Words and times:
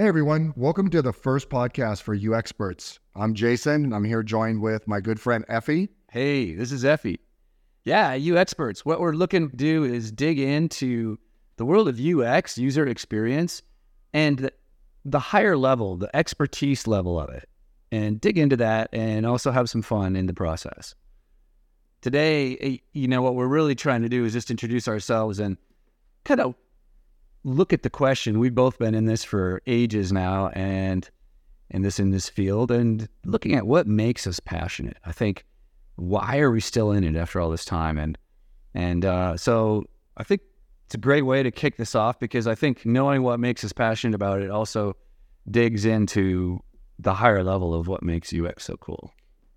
Hey 0.00 0.06
everyone, 0.06 0.54
welcome 0.56 0.88
to 0.88 1.02
the 1.02 1.12
first 1.12 1.50
podcast 1.50 2.00
for 2.00 2.16
UXPERTS. 2.16 3.00
I'm 3.14 3.34
Jason. 3.34 3.84
And 3.84 3.94
I'm 3.94 4.02
here 4.02 4.22
joined 4.22 4.62
with 4.62 4.88
my 4.88 4.98
good 4.98 5.20
friend 5.20 5.44
Ephie. 5.46 5.90
Hey, 6.10 6.54
this 6.54 6.72
is 6.72 6.86
Ephie. 6.86 7.20
Yeah, 7.84 8.16
UXPERTS. 8.16 8.78
What 8.86 9.00
we're 9.00 9.12
looking 9.12 9.50
to 9.50 9.54
do 9.54 9.84
is 9.84 10.10
dig 10.10 10.38
into 10.38 11.18
the 11.58 11.66
world 11.66 11.86
of 11.86 12.00
UX, 12.00 12.56
user 12.56 12.86
experience, 12.86 13.60
and 14.14 14.50
the, 15.04 15.18
higher 15.18 15.54
level, 15.54 15.98
the 15.98 16.16
expertise 16.16 16.86
level 16.86 17.20
of 17.20 17.28
it, 17.28 17.46
and 17.92 18.18
dig 18.22 18.38
into 18.38 18.56
that 18.56 18.88
and 18.94 19.26
also 19.26 19.50
have 19.50 19.68
some 19.68 19.82
fun 19.82 20.16
in 20.16 20.24
the 20.24 20.32
process. 20.32 20.94
Today, 22.00 22.56
eh, 22.56 22.76
you 22.94 23.06
know, 23.06 23.20
what 23.20 23.34
we're 23.34 23.46
really 23.48 23.74
trying 23.74 24.00
to 24.00 24.08
do 24.08 24.24
is 24.24 24.32
just 24.32 24.50
introduce 24.50 24.88
ourselves 24.88 25.40
and 25.40 25.58
kind 26.24 26.40
of 26.40 26.54
look 27.44 27.72
at 27.72 27.82
the 27.82 27.90
question. 27.90 28.38
We've 28.38 28.54
both 28.54 28.78
been 28.78 28.94
in 28.94 29.06
this 29.06 29.24
for 29.24 29.62
ages 29.66 30.12
now 30.12 30.48
and 30.48 31.08
in 31.70 31.82
this 31.82 31.98
in 32.00 32.10
this 32.10 32.28
field 32.28 32.70
and 32.70 33.08
looking 33.24 33.54
at 33.54 33.66
what 33.66 33.86
makes 33.86 34.26
us 34.26 34.40
passionate. 34.40 34.96
I 35.04 35.12
think 35.12 35.44
why 35.96 36.38
are 36.38 36.50
we 36.50 36.60
still 36.60 36.92
in 36.92 37.04
it 37.04 37.16
after 37.16 37.40
all 37.40 37.50
this 37.50 37.64
time? 37.64 37.98
And 37.98 38.18
and 38.74 39.04
uh, 39.04 39.36
so 39.36 39.84
I 40.16 40.24
think 40.24 40.42
it's 40.86 40.94
a 40.94 40.98
great 40.98 41.22
way 41.22 41.42
to 41.42 41.50
kick 41.50 41.76
this 41.76 41.94
off 41.94 42.18
because 42.18 42.46
I 42.46 42.54
think 42.54 42.84
knowing 42.84 43.22
what 43.22 43.40
makes 43.40 43.64
us 43.64 43.72
passionate 43.72 44.14
about 44.14 44.42
it 44.42 44.50
also 44.50 44.96
digs 45.50 45.84
into 45.84 46.60
the 46.98 47.14
higher 47.14 47.42
level 47.42 47.74
of 47.74 47.88
what 47.88 48.02
makes 48.02 48.32
UX 48.32 48.64
so 48.64 48.76
cool. 48.76 49.12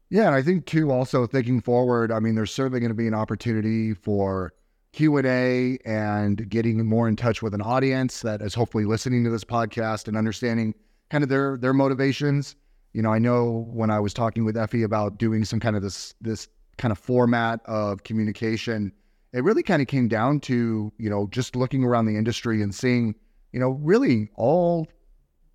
Yeah, 0.09 0.27
and 0.27 0.35
I 0.35 0.41
think 0.41 0.65
too 0.65 0.91
also 0.91 1.25
thinking 1.25 1.59
forward, 1.59 2.11
I 2.11 2.19
mean 2.19 2.35
there's 2.35 2.53
certainly 2.53 2.79
going 2.79 2.91
to 2.91 2.95
be 2.95 3.07
an 3.07 3.15
opportunity 3.15 3.93
for 3.93 4.53
Q&A 4.93 5.79
and 5.85 6.47
getting 6.49 6.85
more 6.85 7.07
in 7.07 7.15
touch 7.15 7.41
with 7.41 7.53
an 7.53 7.61
audience 7.61 8.21
that 8.21 8.41
is 8.41 8.53
hopefully 8.53 8.85
listening 8.85 9.23
to 9.23 9.29
this 9.31 9.43
podcast 9.43 10.07
and 10.07 10.15
understanding 10.15 10.75
kind 11.09 11.23
of 11.23 11.29
their 11.29 11.57
their 11.57 11.73
motivations. 11.73 12.55
You 12.93 13.01
know, 13.01 13.11
I 13.11 13.17
know 13.17 13.67
when 13.73 13.89
I 13.89 13.99
was 13.99 14.13
talking 14.13 14.45
with 14.45 14.55
Ephie 14.55 14.83
about 14.83 15.17
doing 15.17 15.45
some 15.45 15.59
kind 15.59 15.75
of 15.75 15.81
this 15.81 16.13
this 16.21 16.47
kind 16.77 16.91
of 16.91 16.99
format 16.99 17.59
of 17.65 18.03
communication, 18.03 18.93
it 19.33 19.43
really 19.43 19.63
kind 19.63 19.81
of 19.81 19.87
came 19.87 20.07
down 20.07 20.39
to, 20.41 20.93
you 20.97 21.09
know, 21.09 21.27
just 21.31 21.55
looking 21.55 21.83
around 21.83 22.05
the 22.05 22.15
industry 22.15 22.61
and 22.61 22.73
seeing, 22.73 23.15
you 23.51 23.59
know, 23.59 23.71
really 23.81 24.29
all 24.35 24.87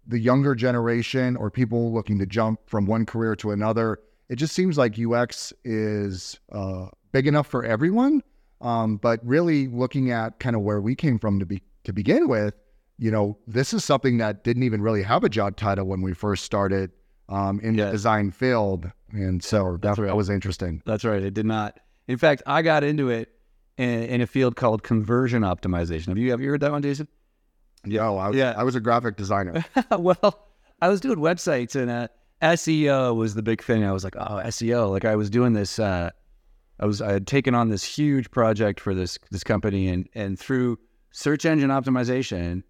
the 0.07 0.19
younger 0.19 0.57
generation 0.57 1.37
or 1.37 1.49
people 1.51 1.93
looking 1.95 2.19
to 2.19 2.27
jump 2.27 2.61
from 2.67 2.87
one 2.87 3.07
career 3.07 3.37
to 3.37 3.53
another. 3.53 4.01
It 4.29 4.37
just 4.37 4.55
seems 4.55 4.77
like 4.77 4.99
UX 4.99 5.53
is 5.65 6.41
uh, 6.51 6.87
big 7.13 7.29
enough 7.29 7.47
for 7.47 7.65
everyone 7.65 8.23
um, 8.61 8.97
but 8.97 9.21
really 9.25 9.69
looking 9.69 10.11
at 10.11 10.39
kind 10.41 10.57
of 10.57 10.63
where 10.63 10.81
we 10.81 10.95
came 10.95 11.19
from 11.19 11.39
to 11.39 11.47
be 11.47 11.63
to 11.85 11.93
begin 11.93 12.29
with, 12.29 12.55
you 12.99 13.11
know, 13.11 13.39
this 13.47 13.73
is 13.73 13.85
something 13.85 14.19
that 14.19 14.45
didn't 14.45 14.65
even 14.65 14.83
really 14.83 15.03
have 15.03 15.25
a 15.25 15.29
job 15.29 15.57
title 15.57 15.87
when 15.87 16.03
we 16.03 16.13
first 16.13 16.45
started 16.45 16.91
um, 17.29 17.61
in 17.61 17.77
the 17.77 17.91
design 17.91 18.31
field, 18.31 18.91
and 19.13 19.43
so 19.43 19.79
that, 19.83 19.99
right. 19.99 20.07
that, 20.07 20.17
was 20.17 20.31
interesting. 20.31 20.83
That's 20.87 21.05
right. 21.05 21.23
It 21.23 21.35
did 21.35 21.47
not. 21.47 21.79
In 22.07 22.17
fact, 22.17 22.43
I 22.47 22.63
got 22.63 22.85
into 22.85 23.11
it 23.11 23.31
in, 23.77 24.05
in, 24.05 24.21
a 24.23 24.27
field 24.27 24.57
called 24.57 24.83
conversion 24.83 25.43
optimization. 25.43 26.09
Have 26.09 26.19
you 26.19 26.31
have 26.31 26.41
you 26.41 26.49
heard 26.49 26.61
that 26.61 26.73
one, 26.73 26.83
Jason? 26.83 27.07
Yeah, 27.85 28.11
I 28.11 28.29
was, 28.29 28.37
yeah. 28.37 28.55
I 28.57 28.65
was 28.65 28.75
a 28.75 28.81
graphic 28.81 29.17
designer. 29.17 29.65
well, 29.99 30.49
I 30.81 30.89
was 30.89 31.01
doing 31.01 31.19
websites, 31.19 31.77
and 31.77 31.91
uh, 31.91 32.09
SEO 32.43 33.15
was 33.15 33.35
the 33.35 33.43
big 33.43 33.63
thing. 33.63 33.85
I 33.85 33.93
was 33.93 34.05
like, 34.05 34.17
oh, 34.17 34.41
SEO. 34.47 34.91
Like 34.91 35.05
I 35.05 35.17
was 35.17 35.31
doing 35.31 35.53
this. 35.53 35.79
Uh, 35.79 36.11
I 36.81 36.87
was 36.87 37.03
I 37.03 37.13
had 37.13 37.27
taken 37.27 37.55
on 37.55 37.69
this 37.69 37.85
huge 37.85 38.31
project 38.31 38.81
for 38.81 38.95
this 38.95 39.19
this 39.31 39.45
company 39.45 39.89
and 39.89 40.09
and 40.15 40.39
through 40.39 40.79
search 41.11 41.45
engine 41.45 41.71
optimization 41.71 42.63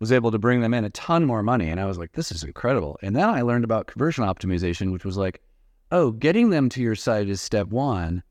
was 0.00 0.12
able 0.12 0.30
to 0.30 0.38
bring 0.38 0.60
them 0.60 0.74
in 0.74 0.84
a 0.84 0.90
ton 0.90 1.24
more 1.24 1.42
money 1.42 1.68
and 1.68 1.80
I 1.80 1.86
was 1.86 1.98
like 1.98 2.12
this 2.12 2.30
is 2.30 2.44
incredible. 2.44 2.98
And 3.02 3.16
then 3.16 3.28
I 3.28 3.42
learned 3.42 3.64
about 3.64 3.86
conversion 3.86 4.24
optimization 4.24 4.92
which 4.92 5.04
was 5.04 5.16
like 5.16 5.42
oh 5.90 6.12
getting 6.12 6.50
them 6.50 6.68
to 6.70 6.82
your 6.82 6.94
site 6.94 7.28
is 7.28 7.40
step 7.40 7.68
1 7.68 8.22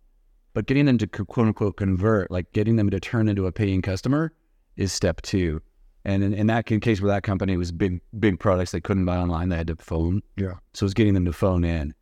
but 0.53 0.65
getting 0.65 0.85
them 0.85 0.97
to 0.97 1.07
quote 1.07 1.47
unquote 1.47 1.77
convert 1.77 2.31
like 2.31 2.51
getting 2.53 2.77
them 2.77 2.89
to 2.89 2.99
turn 2.99 3.27
into 3.27 3.47
a 3.47 3.51
paying 3.51 3.81
customer 3.81 4.33
is 4.77 4.93
step 4.93 5.21
2. 5.23 5.61
And 6.05 6.23
in, 6.23 6.33
in 6.33 6.47
that 6.47 6.65
case 6.65 7.01
where 7.01 7.11
that 7.11 7.23
company 7.23 7.53
it 7.53 7.57
was 7.57 7.73
big 7.73 7.99
big 8.17 8.39
products 8.39 8.71
they 8.71 8.79
couldn't 8.79 9.05
buy 9.05 9.17
online 9.17 9.49
they 9.49 9.57
had 9.57 9.67
to 9.67 9.75
phone. 9.75 10.21
Yeah. 10.37 10.53
So 10.73 10.83
it 10.83 10.87
was 10.87 10.93
getting 10.93 11.15
them 11.15 11.25
to 11.25 11.33
phone 11.33 11.65
in. 11.65 11.93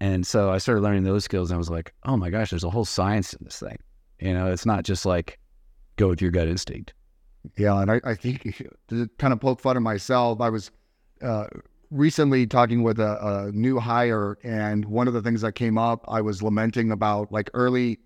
And 0.00 0.26
so 0.26 0.50
I 0.50 0.58
started 0.58 0.80
learning 0.80 1.04
those 1.04 1.24
skills 1.24 1.50
and 1.50 1.56
I 1.56 1.58
was 1.58 1.70
like, 1.70 1.92
oh 2.04 2.16
my 2.16 2.30
gosh, 2.30 2.50
there's 2.50 2.64
a 2.64 2.70
whole 2.70 2.86
science 2.86 3.34
in 3.34 3.44
this 3.44 3.60
thing. 3.60 3.78
You 4.18 4.32
know, 4.32 4.50
it's 4.50 4.66
not 4.66 4.84
just 4.84 5.04
like 5.04 5.38
go 5.96 6.08
with 6.08 6.22
your 6.22 6.30
gut 6.30 6.48
instinct. 6.48 6.94
Yeah. 7.56 7.80
And 7.80 7.90
I, 7.90 8.00
I 8.04 8.14
think 8.14 8.62
to 8.88 9.08
kind 9.18 9.32
of 9.32 9.40
poke 9.40 9.60
fun 9.60 9.76
at 9.76 9.82
myself, 9.82 10.40
I 10.40 10.48
was 10.48 10.70
uh, 11.22 11.46
recently 11.90 12.46
talking 12.46 12.82
with 12.82 12.98
a, 12.98 13.46
a, 13.46 13.52
new 13.52 13.78
hire, 13.78 14.38
and 14.42 14.84
one 14.86 15.08
of 15.08 15.14
the 15.14 15.22
things 15.22 15.42
that 15.42 15.52
came 15.52 15.76
up, 15.76 16.04
I 16.08 16.20
was 16.20 16.42
lamenting 16.42 16.90
about 16.90 17.30
like 17.32 17.50
early, 17.52 17.98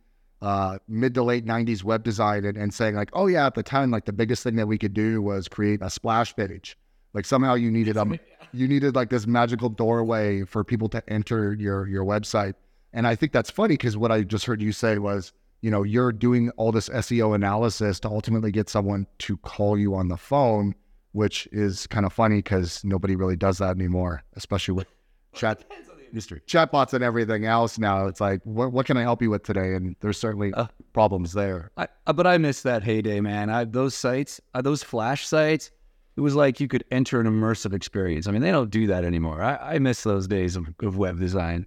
uh, 0.42 0.78
mid 0.88 1.14
to 1.14 1.22
late 1.22 1.46
90s 1.46 1.84
web 1.84 2.02
design 2.02 2.44
and, 2.44 2.56
and 2.56 2.74
saying, 2.74 2.96
like, 2.96 3.10
oh, 3.12 3.26
yeah, 3.26 3.46
at 3.46 3.54
the 3.54 3.62
time, 3.62 3.90
like 3.90 4.04
the 4.04 4.12
biggest 4.12 4.42
thing 4.42 4.56
that 4.56 4.66
we 4.66 4.78
could 4.78 4.94
do 4.94 5.22
was 5.22 5.48
create 5.48 5.80
a 5.82 5.90
splash 5.90 6.34
page. 6.34 6.76
Like 7.14 7.24
somehow 7.24 7.54
you 7.54 7.70
needed 7.70 7.96
a, 7.96 8.18
you 8.52 8.68
needed 8.68 8.96
like 8.96 9.08
this 9.08 9.26
magical 9.26 9.68
doorway 9.68 10.44
for 10.44 10.64
people 10.64 10.88
to 10.90 11.02
enter 11.08 11.54
your 11.54 11.86
your 11.86 12.04
website. 12.04 12.54
And 12.92 13.06
I 13.06 13.14
think 13.14 13.32
that's 13.32 13.50
funny 13.50 13.74
because 13.74 13.96
what 13.96 14.12
I 14.12 14.22
just 14.22 14.44
heard 14.44 14.60
you 14.60 14.72
say 14.72 14.98
was, 14.98 15.32
you 15.62 15.70
know, 15.70 15.82
you're 15.82 16.12
doing 16.12 16.50
all 16.50 16.72
this 16.72 16.88
SEO 16.88 17.34
analysis 17.34 17.98
to 18.00 18.08
ultimately 18.08 18.52
get 18.52 18.68
someone 18.68 19.06
to 19.18 19.36
call 19.38 19.78
you 19.78 19.94
on 19.94 20.08
the 20.08 20.16
phone, 20.16 20.74
which 21.12 21.48
is 21.52 21.86
kind 21.86 22.04
of 22.04 22.12
funny 22.12 22.36
because 22.36 22.84
nobody 22.84 23.16
really 23.16 23.36
does 23.36 23.58
that 23.58 23.70
anymore, 23.76 24.22
especially 24.34 24.74
with 24.74 24.86
chat 25.34 25.64
industry, 26.08 26.40
chatbots 26.46 26.94
and 26.94 27.02
everything 27.02 27.44
else. 27.44 27.78
Now 27.78 28.06
it's 28.06 28.20
like, 28.20 28.40
what, 28.44 28.72
what 28.72 28.86
can 28.86 28.96
I 28.96 29.02
help 29.02 29.20
you 29.20 29.30
with 29.30 29.42
today? 29.42 29.74
And 29.74 29.96
there's 30.00 30.18
certainly 30.18 30.52
uh, 30.52 30.66
problems 30.92 31.32
there. 31.32 31.72
I, 31.76 31.88
but 32.12 32.26
I 32.26 32.38
miss 32.38 32.62
that 32.62 32.84
heyday, 32.84 33.20
man. 33.20 33.50
I, 33.50 33.64
those 33.64 33.96
sites, 33.96 34.40
uh, 34.54 34.62
those 34.62 34.84
flash 34.84 35.26
sites 35.26 35.72
it 36.16 36.20
was 36.20 36.34
like 36.34 36.60
you 36.60 36.68
could 36.68 36.84
enter 36.90 37.20
an 37.20 37.26
immersive 37.26 37.74
experience. 37.74 38.26
I 38.26 38.30
mean, 38.30 38.42
they 38.42 38.52
don't 38.52 38.70
do 38.70 38.86
that 38.86 39.04
anymore. 39.04 39.42
I, 39.42 39.74
I 39.74 39.78
miss 39.78 40.02
those 40.02 40.26
days 40.26 40.56
of, 40.56 40.68
of 40.80 40.96
web 40.96 41.18
design. 41.18 41.66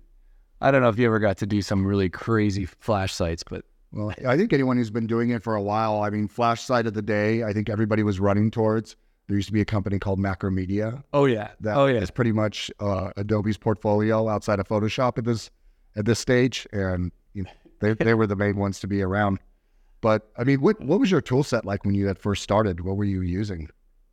I 0.61 0.71
don't 0.71 0.81
know 0.81 0.89
if 0.89 0.97
you 0.97 1.05
ever 1.05 1.19
got 1.19 1.37
to 1.37 1.45
do 1.45 1.61
some 1.61 1.85
really 1.85 2.09
crazy 2.09 2.65
flash 2.65 3.13
sites, 3.13 3.43
but 3.43 3.65
well, 3.91 4.13
I 4.27 4.35
think 4.35 4.53
anyone 4.53 4.77
who's 4.77 4.89
been 4.89 5.07
doing 5.07 5.29
it 5.29 5.43
for 5.43 5.55
a 5.55 5.61
while, 5.61 6.01
I 6.01 6.09
mean, 6.09 6.27
flash 6.27 6.63
site 6.63 6.87
of 6.87 6.93
the 6.93 7.01
day, 7.01 7.43
I 7.43 7.53
think 7.53 7.69
everybody 7.69 8.03
was 8.03 8.19
running 8.19 8.51
towards. 8.51 8.95
There 9.27 9.35
used 9.35 9.47
to 9.47 9.53
be 9.53 9.61
a 9.61 9.65
company 9.65 9.99
called 9.99 10.19
Macromedia. 10.19 11.03
Oh 11.13 11.25
yeah, 11.25 11.49
that 11.59 11.75
oh 11.75 11.85
yeah, 11.87 11.99
is 11.99 12.11
pretty 12.11 12.31
much 12.31 12.71
uh, 12.79 13.11
Adobe's 13.17 13.57
portfolio 13.57 14.29
outside 14.29 14.59
of 14.59 14.67
Photoshop 14.67 15.17
at 15.17 15.25
this 15.25 15.51
at 15.97 16.05
this 16.05 16.19
stage, 16.19 16.65
and 16.71 17.11
you 17.33 17.43
know, 17.43 17.49
they 17.81 17.93
they 17.93 18.13
were 18.13 18.25
the 18.25 18.37
main 18.37 18.55
ones 18.55 18.79
to 18.79 18.87
be 18.87 19.01
around. 19.01 19.39
But 19.99 20.29
I 20.37 20.45
mean, 20.45 20.61
what 20.61 20.79
what 20.79 20.99
was 21.01 21.11
your 21.11 21.21
tool 21.21 21.43
set 21.43 21.65
like 21.65 21.83
when 21.83 21.93
you 21.93 22.07
had 22.07 22.17
first 22.17 22.41
started? 22.41 22.81
What 22.81 22.95
were 22.95 23.03
you 23.03 23.21
using? 23.21 23.69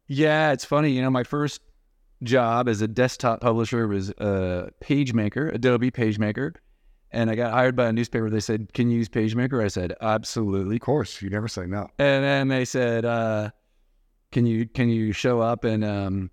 Yeah, 0.06 0.52
it's 0.52 0.64
funny. 0.64 0.90
You 0.90 1.02
know, 1.02 1.10
my 1.10 1.24
first 1.24 1.60
job 2.22 2.68
as 2.68 2.80
a 2.80 2.88
desktop 2.88 3.40
publisher 3.40 3.86
was 3.86 4.10
a 4.10 4.70
PageMaker, 4.82 5.54
Adobe 5.54 5.90
PageMaker. 5.90 6.54
And 7.10 7.30
I 7.30 7.36
got 7.36 7.52
hired 7.52 7.76
by 7.76 7.86
a 7.86 7.92
newspaper. 7.92 8.28
They 8.28 8.40
said, 8.40 8.72
Can 8.72 8.90
you 8.90 8.98
use 8.98 9.08
PageMaker? 9.08 9.62
I 9.62 9.68
said, 9.68 9.94
Absolutely. 10.00 10.76
Of 10.76 10.82
course. 10.82 11.22
You 11.22 11.30
never 11.30 11.46
say 11.46 11.66
no. 11.66 11.88
And 11.98 12.24
then 12.24 12.48
they 12.48 12.64
said, 12.64 13.04
uh, 13.04 13.50
Can 14.32 14.46
you 14.46 14.66
can 14.66 14.88
you 14.88 15.12
show 15.12 15.40
up 15.40 15.62
and 15.62 15.84
um, 15.84 16.30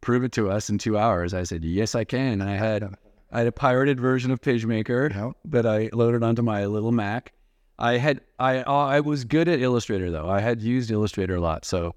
prove 0.00 0.22
it 0.22 0.30
to 0.32 0.48
us 0.48 0.70
in 0.70 0.78
two 0.78 0.96
hours? 0.96 1.34
I 1.34 1.42
said, 1.42 1.64
Yes, 1.64 1.96
I 1.96 2.04
can. 2.04 2.40
And 2.40 2.48
I 2.48 2.56
had 2.56 2.94
I 3.32 3.38
had 3.38 3.48
a 3.48 3.52
pirated 3.52 3.98
version 3.98 4.30
of 4.30 4.40
PageMaker 4.40 5.10
yeah. 5.12 5.32
that 5.46 5.66
I 5.66 5.90
loaded 5.92 6.22
onto 6.22 6.42
my 6.42 6.66
little 6.66 6.92
Mac. 6.92 7.32
I 7.76 7.96
had 7.96 8.20
I 8.38 8.58
I 8.62 9.00
was 9.00 9.24
good 9.24 9.48
at 9.48 9.60
Illustrator 9.60 10.12
though. 10.12 10.28
I 10.28 10.40
had 10.40 10.62
used 10.62 10.92
Illustrator 10.92 11.36
a 11.36 11.40
lot, 11.40 11.64
so 11.64 11.96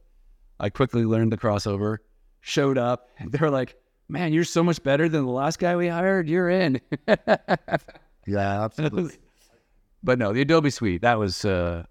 I 0.60 0.70
quickly 0.70 1.06
learned 1.06 1.32
the 1.32 1.38
crossover, 1.38 1.98
showed 2.42 2.78
up. 2.78 3.10
They're 3.28 3.50
like, 3.50 3.76
man, 4.08 4.34
you're 4.34 4.44
so 4.44 4.64
much 4.64 4.82
better 4.84 5.10
than 5.10 5.26
the 5.26 5.32
last 5.32 5.60
guy 5.60 5.76
we 5.76 5.88
hired. 5.88 6.30
You're 6.30 6.50
in. 6.50 6.80
yeah, 8.28 8.64
absolutely. 8.64 9.18
but 10.04 10.20
no, 10.20 10.34
the 10.34 10.42
Adobe 10.42 10.70
Suite, 10.70 11.02
that 11.02 11.18
was, 11.18 11.46
uh, 11.46 11.84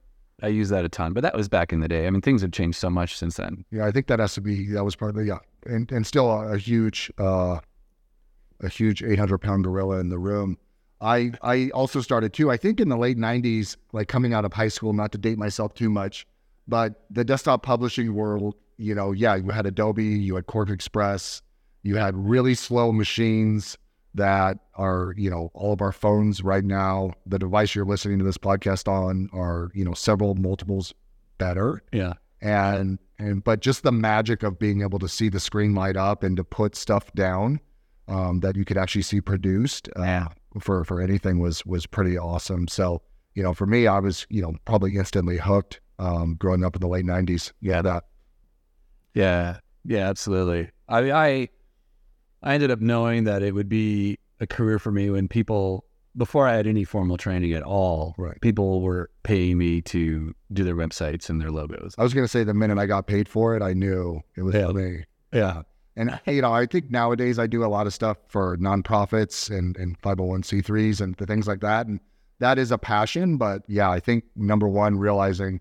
I 0.42 0.48
use 0.48 0.68
that 0.70 0.84
a 0.84 0.88
ton, 0.88 1.12
but 1.12 1.22
that 1.22 1.34
was 1.34 1.48
back 1.48 1.72
in 1.72 1.80
the 1.80 1.88
day. 1.88 2.06
I 2.06 2.10
mean, 2.10 2.20
things 2.20 2.42
have 2.42 2.52
changed 2.52 2.78
so 2.78 2.90
much 2.90 3.16
since 3.16 3.36
then. 3.36 3.64
Yeah, 3.70 3.86
I 3.86 3.90
think 3.90 4.06
that 4.08 4.18
has 4.18 4.34
to 4.34 4.40
be, 4.40 4.68
that 4.72 4.84
was 4.84 4.96
partly, 4.96 5.26
yeah. 5.26 5.38
And, 5.66 5.90
and 5.92 6.06
still 6.06 6.30
a, 6.30 6.54
a 6.54 6.58
huge, 6.58 7.10
uh, 7.18 7.58
a 8.60 8.68
huge 8.68 9.02
800 9.02 9.38
pound 9.38 9.64
gorilla 9.64 9.98
in 9.98 10.08
the 10.08 10.18
room. 10.18 10.58
I, 11.00 11.32
I 11.42 11.70
also 11.70 12.00
started 12.00 12.32
too, 12.32 12.50
I 12.50 12.56
think 12.56 12.78
in 12.78 12.88
the 12.88 12.96
late 12.96 13.18
90s, 13.18 13.76
like 13.92 14.06
coming 14.06 14.34
out 14.34 14.44
of 14.44 14.52
high 14.52 14.68
school, 14.68 14.92
not 14.92 15.10
to 15.12 15.18
date 15.18 15.36
myself 15.36 15.74
too 15.74 15.90
much, 15.90 16.26
but 16.68 17.04
the 17.10 17.24
desktop 17.24 17.62
publishing 17.62 18.14
world, 18.14 18.54
you 18.76 18.94
know, 18.94 19.12
yeah, 19.12 19.34
you 19.36 19.50
had 19.50 19.66
Adobe, 19.66 20.04
you 20.04 20.36
had 20.36 20.46
QuarkXPress, 20.46 21.42
you 21.82 21.96
had 21.96 22.16
really 22.16 22.54
slow 22.54 22.92
machines 22.92 23.76
that 24.14 24.58
are, 24.74 25.14
you 25.16 25.30
know, 25.30 25.50
all 25.54 25.72
of 25.72 25.80
our 25.80 25.92
phones 25.92 26.42
right 26.42 26.64
now, 26.64 27.12
the 27.26 27.38
device 27.38 27.74
you're 27.74 27.84
listening 27.86 28.18
to 28.18 28.24
this 28.24 28.38
podcast 28.38 28.86
on 28.86 29.28
are, 29.32 29.70
you 29.74 29.84
know, 29.84 29.94
several 29.94 30.34
multiples 30.34 30.92
better. 31.38 31.82
Yeah. 31.92 32.14
And 32.40 32.98
and 33.18 33.42
but 33.44 33.60
just 33.60 33.84
the 33.84 33.92
magic 33.92 34.42
of 34.42 34.58
being 34.58 34.82
able 34.82 34.98
to 34.98 35.08
see 35.08 35.28
the 35.28 35.40
screen 35.40 35.74
light 35.74 35.96
up 35.96 36.22
and 36.24 36.36
to 36.36 36.44
put 36.44 36.74
stuff 36.74 37.12
down 37.14 37.60
um, 38.08 38.40
that 38.40 38.56
you 38.56 38.64
could 38.64 38.76
actually 38.76 39.02
see 39.02 39.20
produced 39.20 39.88
uh, 39.96 40.02
Yeah. 40.02 40.28
for 40.60 40.84
for 40.84 41.00
anything 41.00 41.38
was 41.38 41.64
was 41.64 41.86
pretty 41.86 42.18
awesome. 42.18 42.66
So 42.68 43.00
you 43.34 43.42
know, 43.42 43.54
for 43.54 43.64
me, 43.66 43.86
I 43.86 43.98
was 44.00 44.26
you 44.28 44.42
know 44.42 44.54
probably 44.64 44.96
instantly 44.96 45.38
hooked 45.38 45.80
um, 46.02 46.36
growing 46.38 46.64
up 46.64 46.74
in 46.76 46.80
the 46.80 46.88
late 46.88 47.04
'90s. 47.04 47.52
Yeah, 47.60 47.82
that 47.82 48.04
Yeah, 49.14 49.58
yeah, 49.84 50.08
absolutely. 50.08 50.70
I 50.88 51.10
I 51.10 51.48
I 52.42 52.54
ended 52.54 52.70
up 52.70 52.80
knowing 52.80 53.24
that 53.24 53.42
it 53.42 53.54
would 53.54 53.68
be 53.68 54.18
a 54.40 54.46
career 54.46 54.78
for 54.78 54.90
me 54.92 55.10
when 55.10 55.28
people 55.28 55.84
before 56.16 56.46
I 56.46 56.54
had 56.54 56.66
any 56.66 56.84
formal 56.84 57.16
training 57.16 57.52
at 57.54 57.62
all. 57.62 58.14
Right. 58.18 58.38
People 58.42 58.82
were 58.82 59.10
paying 59.22 59.56
me 59.56 59.80
to 59.82 60.34
do 60.52 60.62
their 60.64 60.74
websites 60.76 61.30
and 61.30 61.40
their 61.40 61.50
logos. 61.50 61.94
I 61.96 62.02
was 62.02 62.12
going 62.12 62.24
to 62.24 62.28
say 62.28 62.44
the 62.44 62.52
minute 62.52 62.76
I 62.78 62.84
got 62.86 63.06
paid 63.06 63.28
for 63.28 63.56
it, 63.56 63.62
I 63.62 63.72
knew 63.72 64.20
it 64.36 64.42
was 64.42 64.54
Yeah. 64.54 64.66
for 64.66 64.72
me. 64.74 65.04
Yeah. 65.32 65.62
And 65.96 66.18
you 66.26 66.42
know, 66.42 66.52
I 66.52 66.66
think 66.66 66.90
nowadays 66.90 67.38
I 67.38 67.46
do 67.46 67.64
a 67.64 67.68
lot 67.68 67.86
of 67.86 67.94
stuff 67.94 68.16
for 68.28 68.56
nonprofits 68.58 69.50
and 69.56 69.76
and 69.76 70.00
501c3s 70.02 71.00
and 71.00 71.14
the 71.16 71.26
things 71.26 71.46
like 71.46 71.60
that, 71.60 71.86
and 71.86 72.00
that 72.40 72.58
is 72.58 72.70
a 72.72 72.78
passion. 72.78 73.36
But 73.36 73.62
yeah, 73.68 73.90
I 73.90 74.00
think 74.00 74.24
number 74.34 74.66
one, 74.68 74.98
realizing 74.98 75.60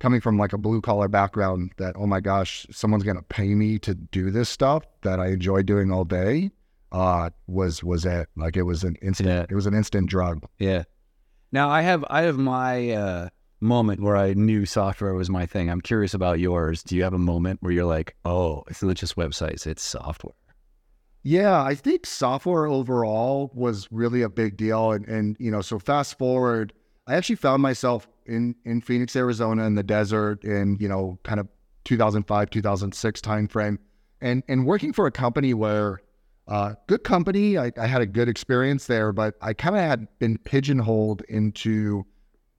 coming 0.00 0.20
from 0.20 0.38
like 0.38 0.52
a 0.52 0.58
blue 0.58 0.80
collar 0.80 1.08
background 1.08 1.72
that 1.76 1.94
oh 1.96 2.06
my 2.06 2.20
gosh, 2.20 2.66
someone's 2.70 3.04
gonna 3.04 3.22
pay 3.22 3.54
me 3.54 3.78
to 3.80 3.94
do 3.94 4.30
this 4.30 4.48
stuff 4.48 4.84
that 5.02 5.20
I 5.20 5.28
enjoy 5.28 5.62
doing 5.62 5.92
all 5.92 6.04
day, 6.04 6.50
uh, 6.90 7.30
was 7.46 7.84
was 7.84 8.04
it. 8.04 8.28
Like 8.36 8.56
it 8.56 8.62
was 8.62 8.82
an 8.82 8.96
instant. 9.02 9.28
Yeah. 9.28 9.46
It 9.48 9.54
was 9.54 9.66
an 9.66 9.74
instant 9.74 10.08
drug. 10.08 10.44
Yeah. 10.58 10.84
Now 11.52 11.68
I 11.68 11.82
have 11.82 12.04
I 12.10 12.22
have 12.22 12.38
my 12.38 12.90
uh, 12.90 13.28
moment 13.60 14.00
where 14.02 14.16
I 14.16 14.32
knew 14.34 14.66
software 14.66 15.14
was 15.14 15.30
my 15.30 15.46
thing. 15.46 15.70
I'm 15.70 15.80
curious 15.80 16.14
about 16.14 16.40
yours. 16.40 16.82
Do 16.82 16.96
you 16.96 17.02
have 17.04 17.14
a 17.14 17.18
moment 17.18 17.62
where 17.62 17.72
you're 17.72 17.84
like, 17.84 18.16
oh, 18.24 18.64
it's 18.68 18.82
not 18.82 18.96
just 18.96 19.16
websites, 19.16 19.66
it's 19.66 19.82
software? 19.82 20.34
Yeah, 21.22 21.62
I 21.62 21.74
think 21.74 22.06
software 22.06 22.66
overall 22.66 23.50
was 23.54 23.86
really 23.90 24.22
a 24.22 24.30
big 24.30 24.56
deal. 24.56 24.92
And, 24.92 25.06
and 25.06 25.36
you 25.38 25.50
know, 25.50 25.60
so 25.60 25.78
fast 25.78 26.16
forward, 26.16 26.72
I 27.10 27.16
actually 27.16 27.36
found 27.36 27.60
myself 27.60 28.06
in, 28.24 28.54
in 28.64 28.80
Phoenix, 28.80 29.16
Arizona 29.16 29.64
in 29.64 29.74
the 29.74 29.82
desert 29.82 30.44
in, 30.44 30.76
you 30.78 30.86
know, 30.86 31.18
kind 31.24 31.40
of 31.40 31.48
2005, 31.84 32.50
2006 32.50 33.20
timeframe 33.20 33.78
and, 34.20 34.44
and 34.46 34.64
working 34.64 34.92
for 34.92 35.08
a 35.08 35.10
company 35.10 35.52
where, 35.52 36.02
uh, 36.46 36.74
good 36.86 37.02
company, 37.02 37.58
I, 37.58 37.72
I 37.76 37.88
had 37.88 38.00
a 38.00 38.06
good 38.06 38.28
experience 38.28 38.86
there, 38.86 39.12
but 39.12 39.34
I 39.42 39.54
kind 39.54 39.74
of 39.74 39.82
had 39.82 40.06
been 40.20 40.38
pigeonholed 40.38 41.22
into 41.28 42.06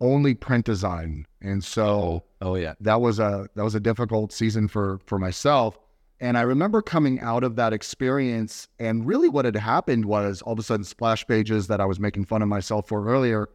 only 0.01 0.33
print 0.33 0.65
design. 0.65 1.25
And 1.39 1.63
so, 1.63 2.25
Oh 2.42 2.56
yeah. 2.56 2.74
that 2.81 3.00
was 3.00 3.19
a 3.19 3.47
that 3.56 3.63
was 3.63 3.75
a 3.75 3.80
difficult 3.80 4.33
season 4.33 4.68
for 4.68 5.00
for 5.06 5.18
myself 5.18 5.77
and 6.19 6.38
i 6.38 6.42
remember 6.42 6.81
coming 6.81 7.19
out 7.19 7.44
of 7.44 7.56
that 7.56 7.74
experience 7.74 8.68
and 8.80 9.06
really 9.06 9.30
what 9.30 9.45
had 9.45 9.56
happened 9.56 10.06
was 10.06 10.42
all 10.44 10.54
of 10.54 10.59
a 10.59 10.63
sudden 10.63 10.83
splash 10.83 11.25
pages 11.27 11.68
that 11.68 11.81
i 11.81 11.86
was 11.86 12.00
making 12.00 12.25
fun 12.25 12.42
of 12.42 12.47
myself 12.47 12.88
for 12.88 13.07
earlier 13.07 13.47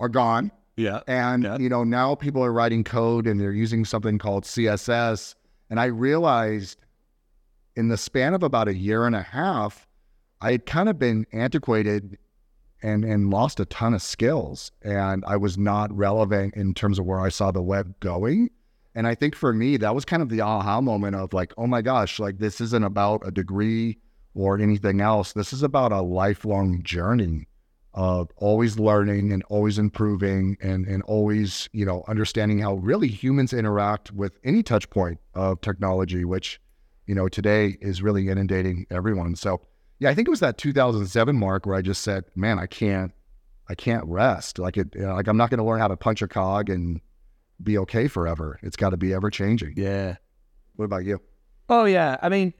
are 0.00 0.08
gone. 0.08 0.50
Yeah. 0.76 1.00
and 1.06 1.44
Yeah. 1.44 1.56
you 1.58 1.68
know 1.70 1.84
now 1.84 2.14
people 2.14 2.44
are 2.44 2.52
writing 2.52 2.84
code 2.84 3.26
and 3.26 3.40
they're 3.40 3.50
using 3.52 3.86
something 3.86 4.18
called 4.18 4.44
css 4.44 5.34
and 5.70 5.80
i 5.80 5.86
realized 5.86 6.76
in 7.76 7.88
the 7.88 7.96
span 7.96 8.34
of 8.34 8.42
about 8.42 8.68
a 8.68 8.74
year 8.74 9.06
and 9.06 9.16
a 9.16 9.22
half 9.22 9.86
i 10.42 10.52
had 10.52 10.66
kind 10.66 10.90
of 10.90 10.98
been 10.98 11.24
antiquated 11.32 12.18
and 12.82 13.06
and 13.06 13.30
lost 13.30 13.58
a 13.58 13.64
ton 13.64 13.94
of 13.94 14.02
skills. 14.02 14.70
And 14.82 15.24
i 15.26 15.34
was 15.36 15.56
not 15.56 15.90
relevant 15.96 16.54
in 16.54 16.74
terms 16.74 16.98
of 16.98 17.06
where 17.06 17.20
i 17.20 17.30
saw 17.30 17.50
the 17.50 17.62
web 17.62 17.98
going. 18.00 18.50
And 18.94 19.06
i 19.06 19.14
think 19.14 19.34
for 19.34 19.54
me 19.54 19.78
that 19.78 19.94
was 19.94 20.04
kind 20.04 20.22
of 20.22 20.28
the 20.28 20.42
aha 20.42 20.82
moment 20.82 21.16
of 21.16 21.32
like 21.32 21.54
oh 21.56 21.66
my 21.66 21.80
gosh 21.80 22.18
like 22.20 22.36
this 22.38 22.60
isn't 22.60 22.84
about 22.84 23.26
a 23.26 23.30
degree 23.30 23.96
or 24.34 24.58
anything 24.60 25.00
else. 25.00 25.32
This 25.32 25.54
is 25.54 25.62
about 25.62 25.90
a 25.92 26.02
lifelong 26.02 26.82
journey 26.82 27.46
of 27.96 28.30
always 28.36 28.78
learning 28.78 29.32
and 29.32 29.42
always 29.48 29.78
improving 29.78 30.56
and 30.60 30.86
and 30.86 31.02
always 31.02 31.68
you 31.72 31.84
know 31.84 32.04
understanding 32.06 32.60
how 32.60 32.74
really 32.74 33.08
humans 33.08 33.52
interact 33.52 34.12
with 34.12 34.38
any 34.44 34.62
touch 34.62 34.88
point 34.90 35.18
of 35.34 35.60
technology 35.60 36.24
which 36.24 36.60
you 37.06 37.14
know 37.14 37.26
today 37.26 37.76
is 37.80 38.02
really 38.02 38.28
inundating 38.28 38.86
everyone 38.90 39.34
so 39.34 39.60
yeah, 39.98 40.10
I 40.10 40.14
think 40.14 40.28
it 40.28 40.30
was 40.30 40.40
that 40.40 40.58
2007 40.58 41.36
mark 41.36 41.66
where 41.66 41.74
I 41.74 41.82
just 41.82 42.02
said, 42.02 42.24
"Man, 42.34 42.58
I 42.58 42.66
can't, 42.66 43.12
I 43.68 43.74
can't 43.74 44.04
rest. 44.04 44.58
Like 44.58 44.76
it, 44.76 44.88
you 44.94 45.02
know, 45.02 45.14
like 45.14 45.26
I'm 45.26 45.36
not 45.36 45.50
going 45.50 45.58
to 45.58 45.64
learn 45.64 45.80
how 45.80 45.88
to 45.88 45.96
punch 45.96 46.22
a 46.22 46.28
cog 46.28 46.68
and 46.68 47.00
be 47.62 47.78
okay 47.78 48.06
forever. 48.08 48.58
It's 48.62 48.76
got 48.76 48.90
to 48.90 48.96
be 48.96 49.14
ever 49.14 49.30
changing." 49.30 49.74
Yeah. 49.76 50.16
What 50.76 50.84
about 50.84 51.04
you? 51.04 51.20
Oh 51.68 51.84
yeah, 51.84 52.18
I 52.20 52.28
mean, 52.28 52.52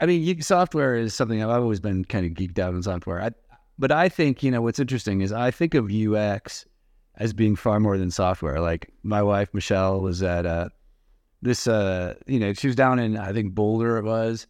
I 0.00 0.06
mean, 0.06 0.40
software 0.42 0.94
is 0.94 1.12
something 1.12 1.42
I've 1.42 1.50
always 1.50 1.80
been 1.80 2.04
kind 2.04 2.24
of 2.24 2.32
geeked 2.32 2.58
out 2.58 2.74
on 2.74 2.82
software. 2.82 3.20
I, 3.20 3.30
but 3.78 3.92
I 3.92 4.08
think 4.08 4.42
you 4.42 4.50
know 4.50 4.62
what's 4.62 4.78
interesting 4.78 5.20
is 5.20 5.32
I 5.32 5.50
think 5.50 5.74
of 5.74 5.90
UX 5.90 6.66
as 7.16 7.32
being 7.32 7.56
far 7.56 7.80
more 7.80 7.98
than 7.98 8.10
software. 8.10 8.60
Like 8.60 8.92
my 9.02 9.22
wife 9.22 9.52
Michelle 9.52 10.00
was 10.00 10.22
at 10.22 10.46
uh, 10.46 10.68
this, 11.42 11.66
uh, 11.66 12.14
you 12.26 12.38
know, 12.38 12.52
she 12.52 12.66
was 12.66 12.76
down 12.76 12.98
in 12.98 13.16
I 13.16 13.32
think 13.32 13.54
Boulder 13.54 13.98
it 13.98 14.04
was, 14.04 14.46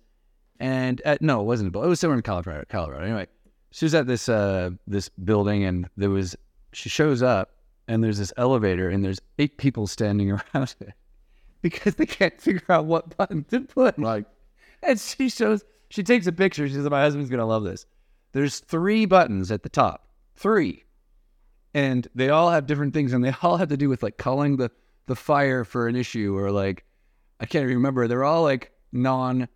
and 0.61 1.01
at, 1.03 1.23
no, 1.23 1.41
it 1.41 1.45
wasn't 1.45 1.73
Boulder. 1.73 1.87
It 1.87 1.91
was 1.91 2.01
somewhere 2.01 2.17
in 2.17 2.23
Colorado. 2.23 2.65
Colorado. 2.69 3.05
Anyway, 3.05 3.27
she 3.71 3.85
was 3.85 3.95
at 3.95 4.07
this 4.07 4.29
uh, 4.29 4.71
this 4.87 5.09
building, 5.09 5.65
and 5.65 5.89
there 5.97 6.11
was 6.11 6.37
she 6.73 6.89
shows 6.89 7.23
up, 7.23 7.51
and 7.87 8.03
there's 8.03 8.19
this 8.19 8.33
elevator, 8.37 8.89
and 8.89 9.05
there's 9.05 9.21
eight 9.39 9.59
people 9.59 9.87
standing 9.87 10.31
around 10.55 10.75
it 10.81 10.95
because 11.63 11.95
they 11.97 12.07
can't 12.07 12.41
figure 12.41 12.63
out 12.69 12.87
what 12.87 13.17
button 13.17 13.45
to 13.45 13.61
put. 13.61 13.99
Like, 13.99 14.27
And 14.83 14.99
she 14.99 15.29
shows, 15.29 15.65
she 15.91 16.03
takes 16.03 16.27
a 16.27 16.33
picture. 16.33 16.69
She 16.69 16.75
says, 16.75 16.89
My 16.89 17.03
husband's 17.03 17.31
going 17.31 17.41
to 17.41 17.47
love 17.47 17.65
this. 17.65 17.87
There's 18.33 18.61
three 18.61 19.07
buttons 19.07 19.51
at 19.51 19.63
the 19.63 19.69
top, 19.69 20.09
three. 20.37 20.85
And 21.75 22.09
they 22.15 22.31
all 22.31 22.51
have 22.51 22.67
different 22.67 22.95
things, 22.95 23.13
and 23.13 23.25
they 23.25 23.33
all 23.43 23.57
have 23.57 23.69
to 23.69 23.77
do 23.77 23.89
with 23.89 24.03
like 24.03 24.19
calling 24.19 24.57
the, 24.57 24.71
the 25.07 25.17
fire 25.17 25.65
for 25.65 25.87
an 25.89 25.97
issue 25.97 26.37
or 26.37 26.51
like, 26.51 26.85
I 27.41 27.47
can't 27.47 27.65
even 27.65 27.77
remember. 27.77 28.09
They're 28.09 28.25
all 28.25 28.43
like 28.43 28.73
non, 28.93 29.49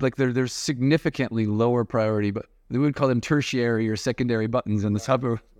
like 0.00 0.16
they're, 0.16 0.32
they're 0.32 0.46
significantly 0.46 1.46
lower 1.46 1.84
priority, 1.84 2.30
but 2.30 2.46
they 2.70 2.78
would 2.78 2.96
call 2.96 3.08
them 3.08 3.20
tertiary 3.20 3.88
or 3.88 3.96
secondary 3.96 4.46
buttons 4.46 4.84
in 4.84 4.92
the 4.92 5.00
software. 5.00 5.40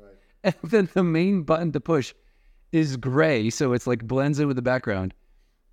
And 0.44 0.54
then 0.62 0.88
the 0.94 1.02
main 1.02 1.42
button 1.42 1.72
to 1.72 1.80
push 1.80 2.14
is 2.70 2.96
gray. 2.96 3.50
So 3.50 3.72
it's 3.72 3.88
like 3.88 4.06
blends 4.06 4.38
in 4.38 4.46
with 4.46 4.54
the 4.54 4.62
background 4.62 5.12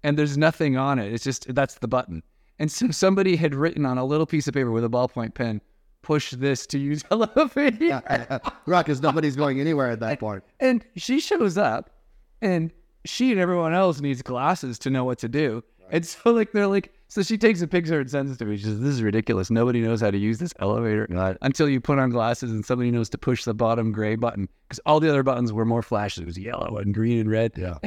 and 0.06 0.20
there's 0.20 0.38
nothing 0.38 0.78
on 0.78 1.00
it. 1.00 1.12
It's 1.12 1.24
just 1.24 1.54
that's 1.56 1.80
the 1.80 1.88
button. 1.88 2.22
And 2.60 2.72
so 2.72 2.92
somebody 2.92 3.36
had 3.36 3.56
written 3.56 3.88
on 3.88 3.98
a 3.98 4.06
little 4.06 4.28
piece 4.28 4.48
of 4.48 4.54
paper 4.54 4.70
with 4.70 4.86
a 4.86 4.90
ballpoint 4.90 5.34
pen, 5.34 5.62
push 6.06 6.32
this 6.32 6.66
to 6.68 6.78
use 6.80 7.04
elevator. 7.12 8.02
Uh, 8.08 8.40
right, 8.66 8.86
because 8.86 9.02
nobody's 9.02 9.36
going 9.36 9.60
anywhere 9.60 9.90
at 9.90 10.00
that 10.00 10.20
point. 10.20 10.44
And 10.60 10.86
she 10.96 11.20
shows 11.20 11.58
up 11.58 11.90
and 12.42 12.72
she 13.06 13.32
and 13.32 13.40
everyone 13.40 13.74
else 13.74 14.00
needs 14.00 14.22
glasses 14.22 14.78
to 14.80 14.90
know 14.90 15.04
what 15.04 15.18
to 15.20 15.28
do. 15.28 15.64
And 15.90 16.06
so 16.06 16.32
like 16.32 16.52
they're 16.52 16.68
like 16.68 16.92
so 17.08 17.22
she 17.22 17.38
takes 17.38 17.62
a 17.62 17.68
picture 17.68 18.00
and 18.00 18.10
sends 18.10 18.32
it 18.32 18.40
to 18.40 18.46
me. 18.46 18.58
She 18.58 18.64
says, 18.64 18.80
This 18.80 18.94
is 18.96 19.02
ridiculous. 19.04 19.50
Nobody 19.52 19.82
knows 19.82 20.02
how 20.02 20.12
to 20.12 20.18
use 20.18 20.40
this 20.40 20.54
elevator 20.60 21.08
Right. 21.10 21.38
until 21.42 21.70
you 21.70 21.80
put 21.80 22.00
on 22.00 22.10
glasses 22.10 22.52
and 22.52 22.66
somebody 22.66 22.92
knows 22.92 23.10
to 23.10 23.18
push 23.18 23.44
the 23.44 23.54
bottom 23.54 23.92
gray 23.92 24.16
button. 24.16 24.50
Because 24.68 24.80
all 24.86 25.00
the 25.00 25.10
other 25.10 25.24
buttons 25.24 25.54
were 25.54 25.66
more 25.66 25.82
flashy. 25.84 26.22
It 26.22 26.26
was 26.26 26.38
yellow 26.38 26.78
and 26.78 26.94
green 26.94 27.20
and 27.20 27.30
red. 27.30 27.54
Yeah. 27.56 27.78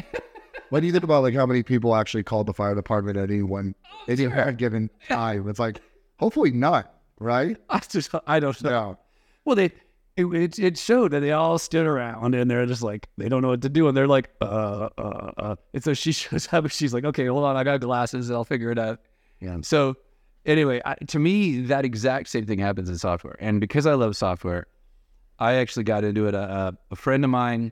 what 0.71 0.81
do 0.81 0.87
you 0.87 0.93
think 0.93 1.05
about 1.05 1.23
like 1.23 1.35
how 1.35 1.47
many 1.47 1.63
people 1.63 1.95
actually 1.97 2.23
called 2.23 2.47
the 2.47 2.55
fire 2.55 2.75
department 2.75 3.17
at 3.17 3.31
any 3.31 3.43
one 3.43 3.75
oh, 3.85 4.05
any 4.09 4.53
given 4.55 4.89
time? 5.09 5.49
It's 5.49 5.59
like, 5.59 5.81
hopefully 6.19 6.53
not, 6.53 6.95
right? 7.19 7.57
I 7.71 7.81
just 7.81 8.11
I 8.27 8.41
don't 8.41 8.61
know. 8.63 8.71
No. 8.71 8.99
Well, 9.45 9.57
they 9.57 9.73
it, 10.17 10.27
it 10.27 10.59
it 10.59 10.79
showed 10.79 11.13
that 11.13 11.21
they 11.21 11.33
all 11.33 11.59
stood 11.59 11.87
around 11.87 12.35
and 12.35 12.51
they're 12.51 12.67
just 12.67 12.83
like 12.83 13.09
they 13.17 13.29
don't 13.29 13.41
know 13.43 13.49
what 13.49 13.63
to 13.63 13.69
do 13.69 13.87
and 13.87 13.97
they're 13.97 14.09
like 14.09 14.31
uh 14.41 14.89
uh 14.99 15.33
uh. 15.37 15.57
And 15.73 15.85
so 15.85 15.95
she 15.95 16.13
shows 16.13 16.49
up 16.53 16.65
and 16.65 16.73
she's 16.73 16.93
like, 16.93 17.05
okay, 17.05 17.27
hold 17.27 17.45
on, 17.45 17.57
I 17.57 17.65
got 17.65 17.81
glasses, 17.81 18.29
and 18.29 18.37
I'll 18.37 18.45
figure 18.45 18.71
it 18.71 18.79
out. 18.79 19.01
Yeah. 19.41 19.59
So 19.63 19.97
anyway, 20.45 20.81
I, 20.85 20.95
to 20.95 21.19
me, 21.19 21.61
that 21.63 21.85
exact 21.85 22.29
same 22.29 22.47
thing 22.47 22.59
happens 22.59 22.89
in 22.89 22.99
software, 22.99 23.37
and 23.39 23.61
because 23.61 23.87
I 23.87 23.95
love 23.95 24.17
software, 24.17 24.67
I 25.39 25.55
actually 25.55 25.85
got 25.85 26.05
into 26.05 26.27
it. 26.27 26.35
A, 26.35 26.77
a 26.91 26.97
friend 26.97 27.25
of 27.25 27.31
mine, 27.31 27.71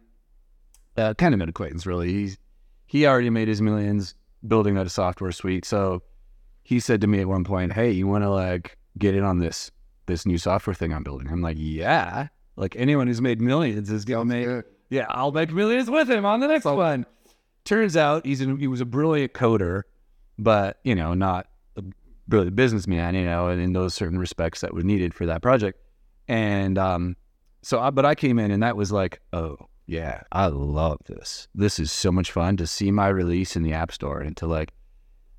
uh, 0.97 1.15
kind 1.15 1.35
of 1.35 1.41
an 1.41 1.49
acquaintance, 1.49 1.85
really. 1.87 2.12
He's 2.12 2.38
he 2.87 3.07
already 3.07 3.31
made 3.31 3.49
his 3.49 3.61
millions 3.61 4.15
building 4.47 4.79
out 4.79 4.87
a 4.87 4.91
software 4.91 5.33
suite, 5.33 5.65
so 5.65 6.03
he 6.62 6.79
said 6.79 7.00
to 7.00 7.09
me 7.09 7.21
at 7.21 7.26
one 7.26 7.43
point, 7.43 7.73
"Hey, 7.73 7.91
you 7.91 8.07
want 8.07 8.23
to 8.23 8.31
like 8.31 8.76
get 8.99 9.15
in 9.15 9.25
on 9.25 9.38
this 9.38 9.71
this 10.07 10.25
new 10.26 10.38
software 10.38 10.75
thing 10.75 10.93
I'm 10.93 11.03
building?" 11.03 11.29
I'm 11.29 11.43
like, 11.43 11.57
"Yeah." 11.59 12.29
Like 12.57 12.75
anyone 12.76 13.07
who's 13.07 13.21
made 13.21 13.41
millions 13.41 13.91
is 13.91 14.05
gonna 14.05 14.25
make 14.25 14.47
Good. 14.47 14.65
yeah, 14.88 15.07
I'll 15.11 15.33
make 15.33 15.53
millions 15.53 15.91
with 15.91 16.11
him 16.11 16.25
on 16.25 16.41
the 16.41 16.49
next 16.49 16.65
one. 16.65 17.05
Turns 17.65 17.97
out 17.97 18.25
he's 18.25 18.41
an, 18.41 18.59
he 18.59 18.67
was 18.67 18.81
a 18.81 18.87
brilliant 18.87 19.35
coder, 19.35 19.83
but 20.38 20.79
you 20.85 20.95
know, 20.95 21.12
not 21.12 21.49
a 21.76 21.83
brilliant 22.29 22.57
businessman. 22.57 23.15
You 23.15 23.25
know, 23.25 23.49
and 23.49 23.61
in 23.61 23.73
those 23.75 23.95
certain 23.95 24.19
respects 24.19 24.62
that 24.62 24.73
were 24.73 24.83
needed 24.83 25.12
for 25.12 25.26
that 25.26 25.43
project. 25.43 25.79
And 26.29 26.79
um, 26.79 27.17
so, 27.62 27.79
I, 27.79 27.91
but 27.91 28.05
I 28.05 28.15
came 28.15 28.38
in 28.38 28.50
and 28.50 28.62
that 28.62 28.76
was 28.76 28.91
like, 28.91 29.21
oh 29.33 29.57
yeah, 29.87 30.23
I 30.33 30.47
love 30.47 30.99
this. 31.07 31.47
This 31.55 31.79
is 31.79 31.93
so 31.93 32.11
much 32.11 32.33
fun 32.33 32.57
to 32.57 32.67
see 32.67 32.91
my 32.91 33.09
release 33.09 33.55
in 33.55 33.62
the 33.62 33.73
App 33.73 33.93
Store 33.93 34.21
and 34.21 34.37
to 34.38 34.47
like 34.47 34.73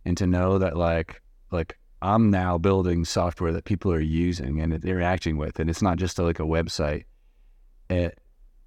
and 0.06 0.16
to 0.18 0.28
know 0.28 0.58
that 0.60 0.78
like 0.78 1.22
like 1.52 1.78
I'm 2.02 2.30
now 2.30 2.58
building 2.58 3.06
software 3.06 3.52
that 3.54 3.66
people 3.66 3.92
are 3.92 4.00
using 4.00 4.62
and 4.62 4.74
interacting 4.74 5.38
with, 5.38 5.60
and 5.60 5.70
it's 5.70 5.82
not 5.82 5.98
just 5.98 6.20
like 6.20 6.40
a 6.40 6.44
website. 6.44 7.06
It, 7.90 8.20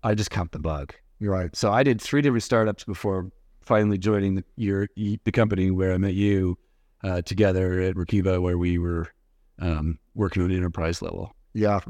I 0.03 0.15
just 0.15 0.31
count 0.31 0.53
the 0.53 0.59
bug. 0.59 0.95
You're 1.19 1.33
right. 1.33 1.55
So 1.55 1.71
I 1.71 1.83
did 1.83 2.01
three 2.01 2.23
different 2.23 2.43
startups 2.43 2.85
before 2.85 3.31
finally 3.61 3.99
joining 3.99 4.37
the, 4.37 4.45
your 4.57 4.89
the 4.97 5.33
company 5.33 5.71
where 5.71 5.93
I 5.93 5.99
met 5.99 6.15
you 6.15 6.59
uh, 7.05 7.23
together 7.23 7.81
at 7.81 7.95
Workiva, 7.95 8.41
where 8.41 8.59
we 8.59 8.79
were 8.79 9.09
um, 9.59 9.99
working 10.15 10.43
on 10.43 10.51
enterprise 10.51 11.03
level. 11.03 11.35
Yeah. 11.53 11.81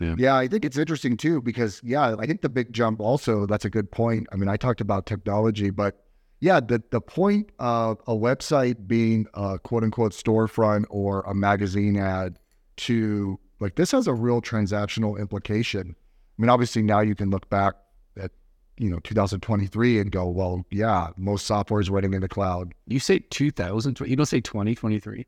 Yeah. 0.00 0.14
Yeah. 0.16 0.36
I 0.36 0.48
think 0.48 0.64
it's 0.64 0.78
interesting 0.78 1.16
too, 1.16 1.42
because 1.42 1.80
yeah, 1.84 2.14
I 2.18 2.26
think 2.26 2.40
the 2.40 2.48
big 2.48 2.72
jump 2.72 3.00
also, 3.00 3.46
that's 3.46 3.64
a 3.64 3.70
good 3.70 3.90
point. 3.90 4.26
I 4.32 4.36
mean, 4.36 4.48
I 4.48 4.56
talked 4.56 4.80
about 4.80 5.06
technology, 5.06 5.70
but 5.70 6.04
yeah, 6.40 6.60
the, 6.60 6.82
the 6.90 7.00
point 7.00 7.50
of 7.58 8.00
a 8.06 8.14
website 8.14 8.86
being 8.86 9.26
a 9.34 9.58
quote 9.58 9.82
unquote 9.82 10.12
storefront 10.12 10.84
or 10.88 11.22
a 11.22 11.34
magazine 11.34 11.96
ad 11.96 12.38
to 12.76 13.40
like 13.60 13.74
this 13.74 13.90
has 13.90 14.06
a 14.06 14.14
real 14.14 14.40
transactional 14.40 15.18
implication. 15.18 15.96
I 15.96 16.42
mean, 16.42 16.48
obviously 16.48 16.82
now 16.82 17.00
you 17.00 17.16
can 17.16 17.30
look 17.30 17.50
back 17.50 17.74
at, 18.16 18.30
you 18.76 18.88
know, 18.88 19.00
2023 19.00 19.98
and 19.98 20.12
go, 20.12 20.28
well, 20.28 20.64
yeah, 20.70 21.08
most 21.16 21.46
software 21.46 21.80
is 21.80 21.90
running 21.90 22.14
in 22.14 22.20
the 22.20 22.28
cloud. 22.28 22.72
You 22.86 23.00
say 23.00 23.18
2000, 23.18 23.98
you 24.00 24.14
don't 24.14 24.26
say 24.26 24.40
2023. 24.40 25.26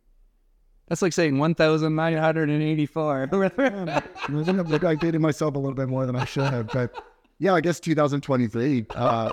That's 0.86 1.02
like 1.02 1.12
saying 1.12 1.38
1,984. 1.38 3.28
I 4.86 4.94
dated 4.94 5.20
myself 5.20 5.54
a 5.56 5.58
little 5.58 5.74
bit 5.74 5.88
more 5.88 6.06
than 6.06 6.14
I 6.16 6.24
should 6.24 6.44
have, 6.44 6.68
but 6.68 7.02
yeah, 7.38 7.54
I 7.54 7.60
guess 7.60 7.80
2023. 7.80 8.86
Uh, 8.90 9.32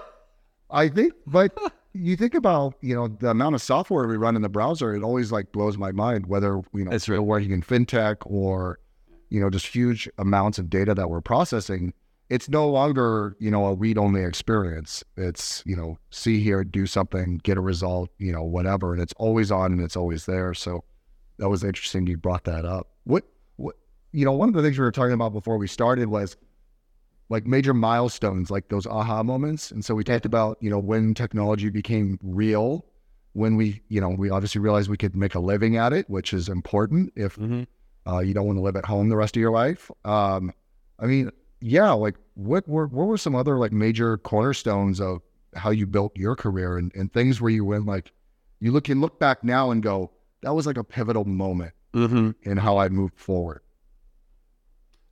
I 0.69 0.89
think, 0.89 1.13
but 1.25 1.57
you 1.93 2.15
think 2.15 2.33
about 2.33 2.75
you 2.81 2.95
know 2.95 3.07
the 3.07 3.29
amount 3.29 3.55
of 3.55 3.61
software 3.61 4.07
we 4.07 4.17
run 4.17 4.35
in 4.35 4.41
the 4.41 4.49
browser. 4.49 4.95
It 4.95 5.03
always 5.03 5.31
like 5.31 5.51
blows 5.51 5.77
my 5.77 5.91
mind 5.91 6.27
whether 6.27 6.61
you 6.73 6.85
know 6.85 6.91
That's 6.91 7.07
we're 7.07 7.21
working 7.21 7.51
in 7.51 7.61
fintech 7.61 8.17
or 8.25 8.79
you 9.29 9.39
know 9.39 9.49
just 9.49 9.67
huge 9.67 10.09
amounts 10.17 10.59
of 10.59 10.69
data 10.69 10.93
that 10.93 11.09
we're 11.09 11.21
processing. 11.21 11.93
It's 12.29 12.49
no 12.49 12.69
longer 12.69 13.35
you 13.39 13.49
know 13.49 13.67
a 13.67 13.73
read-only 13.75 14.23
experience. 14.23 15.03
It's 15.15 15.63
you 15.65 15.75
know 15.75 15.97
see 16.11 16.41
here, 16.41 16.63
do 16.63 16.85
something, 16.85 17.39
get 17.43 17.57
a 17.57 17.61
result, 17.61 18.09
you 18.17 18.31
know 18.31 18.43
whatever, 18.43 18.93
and 18.93 19.01
it's 19.01 19.13
always 19.17 19.51
on 19.51 19.71
and 19.71 19.81
it's 19.81 19.95
always 19.95 20.25
there. 20.25 20.53
So 20.53 20.83
that 21.37 21.49
was 21.49 21.63
interesting 21.63 22.07
you 22.07 22.17
brought 22.17 22.43
that 22.45 22.65
up. 22.65 22.87
What 23.05 23.23
what 23.55 23.75
you 24.11 24.25
know 24.25 24.33
one 24.33 24.49
of 24.49 24.55
the 24.55 24.61
things 24.61 24.77
we 24.77 24.83
were 24.83 24.91
talking 24.91 25.13
about 25.13 25.33
before 25.33 25.57
we 25.57 25.67
started 25.67 26.09
was 26.09 26.35
like 27.29 27.45
major 27.45 27.73
milestones, 27.73 28.49
like 28.49 28.69
those 28.69 28.87
aha 28.87 29.23
moments. 29.23 29.71
And 29.71 29.83
so 29.83 29.95
we 29.95 30.03
talked 30.03 30.25
about, 30.25 30.57
you 30.61 30.69
know, 30.69 30.79
when 30.79 31.13
technology 31.13 31.69
became 31.69 32.19
real, 32.23 32.85
when 33.33 33.55
we, 33.55 33.81
you 33.89 33.99
know, 33.99 34.09
we 34.09 34.29
obviously 34.29 34.61
realized 34.61 34.89
we 34.89 34.97
could 34.97 35.15
make 35.15 35.35
a 35.35 35.39
living 35.39 35.77
at 35.77 35.93
it, 35.93 36.09
which 36.09 36.33
is 36.33 36.49
important 36.49 37.11
if 37.15 37.35
mm-hmm. 37.35 37.63
uh, 38.09 38.19
you 38.19 38.33
don't 38.33 38.45
want 38.45 38.57
to 38.57 38.61
live 38.61 38.75
at 38.75 38.85
home 38.85 39.09
the 39.09 39.17
rest 39.17 39.35
of 39.35 39.41
your 39.41 39.51
life. 39.51 39.91
Um, 40.05 40.53
I 40.99 41.05
mean, 41.05 41.31
yeah, 41.59 41.91
like 41.91 42.15
what 42.35 42.67
were 42.67 42.87
what 42.87 43.07
were 43.07 43.17
some 43.17 43.35
other 43.35 43.57
like 43.57 43.71
major 43.71 44.17
cornerstones 44.17 45.01
of 45.01 45.21
how 45.55 45.71
you 45.71 45.85
built 45.85 46.15
your 46.15 46.35
career 46.35 46.77
and, 46.77 46.93
and 46.95 47.11
things 47.11 47.41
where 47.41 47.51
you 47.51 47.65
went 47.65 47.85
like 47.85 48.11
you 48.59 48.71
look 48.71 48.85
can 48.85 49.01
look 49.01 49.19
back 49.19 49.43
now 49.43 49.71
and 49.71 49.83
go, 49.83 50.11
that 50.41 50.53
was 50.53 50.65
like 50.65 50.77
a 50.77 50.83
pivotal 50.83 51.25
moment 51.25 51.73
Mm-hmm. 51.93 52.31
in 52.43 52.57
how 52.57 52.77
I 52.77 52.89
moved 52.89 53.17
forward. 53.17 53.61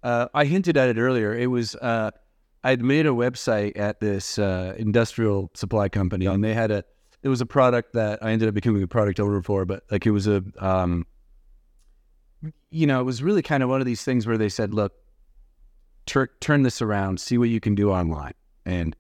Uh, 0.05 0.27
I 0.35 0.45
hinted 0.45 0.77
at 0.77 0.87
it 0.87 0.99
earlier. 0.99 1.33
It 1.33 1.47
was 1.47 1.73
uh, 1.73 2.11
I'd 2.63 2.83
made 2.83 3.07
a 3.07 3.09
website 3.09 3.75
at 3.75 3.99
this 3.99 4.37
uh, 4.37 4.75
industrial 4.77 5.49
supply 5.55 5.89
company, 5.89 6.27
and 6.27 6.43
they 6.43 6.53
had 6.53 6.69
a. 6.69 6.83
It 7.23 7.29
was 7.29 7.41
a 7.41 7.45
product 7.47 7.93
that 7.93 8.23
I 8.23 8.31
ended 8.31 8.47
up 8.47 8.53
becoming 8.53 8.83
a 8.83 8.87
product 8.87 9.19
owner 9.19 9.41
for, 9.41 9.65
but 9.65 9.83
like 9.89 10.05
it 10.05 10.11
was 10.11 10.27
a, 10.27 10.43
um, 10.59 11.07
you 12.69 12.85
know, 12.85 13.01
it 13.01 13.03
was 13.03 13.23
really 13.23 13.41
kind 13.41 13.63
of 13.63 13.69
one 13.69 13.81
of 13.81 13.87
these 13.87 14.03
things 14.03 14.27
where 14.27 14.37
they 14.37 14.47
said, 14.47 14.75
"Look, 14.75 14.93
tur- 16.05 16.29
turn 16.39 16.61
this 16.61 16.83
around, 16.83 17.19
see 17.19 17.39
what 17.39 17.49
you 17.49 17.59
can 17.59 17.73
do 17.73 17.89
online," 17.89 18.35
and 18.63 18.95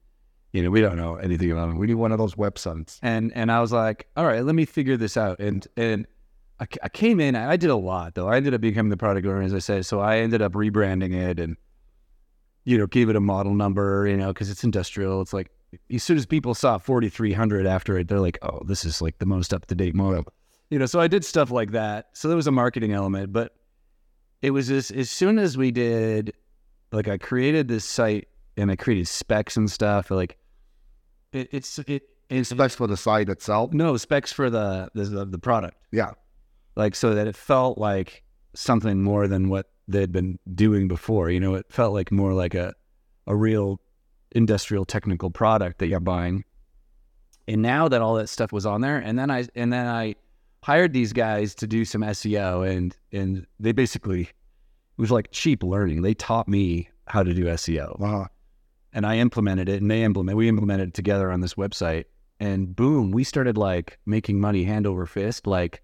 you 0.53 0.63
know, 0.63 0.71
we 0.71 0.81
don't 0.81 0.97
know 0.97 1.17
anything 1.17 1.51
about 1.51 1.69
it. 1.69 1.75
We 1.75 1.85
need 1.85 1.95
one 1.95 2.13
of 2.13 2.17
those 2.17 2.33
websites. 2.33 2.97
and 3.03 3.31
and 3.35 3.51
I 3.51 3.61
was 3.61 3.71
like, 3.71 4.07
all 4.17 4.25
right, 4.25 4.43
let 4.43 4.55
me 4.55 4.65
figure 4.65 4.97
this 4.97 5.17
out. 5.17 5.39
And 5.39 5.67
and 5.77 6.07
I, 6.59 6.67
I 6.83 6.89
came 6.89 7.19
in, 7.19 7.35
I 7.35 7.57
did 7.57 7.69
a 7.69 7.75
lot 7.75 8.15
though. 8.15 8.27
I 8.27 8.37
ended 8.37 8.53
up 8.53 8.61
becoming 8.61 8.89
the 8.89 8.97
product 8.97 9.27
owner, 9.27 9.41
as 9.41 9.53
I 9.53 9.59
said. 9.59 9.85
So 9.85 9.99
I 9.99 10.17
ended 10.17 10.41
up 10.41 10.53
rebranding 10.53 11.13
it 11.13 11.39
and 11.39 11.57
you 12.63 12.77
know 12.77 12.87
gave 12.87 13.09
it 13.09 13.15
a 13.15 13.21
model 13.21 13.53
number, 13.53 14.07
you 14.07 14.17
know, 14.17 14.27
because 14.27 14.49
it's 14.49 14.63
industrial. 14.63 15.21
It's 15.21 15.33
like 15.33 15.49
as 15.93 16.03
soon 16.03 16.17
as 16.17 16.25
people 16.25 16.53
saw 16.53 16.77
4300 16.77 17.65
after 17.65 17.97
it, 17.97 18.07
they're 18.07 18.19
like, 18.19 18.39
oh, 18.41 18.61
this 18.65 18.85
is 18.85 19.01
like 19.01 19.19
the 19.19 19.25
most 19.25 19.53
up 19.53 19.65
to 19.67 19.75
date 19.75 19.95
model. 19.95 20.25
You 20.69 20.79
know, 20.79 20.85
so 20.85 20.99
I 20.99 21.07
did 21.07 21.23
stuff 21.23 21.51
like 21.51 21.71
that. 21.71 22.09
So 22.13 22.27
there 22.27 22.37
was 22.37 22.47
a 22.47 22.51
marketing 22.51 22.93
element, 22.93 23.31
but 23.31 23.55
it 24.41 24.51
was 24.51 24.71
as 24.71 24.91
as 24.91 25.09
soon 25.09 25.37
as 25.39 25.57
we 25.57 25.71
did, 25.71 26.33
like 26.91 27.07
I 27.07 27.17
created 27.17 27.67
this 27.67 27.85
site 27.85 28.27
and 28.57 28.71
I 28.71 28.75
created 28.75 29.07
specs 29.07 29.57
and 29.57 29.69
stuff. 29.69 30.09
Like 30.09 30.37
it, 31.33 31.49
it's 31.51 31.79
it 31.79 32.03
it's 32.29 32.49
Specs 32.49 32.75
for 32.75 32.87
the 32.87 32.97
site 32.97 33.29
itself. 33.29 33.73
no 33.73 33.97
specs 33.97 34.31
for 34.33 34.49
the 34.49 34.89
the, 34.95 35.25
the 35.25 35.37
product 35.37 35.77
Yeah. 35.91 36.11
Like 36.75 36.95
so 36.95 37.15
that 37.15 37.27
it 37.27 37.35
felt 37.35 37.77
like 37.77 38.23
something 38.53 39.01
more 39.01 39.27
than 39.27 39.49
what 39.49 39.69
they'd 39.87 40.11
been 40.11 40.39
doing 40.55 40.87
before 40.87 41.29
you 41.29 41.39
know 41.39 41.53
it 41.55 41.65
felt 41.69 41.93
like 41.93 42.11
more 42.11 42.33
like 42.33 42.53
a 42.53 42.73
a 43.27 43.35
real 43.35 43.79
industrial 44.31 44.85
technical 44.85 45.31
product 45.31 45.79
that 45.79 45.87
you're 45.87 45.99
buying. 45.99 46.43
And 47.47 47.61
now 47.61 47.87
that 47.87 48.01
all 48.01 48.15
that 48.15 48.27
stuff 48.27 48.51
was 48.51 48.65
on 48.65 48.81
there 48.81 48.97
and 48.97 49.17
then 49.17 49.29
i 49.29 49.47
and 49.55 49.71
then 49.71 49.87
i 49.87 50.15
hired 50.63 50.93
these 50.93 51.13
guys 51.13 51.53
to 51.53 51.67
do 51.67 51.85
some 51.85 52.01
seo 52.01 52.67
and 52.67 52.97
and 53.11 53.45
they 53.59 53.71
basically 53.71 54.21
it 54.21 55.01
was 55.01 55.11
like 55.11 55.29
cheap 55.31 55.61
learning. 55.61 56.01
They 56.01 56.13
taught 56.13 56.47
me 56.47 56.89
how 57.07 57.21
to 57.21 57.33
do 57.33 57.45
seo 57.45 58.01
Uh, 58.01 58.27
and 58.93 59.05
I 59.05 59.17
implemented 59.17 59.69
it 59.69 59.81
and 59.81 59.91
they 59.91 60.03
implement 60.03 60.37
we 60.37 60.47
implemented 60.47 60.89
it 60.89 60.93
together 60.93 61.31
on 61.31 61.41
this 61.41 61.53
website. 61.53 62.05
And 62.39 62.75
boom, 62.75 63.11
we 63.11 63.23
started 63.23 63.57
like 63.57 63.99
making 64.05 64.39
money 64.39 64.63
hand 64.63 64.87
over 64.87 65.05
fist. 65.05 65.45
Like 65.45 65.83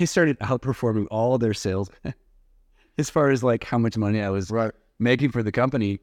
I 0.00 0.04
started 0.04 0.38
outperforming 0.40 1.06
all 1.10 1.38
their 1.38 1.54
sales 1.54 1.90
as 2.98 3.10
far 3.10 3.30
as 3.30 3.42
like 3.42 3.64
how 3.64 3.78
much 3.78 3.96
money 3.96 4.20
I 4.22 4.30
was 4.30 4.50
right. 4.50 4.72
making 4.98 5.30
for 5.30 5.42
the 5.42 5.52
company 5.52 6.00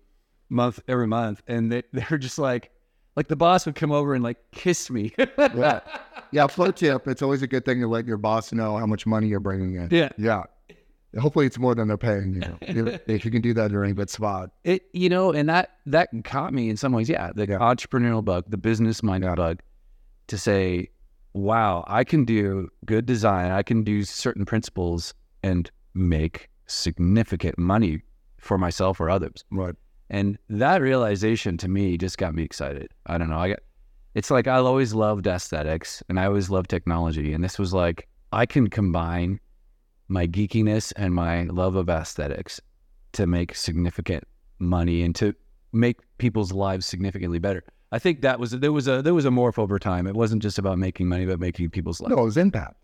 month 0.50 0.80
every 0.88 1.08
month. 1.08 1.42
And 1.48 1.72
they, 1.72 1.84
they 1.94 2.06
were 2.10 2.18
just 2.18 2.40
like 2.40 2.72
like 3.16 3.28
the 3.28 3.36
boss 3.36 3.66
would 3.66 3.76
come 3.76 3.92
over 3.92 4.14
and 4.14 4.24
like 4.24 4.38
kiss 4.52 4.90
me. 4.90 5.14
Yeah. 5.38 5.80
Yeah. 6.32 6.48
Flow 6.48 6.72
tip. 6.72 7.08
It's 7.08 7.22
always 7.22 7.42
a 7.42 7.48
good 7.48 7.66
thing 7.66 7.82
to 7.82 7.88
let 7.88 8.06
your 8.06 8.18
boss 8.18 8.52
know 8.54 8.78
how 8.78 8.86
much 8.86 9.06
money 9.08 9.28
you're 9.28 9.40
bringing 9.40 9.76
in. 9.76 9.90
yeah. 9.92 10.10
Yeah. 10.18 10.44
Hopefully 11.20 11.48
it's 11.48 11.58
more 11.58 11.74
than 11.74 11.88
they're 11.88 11.98
paying 11.98 12.36
you. 12.36 12.58
if, 12.62 13.02
if 13.10 13.26
you 13.26 13.32
can 13.32 13.42
do 13.42 13.52
that, 13.56 13.72
you're 13.72 13.84
in 13.84 13.92
a 13.92 13.94
good 13.96 14.12
spot. 14.12 14.52
It 14.64 14.84
you 14.94 15.10
know, 15.10 15.32
and 15.32 15.50
that 15.50 15.72
that 15.88 16.10
caught 16.24 16.54
me 16.54 16.70
in 16.70 16.78
some 16.78 16.92
ways. 16.92 17.10
Yeah, 17.10 17.32
the 17.34 17.48
Yeah. 17.48 17.58
entrepreneurial 17.58 18.24
bug, 18.24 18.46
the 18.48 18.58
business 18.58 19.02
minded 19.02 19.26
Yeah. 19.28 19.36
bug, 19.36 19.60
to 20.28 20.38
say, 20.38 20.90
wow, 21.34 21.84
I 21.88 22.04
can 22.04 22.26
do 22.26 22.70
good 22.86 23.06
design. 23.06 23.52
I 23.52 23.64
can 23.64 23.84
do 23.84 24.04
certain 24.04 24.46
principles 24.46 25.14
and 25.44 25.70
make 25.94 26.50
significant 26.68 27.58
money 27.58 28.02
for 28.40 28.58
myself 28.58 29.00
or 29.00 29.10
others. 29.10 29.44
Right. 29.52 29.76
And 30.10 30.38
that 30.50 30.82
realization 30.82 31.58
to 31.58 31.68
me 31.68 31.98
just 31.98 32.18
got 32.18 32.34
me 32.34 32.44
excited. 32.44 32.92
I 33.06 33.18
don't 33.18 33.30
know. 33.30 33.40
I 33.40 33.50
got. 33.50 33.60
It's 34.16 34.32
like 34.32 34.48
I 34.48 34.56
always 34.56 34.94
loved 34.94 35.28
aesthetics 35.28 36.02
and 36.10 36.20
I 36.20 36.26
always 36.26 36.50
loved 36.50 36.70
technology, 36.70 37.32
and 37.32 37.44
this 37.44 37.60
was 37.60 37.74
like 37.74 38.08
I 38.34 38.46
can 38.46 38.68
combine 38.68 39.40
my 40.08 40.26
geekiness 40.26 40.92
and 40.96 41.14
my 41.14 41.44
love 41.44 41.76
of 41.76 41.90
aesthetics 41.90 42.60
to 43.14 43.28
make 43.28 43.54
significant 43.54 44.24
money 44.58 45.04
and 45.04 45.16
to 45.16 45.36
make 45.72 45.98
people's 46.18 46.52
lives 46.52 46.88
significantly 46.88 47.38
better. 47.38 47.64
I 47.92 48.00
think 48.00 48.22
that 48.22 48.40
was 48.40 48.52
there 48.52 48.72
was 48.72 48.88
a 48.88 49.02
there 49.02 49.14
was 49.14 49.26
a 49.26 49.30
morph 49.30 49.58
over 49.58 49.80
time. 49.80 50.06
It 50.08 50.16
wasn't 50.16 50.42
just 50.42 50.60
about 50.60 50.78
making 50.78 51.08
money, 51.08 51.26
but 51.26 51.40
making 51.40 51.70
people's 51.72 52.00
lives 52.02 52.16
No, 52.16 52.22
it 52.22 52.26
was 52.26 52.38
impact. 52.38 52.76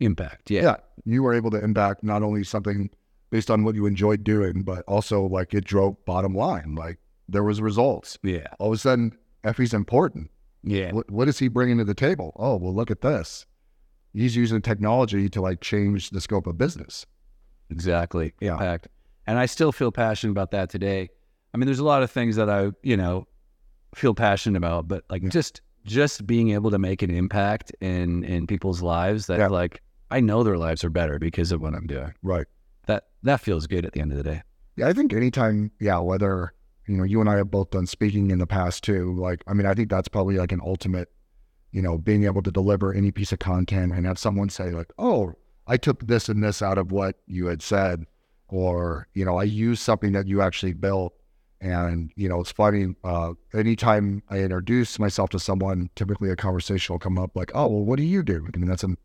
impact. 0.00 0.50
Yeah. 0.50 0.62
Yeah. 0.62 0.76
You 1.04 1.22
were 1.22 1.34
able 1.34 1.50
to 1.50 1.62
impact 1.62 2.04
not 2.04 2.22
only 2.22 2.44
something 2.44 2.90
based 3.30 3.50
on 3.50 3.64
what 3.64 3.74
you 3.74 3.86
enjoyed 3.86 4.22
doing, 4.24 4.62
but 4.62 4.84
also 4.86 5.22
like 5.22 5.52
it 5.54 5.64
drove 5.64 5.96
bottom 6.04 6.34
line. 6.34 6.74
Like 6.76 6.98
there 7.28 7.42
was 7.42 7.60
results. 7.60 8.18
Yeah. 8.22 8.46
All 8.58 8.68
of 8.68 8.74
a 8.74 8.78
sudden, 8.78 9.16
Ephie's 9.44 9.74
important. 9.74 10.30
Yeah. 10.62 10.92
What, 10.92 11.10
what 11.10 11.28
is 11.28 11.38
he 11.40 11.48
bringing 11.48 11.78
to 11.78 11.84
the 11.84 11.94
table? 11.94 12.32
Oh, 12.36 12.56
well, 12.56 12.74
look 12.74 12.90
at 12.90 13.00
this. 13.00 13.46
He's 14.12 14.36
using 14.36 14.60
technology 14.62 15.28
to 15.30 15.40
like 15.40 15.60
change 15.60 16.10
the 16.10 16.20
scope 16.20 16.46
of 16.46 16.56
business. 16.58 17.04
Exactly. 17.70 18.34
Yeah. 18.40 18.52
Impact. 18.52 18.88
And 19.26 19.38
I 19.38 19.46
still 19.46 19.72
feel 19.72 19.90
passionate 19.90 20.32
about 20.32 20.50
that 20.50 20.68
today. 20.70 21.08
I 21.54 21.56
mean, 21.58 21.66
there's 21.66 21.78
a 21.78 21.84
lot 21.84 22.02
of 22.02 22.10
things 22.10 22.36
that 22.36 22.50
I, 22.50 22.70
you 22.82 22.96
know, 22.96 23.26
feel 23.94 24.14
passionate 24.14 24.56
about, 24.58 24.88
but 24.88 25.04
like 25.10 25.22
Yeah. 25.22 25.28
just 25.30 25.60
just 25.84 26.26
being 26.26 26.50
able 26.50 26.70
to 26.70 26.78
make 26.78 27.02
an 27.02 27.10
impact 27.10 27.72
in 27.80 28.22
in 28.24 28.46
people's 28.46 28.82
lives 28.82 29.26
that 29.26 29.38
Yeah. 29.38 29.48
like 29.48 29.82
I 30.10 30.20
know 30.20 30.42
their 30.42 30.58
lives 30.58 30.84
are 30.84 30.90
better 30.90 31.18
because 31.18 31.52
of 31.52 31.60
what 31.60 31.74
I'm 31.74 31.86
doing. 31.86 32.12
Right. 32.22 32.46
That 32.86 33.04
that 33.22 33.40
feels 33.40 33.66
good 33.66 33.84
at 33.84 33.92
the 33.92 34.00
end 34.00 34.12
of 34.12 34.18
the 34.18 34.24
day. 34.24 34.42
Yeah, 34.76 34.88
I 34.88 34.92
think 34.92 35.12
anytime, 35.12 35.70
yeah, 35.80 35.98
whether, 35.98 36.52
you 36.86 36.96
know, 36.96 37.04
you 37.04 37.20
and 37.20 37.28
I 37.28 37.36
have 37.36 37.50
both 37.50 37.70
done 37.70 37.86
speaking 37.86 38.30
in 38.30 38.38
the 38.38 38.46
past 38.46 38.82
too. 38.84 39.14
Like, 39.18 39.42
I 39.46 39.52
mean, 39.54 39.66
I 39.66 39.74
think 39.74 39.90
that's 39.90 40.08
probably 40.08 40.36
like 40.36 40.52
an 40.52 40.60
ultimate 40.64 41.08
you 41.74 41.80
know, 41.80 41.96
being 41.96 42.24
able 42.24 42.42
to 42.42 42.50
deliver 42.50 42.92
any 42.92 43.10
piece 43.10 43.32
of 43.32 43.38
content 43.38 43.94
and 43.94 44.04
have 44.04 44.18
someone 44.18 44.50
say 44.50 44.72
like, 44.72 44.92
"Oh, 44.98 45.32
I 45.66 45.78
took 45.78 46.06
this 46.06 46.28
and 46.28 46.44
this 46.44 46.60
out 46.60 46.76
of 46.76 46.92
what 46.92 47.16
you 47.26 47.46
had 47.46 47.62
said," 47.62 48.04
or 48.48 49.08
you 49.14 49.24
know, 49.24 49.38
I 49.38 49.44
used 49.44 49.80
something 49.82 50.12
that 50.12 50.26
you 50.26 50.42
actually 50.42 50.74
built. 50.74 51.14
And 51.62 52.10
you 52.16 52.28
know, 52.28 52.40
it's 52.40 52.50
funny. 52.50 52.94
Uh, 53.04 53.34
anytime 53.54 54.22
I 54.28 54.38
introduce 54.40 54.98
myself 54.98 55.30
to 55.30 55.38
someone, 55.38 55.90
typically 55.94 56.28
a 56.30 56.34
conversation 56.36 56.92
will 56.92 56.98
come 56.98 57.18
up 57.18 57.30
like, 57.36 57.52
"Oh, 57.54 57.68
well, 57.68 57.84
what 57.84 57.98
do 57.98 58.02
you 58.02 58.22
do?" 58.24 58.46
I 58.52 58.58
mean, 58.58 58.68
that's 58.68 58.82
a 58.82 58.96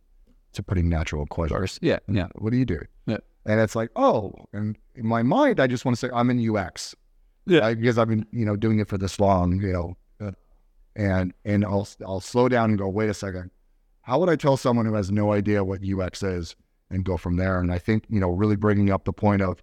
it's 0.50 0.58
a 0.58 0.64
pretty 0.64 0.82
natural 0.82 1.28
question. 1.28 1.68
Yeah, 1.82 2.00
yeah. 2.10 2.28
What 2.36 2.50
do 2.50 2.58
you 2.58 2.66
do? 2.66 2.80
Yeah. 3.06 3.18
And 3.46 3.62
it's 3.62 3.76
like, 3.76 3.92
oh, 3.96 4.34
and 4.54 4.76
in 4.96 5.06
my 5.06 5.22
mind, 5.22 5.60
I 5.60 5.68
just 5.68 5.86
want 5.86 5.96
to 5.98 6.00
say 6.08 6.12
I'm 6.14 6.30
in 6.32 6.40
UX. 6.58 6.96
Yeah. 7.46 7.64
I- 7.66 7.76
because 7.76 7.98
I've 8.00 8.10
been, 8.10 8.26
you 8.32 8.44
know, 8.44 8.56
doing 8.56 8.80
it 8.80 8.88
for 8.90 8.98
this 8.98 9.20
long, 9.20 9.62
you 9.62 9.72
know, 9.74 9.96
and 10.96 11.34
and 11.46 11.64
I'll 11.64 11.88
I'll 12.06 12.20
slow 12.22 12.50
down 12.50 12.72
and 12.72 12.80
go, 12.80 12.88
wait 12.90 13.10
a 13.10 13.14
second, 13.14 13.52
how 14.02 14.20
would 14.20 14.30
I 14.30 14.36
tell 14.36 14.58
someone 14.58 14.86
who 14.88 14.96
has 14.96 15.12
no 15.12 15.32
idea 15.32 15.64
what 15.64 15.82
UX 15.84 16.24
is 16.24 16.56
and 16.90 17.06
go 17.06 17.18
from 17.18 17.36
there? 17.38 17.60
And 17.60 17.72
I 17.72 17.78
think 17.78 18.06
you 18.10 18.20
know, 18.20 18.32
really 18.32 18.56
bringing 18.56 18.90
up 18.90 19.06
the 19.06 19.14
point 19.14 19.42
of, 19.42 19.62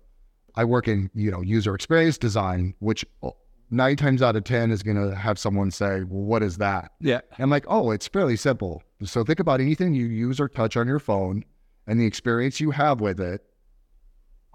I 0.56 0.64
work 0.64 0.88
in 0.88 1.10
you 1.14 1.30
know 1.30 1.40
user 1.40 1.74
experience 1.74 2.18
design, 2.18 2.74
which 2.78 3.04
uh, 3.22 3.30
nine 3.70 3.96
times 3.96 4.22
out 4.22 4.36
of 4.36 4.44
ten 4.44 4.70
is 4.70 4.82
going 4.82 4.96
to 4.96 5.14
have 5.16 5.38
someone 5.38 5.70
say, 5.70 6.02
well, 6.04 6.22
what 6.24 6.42
is 6.42 6.58
that? 6.58 6.92
Yeah. 7.00 7.20
I'm 7.38 7.50
like, 7.50 7.64
oh, 7.68 7.90
it's 7.90 8.06
fairly 8.06 8.36
simple. 8.36 8.82
So 9.04 9.24
think 9.24 9.40
about 9.40 9.60
anything 9.60 9.94
you 9.94 10.06
use 10.06 10.38
or 10.40 10.48
touch 10.48 10.76
on 10.76 10.86
your 10.86 11.00
phone 11.00 11.44
and 11.86 12.00
the 12.00 12.06
experience 12.06 12.60
you 12.60 12.70
have 12.70 13.00
with 13.00 13.20
it. 13.20 13.42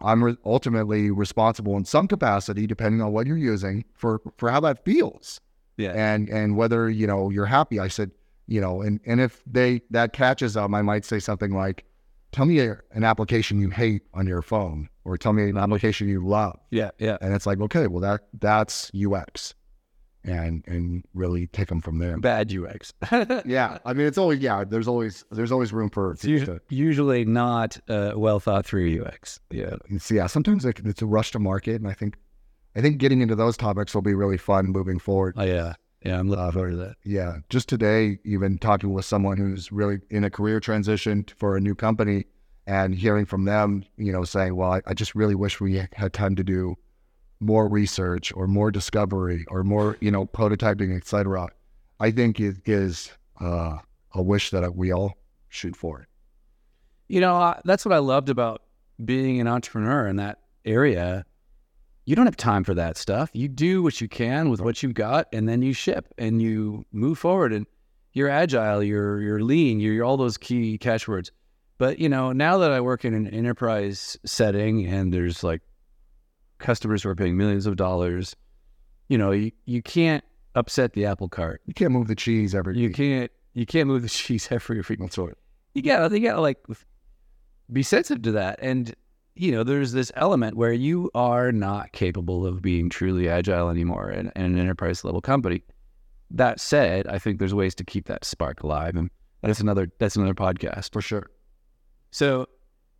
I'm 0.01 0.23
re- 0.23 0.37
ultimately 0.45 1.11
responsible 1.11 1.75
in 1.75 1.83
some 1.83 2.07
capacity, 2.07 2.65
depending 2.65 3.01
on 3.01 3.11
what 3.11 3.27
you're 3.27 3.37
using, 3.37 3.83
for 3.93 4.21
for 4.37 4.49
how 4.49 4.61
that 4.61 4.85
feels 4.85 5.41
Yeah. 5.77 5.91
and 5.91 6.29
and 6.29 6.55
whether 6.55 6.89
you 6.89 7.05
know 7.05 7.29
you're 7.29 7.45
happy. 7.45 7.79
I 7.79 7.89
said, 7.89 8.11
you 8.47 8.61
know, 8.61 8.81
and 8.81 9.01
and 9.05 9.19
if 9.19 9.43
they 9.45 9.81
that 9.91 10.13
catches 10.13 10.53
them, 10.53 10.73
I 10.73 10.81
might 10.81 11.03
say 11.03 11.19
something 11.19 11.51
like, 11.53 11.83
"Tell 12.31 12.45
me 12.45 12.59
a, 12.59 12.77
an 12.91 13.03
application 13.03 13.59
you 13.59 13.69
hate 13.69 14.03
on 14.13 14.27
your 14.27 14.41
phone, 14.41 14.89
or 15.05 15.17
tell 15.17 15.33
me 15.33 15.49
an 15.49 15.57
application 15.57 16.07
you 16.07 16.25
love." 16.25 16.59
Yeah. 16.71 16.91
Yeah. 16.99 17.17
And 17.21 17.33
it's 17.33 17.45
like, 17.45 17.59
okay, 17.61 17.87
well 17.87 18.01
that 18.01 18.21
that's 18.39 18.91
UX, 18.95 19.55
and 20.23 20.63
and 20.67 21.03
really 21.13 21.47
take 21.47 21.67
them 21.67 21.81
from 21.81 21.99
there. 21.99 22.17
Bad 22.17 22.53
UX. 22.53 22.93
Yeah, 23.45 23.77
I 23.85 23.93
mean, 23.93 24.07
it's 24.07 24.17
always 24.17 24.39
yeah. 24.39 24.63
There's 24.63 24.87
always 24.87 25.25
there's 25.31 25.51
always 25.51 25.73
room 25.73 25.89
for 25.89 26.11
It's 26.11 26.25
usually, 26.25 26.59
usually 26.69 27.25
not 27.25 27.79
uh, 27.87 28.13
well 28.15 28.39
thought 28.39 28.65
through 28.65 29.03
UX. 29.03 29.39
Yeah. 29.49 29.75
it's, 29.89 30.09
yeah. 30.11 30.27
Sometimes 30.27 30.65
it, 30.65 30.79
it's 30.85 31.01
a 31.01 31.05
rush 31.05 31.31
to 31.31 31.39
market, 31.39 31.75
and 31.75 31.87
I 31.87 31.93
think 31.93 32.15
I 32.75 32.81
think 32.81 32.97
getting 32.97 33.21
into 33.21 33.35
those 33.35 33.57
topics 33.57 33.95
will 33.95 34.01
be 34.01 34.13
really 34.13 34.37
fun 34.37 34.67
moving 34.67 34.99
forward. 34.99 35.35
Oh, 35.37 35.43
yeah. 35.43 35.73
Yeah. 36.03 36.19
I'm 36.19 36.29
looking 36.29 36.51
forward 36.51 36.71
to 36.71 36.77
that. 36.77 36.95
Yeah, 37.03 37.37
just 37.49 37.67
today, 37.67 38.19
even 38.23 38.57
talking 38.57 38.93
with 38.93 39.05
someone 39.05 39.37
who's 39.37 39.71
really 39.71 39.99
in 40.09 40.23
a 40.23 40.29
career 40.29 40.59
transition 40.59 41.25
for 41.35 41.57
a 41.57 41.61
new 41.61 41.75
company, 41.75 42.25
and 42.67 42.93
hearing 42.93 43.25
from 43.25 43.45
them, 43.45 43.83
you 43.97 44.11
know, 44.11 44.23
saying, 44.23 44.55
"Well, 44.55 44.73
I, 44.73 44.81
I 44.85 44.93
just 44.93 45.15
really 45.15 45.35
wish 45.35 45.59
we 45.59 45.81
had 45.93 46.13
time 46.13 46.35
to 46.35 46.43
do 46.43 46.75
more 47.39 47.67
research 47.67 48.31
or 48.35 48.47
more 48.47 48.69
discovery 48.71 49.45
or 49.47 49.63
more, 49.63 49.97
you 50.01 50.11
know, 50.11 50.25
prototyping, 50.25 50.95
et 50.95 51.05
cetera." 51.05 51.49
I 51.99 52.11
think 52.11 52.39
it 52.39 52.57
is 52.65 53.11
uh, 53.41 53.77
a 54.13 54.21
wish 54.21 54.51
that 54.51 54.75
we 54.75 54.91
all 54.91 55.17
shoot 55.49 55.75
for. 55.75 56.07
You 57.07 57.21
know, 57.21 57.35
uh, 57.35 57.59
that's 57.65 57.85
what 57.85 57.93
I 57.93 57.97
loved 57.97 58.29
about 58.29 58.61
being 59.03 59.41
an 59.41 59.47
entrepreneur 59.47 60.07
in 60.07 60.17
that 60.17 60.39
area. 60.63 61.25
You 62.09 62.15
don't 62.15 62.25
have 62.25 62.37
time 62.37 62.63
for 62.63 62.73
that 62.73 62.97
stuff. 62.97 63.29
You 63.33 63.47
do 63.47 63.83
what 63.83 64.01
you 64.01 64.07
can 64.07 64.49
with 64.49 64.61
what 64.61 64.81
you've 64.81 64.95
got, 64.95 65.27
and 65.31 65.47
then 65.47 65.61
you 65.61 65.73
ship 65.73 66.11
and 66.17 66.41
you 66.41 66.83
move 66.91 67.19
forward. 67.19 67.53
And 67.53 67.67
you're 68.13 68.29
agile, 68.29 68.81
you're 68.81 69.21
you're 69.21 69.43
lean, 69.43 69.79
you're, 69.79 69.93
you're 69.93 70.05
all 70.05 70.17
those 70.17 70.35
key 70.35 70.79
catchwords. 70.79 71.31
But 71.77 71.99
you 71.99 72.09
know, 72.09 72.31
now 72.31 72.57
that 72.57 72.71
I 72.71 72.81
work 72.81 73.05
in 73.05 73.13
an 73.13 73.27
enterprise 73.27 74.17
setting, 74.25 74.87
and 74.87 75.13
there's 75.13 75.43
like 75.43 75.61
customers 76.57 77.03
who 77.03 77.09
are 77.09 77.15
paying 77.15 77.37
millions 77.37 77.67
of 77.67 77.75
dollars, 77.75 78.35
you 79.07 79.17
know, 79.19 79.29
you, 79.29 79.51
you 79.65 79.83
can't 79.83 80.23
upset 80.55 80.93
the 80.93 81.05
apple 81.05 81.29
cart. 81.29 81.61
You 81.67 81.75
can't 81.75 81.91
move 81.91 82.07
the 82.07 82.15
cheese 82.15 82.55
every. 82.55 82.75
You 82.75 82.89
can't 82.89 83.31
you 83.53 83.67
can't 83.67 83.87
move 83.87 84.01
the 84.01 84.09
cheese 84.09 84.47
every 84.49 84.77
week 84.77 84.97
That's 84.99 85.15
right. 85.19 85.35
you 85.75 85.83
gotta 85.83 86.19
you 86.19 86.27
gotta 86.27 86.41
like 86.41 86.57
be 87.71 87.83
sensitive 87.83 88.23
to 88.23 88.31
that 88.31 88.57
and 88.63 88.95
you 89.39 89.53
know 89.53 89.63
there's 89.63 89.93
this 89.93 90.11
element 90.15 90.57
where 90.57 90.73
you 90.73 91.09
are 91.15 91.51
not 91.53 91.93
capable 91.93 92.45
of 92.45 92.61
being 92.61 92.89
truly 92.89 93.29
agile 93.29 93.69
anymore 93.69 94.11
in, 94.11 94.31
in 94.35 94.43
an 94.43 94.59
enterprise 94.59 95.05
level 95.05 95.21
company. 95.21 95.63
That 96.31 96.59
said 96.59 97.07
i 97.07 97.17
think 97.17 97.39
there's 97.39 97.55
ways 97.55 97.73
to 97.75 97.83
keep 97.83 98.05
that 98.07 98.25
spark 98.25 98.61
alive 98.63 98.95
and 98.95 99.09
that's 99.41 99.61
another 99.61 99.87
that's 99.97 100.17
another 100.17 100.33
podcast. 100.33 100.91
For 100.91 101.01
sure. 101.01 101.31
so 102.11 102.47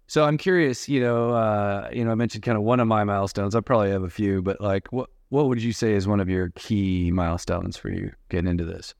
so 0.08 0.24
i'm 0.24 0.38
curious 0.38 0.88
you 0.90 1.02
know 1.02 1.32
uh 1.32 1.90
you 1.92 2.04
know 2.06 2.12
i 2.12 2.16
mentioned 2.16 2.44
kind 2.44 2.58
of 2.58 2.64
one 2.64 2.80
of 2.80 2.88
my 2.88 3.04
milestones. 3.04 3.54
I 3.54 3.60
probably 3.60 3.92
have 3.92 4.04
a 4.04 4.10
few 4.10 4.42
but 4.42 4.62
like 4.62 4.92
what 4.92 5.10
what 5.28 5.48
would 5.48 5.62
you 5.62 5.74
say 5.74 5.94
is 5.94 6.08
one 6.08 6.20
of 6.20 6.30
your 6.30 6.50
key 6.56 7.12
milestones 7.12 7.78
for 7.78 7.90
you 7.90 8.12
getting 8.30 8.50
into 8.50 8.66
this? 8.66 8.96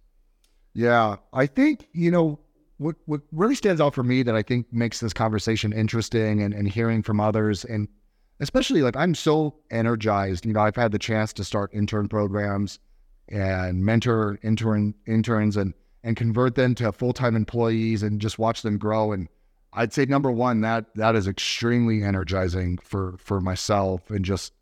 Yeah, 0.74 1.16
I 1.34 1.48
think 1.48 1.88
you 1.94 2.12
know 2.12 2.40
what 2.80 2.96
what 3.06 3.22
really 3.32 3.56
stands 3.56 3.80
out 3.80 3.94
for 3.94 4.04
me 4.04 4.24
that 4.24 4.36
I 4.36 4.42
think 4.42 4.66
makes 4.72 5.00
this 5.00 5.14
conversation 5.14 5.72
interesting 5.72 6.42
and, 6.42 6.54
and 6.54 6.68
hearing 6.68 7.04
from 7.04 7.20
others 7.20 7.64
and 7.64 7.88
especially 8.40 8.82
like 8.82 8.96
I'm 8.96 9.16
so 9.16 9.56
energized. 9.70 10.46
You 10.46 10.54
know, 10.54 10.62
I've 10.62 10.76
had 10.76 10.92
the 10.92 11.00
chance 11.00 11.34
to 11.34 11.44
start 11.44 11.72
intern 11.74 12.08
programs 12.08 12.80
and 13.28 13.86
mentor 13.86 14.40
intern 14.44 14.96
interns 15.06 15.58
and 15.58 15.74
and 16.04 16.16
convert 16.16 16.56
them 16.56 16.76
to 16.76 16.92
full 16.92 17.14
time 17.14 17.36
employees 17.36 18.02
and 18.02 18.22
just 18.22 18.40
watch 18.40 18.62
them 18.62 18.78
grow. 18.78 19.12
And 19.12 19.28
I'd 19.74 19.94
say 19.94 20.06
number 20.06 20.32
one 20.32 20.62
that 20.62 20.86
that 20.96 21.16
is 21.16 21.28
extremely 21.28 22.04
energizing 22.04 22.78
for 22.78 23.18
for 23.18 23.42
myself 23.42 24.10
and 24.10 24.24
just 24.24 24.54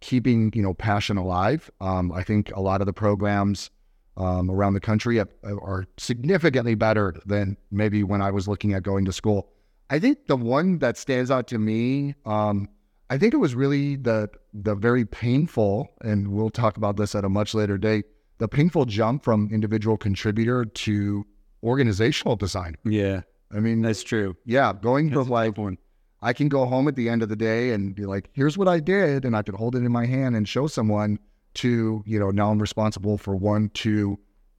keeping 0.00 0.52
you 0.54 0.62
know 0.62 0.74
passion 0.74 1.16
alive. 1.16 1.70
Um, 1.80 2.12
I 2.12 2.22
think 2.22 2.52
a 2.54 2.60
lot 2.60 2.80
of 2.80 2.86
the 2.86 2.92
programs 2.92 3.70
um, 4.16 4.50
around 4.50 4.74
the 4.74 4.80
country 4.80 5.20
are 5.20 5.86
significantly 5.96 6.74
better 6.74 7.14
than 7.26 7.56
maybe 7.70 8.02
when 8.02 8.22
I 8.22 8.30
was 8.30 8.46
looking 8.46 8.72
at 8.72 8.82
going 8.82 9.04
to 9.06 9.12
school. 9.12 9.50
I 9.90 9.98
think 9.98 10.26
the 10.26 10.36
one 10.36 10.78
that 10.78 10.96
stands 10.96 11.30
out 11.30 11.46
to 11.48 11.58
me, 11.58 12.14
um, 12.24 12.68
I 13.10 13.18
think 13.18 13.34
it 13.34 13.38
was 13.38 13.54
really 13.54 13.96
the 13.96 14.30
the 14.52 14.74
very 14.74 15.04
painful, 15.04 15.88
and 16.00 16.28
we'll 16.28 16.50
talk 16.50 16.76
about 16.76 16.96
this 16.96 17.14
at 17.14 17.24
a 17.24 17.28
much 17.28 17.54
later 17.54 17.76
date. 17.76 18.06
The 18.38 18.48
painful 18.48 18.86
jump 18.86 19.24
from 19.24 19.48
individual 19.52 19.96
contributor 19.96 20.64
to 20.64 21.26
organizational 21.62 22.36
design. 22.36 22.76
yeah 22.84 23.22
I 23.54 23.60
mean, 23.60 23.82
that's 23.82 24.02
true 24.02 24.36
yeah, 24.44 24.72
going 24.72 25.10
That's 25.10 25.22
from 25.22 25.28
like 25.28 25.56
one. 25.56 25.78
I 26.24 26.32
can 26.32 26.48
go 26.48 26.64
home 26.64 26.88
at 26.88 26.96
the 26.96 27.08
end 27.10 27.22
of 27.22 27.28
the 27.28 27.36
day 27.36 27.72
and 27.72 27.94
be 27.94 28.06
like, 28.06 28.30
here's 28.32 28.56
what 28.56 28.66
I 28.66 28.80
did. 28.80 29.26
And 29.26 29.36
I 29.36 29.42
can 29.42 29.54
hold 29.54 29.76
it 29.76 29.80
in 29.80 29.92
my 29.92 30.06
hand 30.06 30.34
and 30.34 30.48
show 30.48 30.66
someone 30.66 31.18
to, 31.54 32.02
you 32.06 32.18
know, 32.18 32.30
now 32.30 32.50
I'm 32.50 32.60
responsible 32.60 33.18
for 33.18 33.34
one, 33.34 33.70
two, 33.74 34.18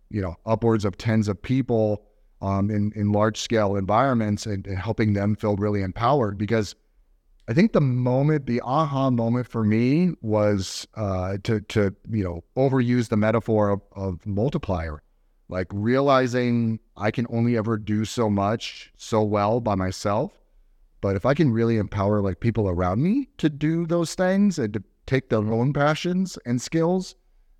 you 0.10 0.22
know, 0.22 0.36
upwards 0.46 0.86
of 0.86 0.98
tens 0.98 1.28
of 1.28 1.42
people 1.42 2.06
um, 2.42 2.70
in, 2.70 2.92
in 2.96 3.12
large 3.12 3.40
scale 3.40 3.76
environments 3.76 4.46
and, 4.46 4.66
and 4.68 4.78
helping 4.78 5.14
them 5.14 5.36
feel 5.36 5.56
really 5.56 5.82
empowered. 5.82 6.38
Because 6.38 6.76
I 7.48 7.54
think 7.54 7.74
the 7.74 7.82
moment, 7.82 8.46
the 8.46 8.62
aha 8.62 9.10
moment 9.10 9.48
for 9.48 9.64
me 9.64 10.12
was 10.22 10.88
uh, 10.96 11.38
to, 11.44 11.62
to, 11.62 11.96
you 12.10 12.24
know, 12.24 12.44
overuse 12.58 13.10
the 13.10 13.18
metaphor 13.18 13.70
of, 13.70 13.82
of 13.92 14.26
multiplier, 14.26 15.04
like 15.48 15.68
realizing 15.72 16.80
I 16.98 17.12
can 17.12 17.28
only 17.30 17.58
ever 17.58 17.78
do 17.78 18.06
so 18.06 18.30
much 18.30 18.92
so 18.98 19.22
well 19.22 19.60
by 19.60 19.76
myself. 19.76 20.32
But 21.02 21.16
if 21.16 21.26
I 21.26 21.36
can 21.36 21.52
really 21.52 21.78
empower 21.78 22.20
like 22.22 22.40
people 22.40 22.68
around 22.68 23.04
me 23.04 23.30
to 23.38 23.48
do 23.48 23.86
those 23.86 24.16
things 24.16 24.58
and 24.58 24.74
to 24.74 24.84
take 25.06 25.30
their 25.30 25.40
own 25.40 25.74
passions 25.74 26.38
and 26.46 26.62
skills, 26.62 27.16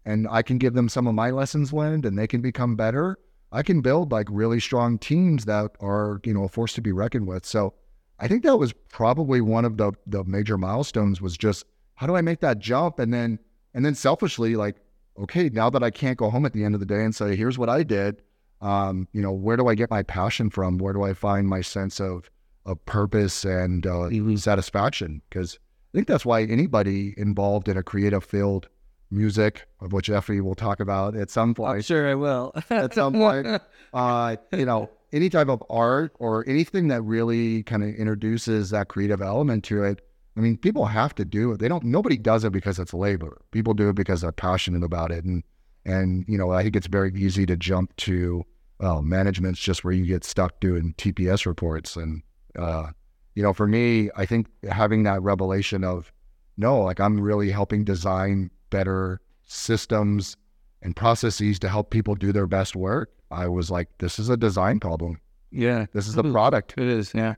and 0.06 0.28
I 0.30 0.42
can 0.42 0.58
give 0.58 0.74
them 0.74 0.90
some 0.90 1.08
of 1.08 1.16
my 1.16 1.32
lessons 1.32 1.74
learned 1.74 2.06
and 2.06 2.18
they 2.18 2.28
can 2.28 2.42
become 2.42 2.76
better, 2.76 3.18
I 3.52 3.64
can 3.64 3.82
build 3.82 4.12
like 4.12 4.28
really 4.30 4.60
strong 4.60 4.98
teams 4.98 5.46
that 5.46 5.72
are, 5.80 6.20
you 6.24 6.34
know, 6.34 6.44
a 6.44 6.50
force 6.50 6.74
to 6.74 6.82
be 6.82 6.92
reckoned 6.92 7.28
with. 7.28 7.46
So 7.46 7.74
I 8.20 8.28
think 8.28 8.44
that 8.44 8.58
was 8.58 8.74
probably 8.90 9.42
one 9.42 9.66
of 9.66 9.78
the 9.78 9.94
the 10.06 10.24
major 10.24 10.58
milestones 10.58 11.22
was 11.22 11.38
just 11.38 11.66
how 11.96 12.08
do 12.08 12.16
I 12.16 12.22
make 12.22 12.42
that 12.42 12.60
jump? 12.60 13.00
And 13.00 13.14
then 13.14 13.40
and 13.74 13.86
then 13.86 13.96
selfishly, 13.96 14.56
like, 14.56 14.78
okay, 15.18 15.50
now 15.50 15.70
that 15.70 15.84
I 15.84 15.90
can't 15.90 16.18
go 16.18 16.30
home 16.30 16.46
at 16.46 16.54
the 16.54 16.64
end 16.64 16.76
of 16.76 16.80
the 16.80 16.86
day 16.86 17.04
and 17.04 17.16
say, 17.16 17.36
here's 17.36 17.58
what 17.58 17.70
I 17.70 17.84
did, 17.84 18.22
um, 18.62 19.08
you 19.12 19.22
know, 19.22 19.32
where 19.32 19.58
do 19.58 19.68
I 19.68 19.76
get 19.76 19.90
my 19.90 20.04
passion 20.04 20.50
from? 20.50 20.78
Where 20.78 20.94
do 20.94 21.04
I 21.04 21.14
find 21.14 21.48
my 21.48 21.62
sense 21.62 22.00
of 22.00 22.30
of 22.66 22.84
purpose 22.86 23.46
and 23.46 23.86
uh, 23.86 24.10
satisfaction? 24.38 25.22
Because 25.30 25.60
I 25.96 25.98
think 25.98 26.10
that's 26.10 26.26
why 26.26 26.44
anybody 26.44 27.14
involved 27.16 27.70
in 27.70 27.78
a 27.78 27.84
creative 27.84 28.22
field, 28.22 28.68
music, 29.10 29.66
of 29.80 29.94
which 29.94 30.10
Ephie 30.10 30.42
will 30.42 30.54
talk 30.54 30.82
about 30.82 31.16
at 31.16 31.32
some 31.32 31.52
I'm 31.52 31.56
point, 31.56 31.86
sure 31.86 32.10
I 32.10 32.16
will. 32.16 32.52
at 32.70 32.94
some 32.94 33.14
point, 33.14 33.48
uh, 33.94 34.36
you 34.52 34.66
know, 34.66 34.90
any 35.14 35.30
type 35.30 35.48
of 35.48 35.64
art 35.70 36.12
or 36.20 36.44
anything 36.50 36.90
that 36.90 37.02
really 37.04 37.64
kind 37.64 37.82
of 37.82 37.96
introduces 37.96 38.72
that 38.72 38.90
creative 38.90 39.22
element 39.22 39.64
to 39.66 39.86
it. 39.86 40.02
I 40.36 40.42
mean, 40.42 40.58
people 40.58 40.86
have 40.86 41.16
to 41.16 41.24
do 41.24 41.54
it. 41.54 41.60
They 41.62 41.70
don't. 41.70 41.86
Nobody 41.86 42.18
does 42.18 42.44
it 42.44 42.52
because 42.52 42.78
it's 42.78 42.94
labor. 42.94 43.42
People 43.52 43.74
do 43.74 43.88
it 43.88 43.96
because 43.96 44.20
they're 44.20 44.34
passionate 44.34 44.84
about 44.84 45.14
it, 45.14 45.24
and 45.24 45.44
and 45.86 46.26
you 46.28 46.38
know, 46.38 46.52
I 46.52 46.62
think 46.62 46.76
it's 46.76 46.88
very 46.88 47.14
easy 47.16 47.46
to 47.46 47.56
jump 47.56 47.96
to 47.98 48.46
well, 48.82 49.02
management's 49.02 49.62
just 49.62 49.86
where 49.86 49.94
you 49.94 50.06
get 50.06 50.26
stuck 50.26 50.60
doing 50.60 50.94
TPS 50.98 51.46
reports. 51.46 51.96
And, 51.96 52.24
uh, 52.58 52.88
you 53.36 53.44
know, 53.44 53.54
for 53.54 53.68
me, 53.68 54.10
I 54.16 54.26
think 54.26 54.48
having 54.70 55.04
that 55.04 55.22
revelation 55.22 55.84
of, 55.84 56.12
no, 56.58 56.82
like 56.82 57.00
I'm 57.00 57.20
really 57.20 57.52
helping 57.52 57.84
design 57.84 58.50
better 58.70 59.20
systems 59.44 60.38
and 60.82 60.96
processes 60.96 61.60
to 61.60 61.70
help 61.70 61.90
people 61.90 62.16
do 62.16 62.32
their 62.32 62.48
best 62.48 62.76
work. 62.76 63.12
I 63.32 63.48
was 63.48 63.70
like, 63.72 63.90
this 64.00 64.20
is 64.20 64.30
a 64.30 64.38
design 64.38 64.80
problem. 64.80 65.20
Yeah, 65.52 65.86
This 65.94 66.08
is 66.08 66.14
the 66.16 66.24
Mhm. 66.24 66.32
product. 66.34 66.74
it 66.78 66.88
is. 66.88 67.14
Yeah, 67.14 67.36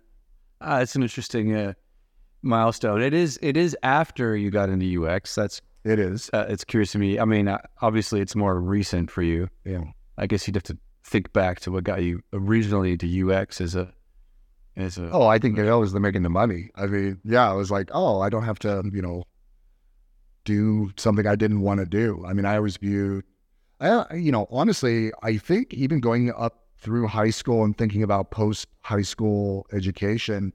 ah, 0.61 0.79
it's 0.79 0.95
an 0.95 1.03
interesting 1.03 1.53
uh, 1.53 1.73
milestone. 2.41 3.01
It 3.01 3.13
is. 3.13 3.37
It 3.41 3.57
is 3.57 3.75
after 3.83 4.35
you 4.35 4.49
got 4.51 4.69
into 4.69 4.85
UX. 4.85 5.35
That's 5.35 5.61
It 5.83 5.99
is. 5.99 6.29
uh, 6.33 6.45
it's 6.49 6.63
curious 6.63 6.91
to 6.93 6.99
me. 6.99 7.19
I 7.19 7.25
mean, 7.25 7.47
uh, 7.47 7.59
obviously, 7.81 8.19
it's 8.21 8.35
more 8.35 8.59
recent 8.59 9.09
for 9.11 9.21
you. 9.21 9.49
Yeah. 9.65 9.83
I 10.17 10.27
guess 10.27 10.47
you'd 10.47 10.55
have 10.55 10.63
to 10.63 10.77
think 11.03 11.31
back 11.31 11.59
to 11.61 11.71
what 11.71 11.83
got 11.83 12.03
you 12.03 12.21
originally 12.33 12.93
into 12.93 13.07
UX 13.07 13.61
as 13.61 13.75
a 13.75 13.93
as 14.77 14.97
a. 14.97 15.09
Oh, 15.11 15.27
I 15.27 15.39
think 15.39 15.57
it 15.57 15.73
was 15.75 15.91
the 15.91 15.99
making 15.99 16.23
the 16.23 16.29
money. 16.29 16.69
I 16.75 16.85
mean, 16.85 17.19
yeah, 17.23 17.49
I 17.49 17.53
was 17.53 17.71
like, 17.71 17.89
oh, 17.93 18.21
I 18.21 18.29
don't 18.29 18.43
have 18.43 18.59
to, 18.59 18.83
you 18.93 19.01
know, 19.01 19.23
do 20.45 20.91
something 20.97 21.27
I 21.27 21.35
didn't 21.35 21.61
want 21.61 21.79
to 21.81 21.85
do. 21.85 22.23
I 22.25 22.33
mean, 22.33 22.45
I 22.45 22.55
always 22.55 22.77
viewed, 22.77 23.25
I, 23.81 24.15
you 24.15 24.31
know, 24.31 24.47
honestly, 24.49 25.11
I 25.21 25.37
think 25.37 25.73
even 25.73 25.99
going 25.99 26.31
up 26.31 26.63
through 26.77 27.07
high 27.07 27.31
school 27.31 27.63
and 27.63 27.77
thinking 27.77 28.03
about 28.03 28.31
post 28.31 28.67
high 28.81 29.01
school 29.01 29.65
education, 29.73 30.53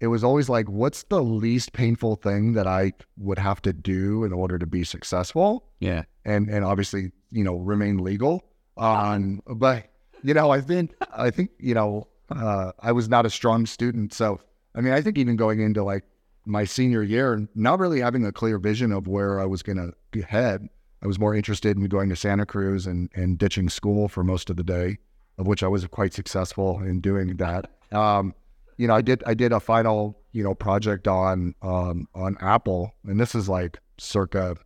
it 0.00 0.08
was 0.08 0.24
always 0.24 0.48
like, 0.48 0.68
what's 0.68 1.04
the 1.04 1.22
least 1.22 1.72
painful 1.72 2.16
thing 2.16 2.54
that 2.54 2.66
I 2.66 2.92
would 3.16 3.38
have 3.38 3.62
to 3.62 3.72
do 3.72 4.24
in 4.24 4.32
order 4.32 4.58
to 4.58 4.66
be 4.66 4.84
successful? 4.84 5.64
yeah. 5.80 6.02
and 6.24 6.48
and 6.50 6.64
obviously 6.64 7.12
you 7.30 7.44
know 7.44 7.56
remain 7.56 7.98
legal. 7.98 8.44
Um, 8.76 9.42
but 9.46 9.86
you 10.22 10.34
know 10.34 10.50
I 10.50 10.60
think 10.60 10.94
I 11.14 11.30
think 11.30 11.50
you 11.58 11.74
know 11.74 12.08
uh, 12.30 12.72
I 12.80 12.92
was 12.92 13.08
not 13.08 13.26
a 13.26 13.30
strong 13.30 13.66
student, 13.66 14.12
so 14.12 14.40
I 14.74 14.80
mean 14.80 14.92
I 14.92 15.00
think 15.00 15.18
even 15.18 15.36
going 15.36 15.60
into 15.60 15.82
like 15.82 16.04
my 16.46 16.64
senior 16.64 17.02
year, 17.02 17.46
not 17.54 17.78
really 17.78 18.00
having 18.00 18.24
a 18.24 18.32
clear 18.32 18.58
vision 18.58 18.92
of 18.92 19.06
where 19.06 19.40
I 19.40 19.44
was 19.44 19.62
going 19.62 19.76
to 19.76 19.92
be 20.10 20.22
head, 20.22 20.68
I 21.02 21.06
was 21.06 21.18
more 21.18 21.34
interested 21.34 21.76
in 21.76 21.84
going 21.86 22.08
to 22.10 22.16
Santa 22.16 22.46
Cruz 22.46 22.86
and 22.86 23.10
and 23.14 23.38
ditching 23.38 23.68
school 23.68 24.08
for 24.08 24.24
most 24.24 24.50
of 24.50 24.56
the 24.56 24.64
day, 24.64 24.98
of 25.38 25.46
which 25.46 25.62
I 25.62 25.68
was 25.68 25.86
quite 25.86 26.12
successful 26.12 26.80
in 26.80 27.00
doing 27.00 27.36
that. 27.36 27.70
Um, 27.92 28.34
you 28.76 28.86
know, 28.86 28.94
I 28.94 29.02
did 29.02 29.22
I 29.26 29.34
did 29.34 29.52
a 29.52 29.60
final 29.60 30.18
you 30.32 30.42
know 30.42 30.54
project 30.54 31.08
on 31.08 31.54
um, 31.62 32.08
on 32.14 32.36
Apple, 32.40 32.92
and 33.06 33.18
this 33.18 33.34
is 33.34 33.48
like 33.48 33.78
circa 33.98 34.56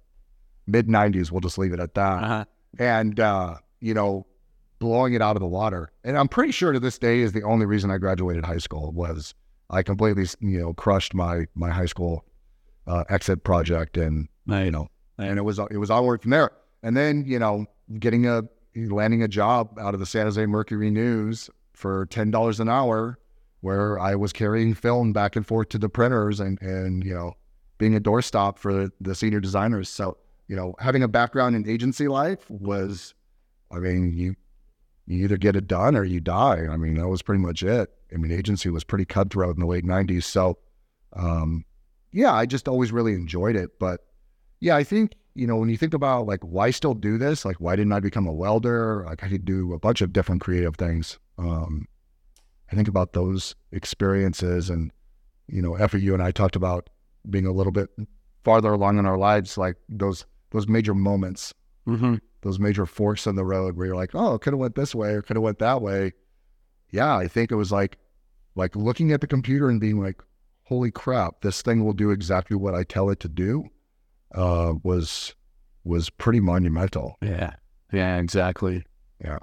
mid 0.66 0.88
'90s. 0.88 1.31
We'll 1.31 1.40
just 1.40 1.59
leave 1.59 1.72
it 1.72 1.81
at 1.81 1.94
that. 1.94 2.22
Uh-huh. 2.22 2.44
And 2.79 3.20
uh, 3.20 3.57
you 3.81 3.94
know, 3.94 4.27
blowing 4.85 5.14
it 5.14 5.23
out 5.23 5.35
of 5.37 5.40
the 5.40 5.47
water. 5.47 5.90
And 6.05 6.16
I'm 6.18 6.29
pretty 6.29 6.53
sure 6.53 6.73
to 6.73 6.79
this 6.79 6.99
day 6.99 7.20
is 7.20 7.33
the 7.33 7.42
only 7.42 7.66
reason 7.66 7.90
I 7.90 7.97
graduated 7.99 8.44
high 8.44 8.59
school 8.59 8.92
was 8.92 9.35
I 9.70 9.83
completely 9.83 10.27
you 10.40 10.61
know 10.61 10.75
crushed 10.75 11.14
my 11.14 11.47
my 11.55 11.70
high 11.70 11.87
school 11.87 12.25
uh, 12.87 13.05
exit 13.09 13.44
project, 13.44 13.97
and 13.97 14.29
Right. 14.47 14.64
you 14.66 14.70
know, 14.70 14.88
and 15.18 15.38
it 15.38 15.42
was 15.42 15.59
it 15.59 15.79
was 15.79 15.90
onward 15.90 16.20
from 16.23 16.31
there. 16.33 16.51
And 16.83 16.94
then 16.97 17.25
you 17.27 17.38
know, 17.38 17.66
getting 17.99 18.27
a 18.27 18.42
landing 18.77 19.23
a 19.23 19.29
job 19.29 19.79
out 19.81 19.94
of 19.94 20.01
the 20.01 20.07
San 20.07 20.27
Jose 20.27 20.44
Mercury 20.47 20.90
News 20.90 21.49
for 21.73 22.05
ten 22.07 22.31
dollars 22.31 22.61
an 22.61 22.68
hour, 22.68 23.18
where 23.62 23.99
I 23.99 24.14
was 24.16 24.33
carrying 24.35 24.75
film 24.75 25.12
back 25.14 25.35
and 25.35 25.47
forth 25.47 25.70
to 25.70 25.79
the 25.79 25.88
printers 25.88 26.40
and 26.40 26.61
and 26.61 27.03
you 27.03 27.14
know, 27.14 27.33
being 27.79 27.97
a 27.97 28.01
doorstop 28.01 28.59
for 28.59 28.90
the 29.01 29.14
senior 29.14 29.40
designers. 29.40 29.88
So 29.88 30.18
you 30.47 30.57
know, 30.57 30.75
having 30.79 31.03
a 31.03 31.09
background 31.09 31.57
in 31.57 31.66
agency 31.66 32.07
life 32.07 32.51
was, 32.51 33.14
I 33.73 33.79
mean, 33.79 34.12
you 34.12 34.37
you 35.07 35.25
either 35.25 35.37
get 35.37 35.57
it 35.57 35.67
done 35.67 35.97
or 35.97 36.05
you 36.05 36.21
die. 36.21 36.67
I 36.71 36.77
mean, 36.77 36.95
that 36.95 37.09
was 37.09 37.23
pretty 37.23 37.43
much 37.43 37.62
it. 37.62 37.90
I 38.12 38.17
mean, 38.17 38.33
agency 38.33 38.71
was 38.71 38.85
pretty 38.85 39.05
cutthroat 39.05 39.57
in 39.57 39.61
the 39.61 39.67
late 39.67 39.85
'90s. 39.85 40.25
So, 40.25 40.59
um, 41.12 41.64
yeah, 42.12 42.33
I 42.33 42.47
just 42.47 42.69
always 42.69 42.93
really 42.93 43.14
enjoyed 43.14 43.57
it. 43.57 43.79
But 43.79 44.01
yeah, 44.61 44.77
I 44.77 44.85
think 44.85 45.14
you 45.35 45.47
know 45.47 45.57
when 45.57 45.69
you 45.69 45.77
think 45.77 45.95
about 45.95 46.27
like 46.27 46.40
why 46.40 46.71
still 46.71 46.95
do 46.95 47.19
this, 47.19 47.45
like 47.45 47.57
why 47.57 47.77
didn't 47.77 47.93
I 47.93 48.01
become 48.01 48.27
a 48.27 48.33
welder? 48.33 49.05
Like 49.07 49.23
I 49.23 49.29
could 49.29 49.45
do 49.45 49.75
a 49.75 49.79
bunch 49.79 50.01
of 50.01 50.12
different 50.12 50.40
creative 50.40 50.77
things. 50.77 51.19
Um, 51.38 51.87
I 52.73 52.77
think 52.77 52.88
about 52.88 53.12
those 53.12 53.55
experiences, 53.73 54.71
and 54.71 54.90
you 55.49 55.61
know, 55.61 55.77
after 55.77 55.99
you 55.99 56.14
and 56.14 56.23
I 56.23 56.31
talked 56.31 56.57
about 56.57 56.88
being 57.29 57.47
a 57.47 57.53
little 57.53 57.73
bit 57.73 57.90
farther 58.43 58.73
along 58.73 58.99
in 58.99 59.07
our 59.07 59.19
lives, 59.19 59.59
like 59.59 59.77
those 59.88 60.25
those 60.51 60.69
major 60.69 60.95
moments 60.95 61.53
Mm-hmm. 61.87 62.14
those 62.40 62.59
major 62.59 62.87
forks 62.87 63.27
in 63.27 63.37
the 63.37 63.44
road 63.44 63.77
where 63.77 63.87
you're 63.87 63.97
like, 63.97 64.14
oh, 64.14 64.35
it 64.35 64.40
could 64.40 64.53
have 64.53 64.61
went 64.61 64.75
this 64.75 64.94
way 64.94 65.11
or 65.11 65.23
could 65.23 65.37
have 65.37 65.42
went 65.42 65.59
that 65.59 65.83
way. 65.83 66.12
Yeah, 66.90 67.16
I 67.16 67.29
think 67.29 67.51
it 67.51 67.57
was 67.57 67.73
like 67.73 67.99
like 68.55 68.77
looking 68.77 69.12
at 69.12 69.20
the 69.20 69.27
computer 69.27 69.68
and 69.68 69.81
being 69.81 70.01
like, 70.01 70.23
holy 70.62 70.90
crap, 70.90 71.40
this 71.42 71.61
thing 71.62 71.85
will 71.85 71.92
do 71.92 72.11
exactly 72.11 72.57
what 72.57 72.75
I 72.75 72.85
tell 72.85 73.11
it 73.11 73.20
to 73.20 73.29
do. 73.29 73.64
Uh, 74.35 74.75
was 74.83 75.35
was 75.85 76.11
pretty 76.11 76.40
monumental. 76.40 77.16
Yeah. 77.20 77.55
Yeah. 77.92 78.16
Exactly. 78.18 78.85
Yeah. 79.23 79.38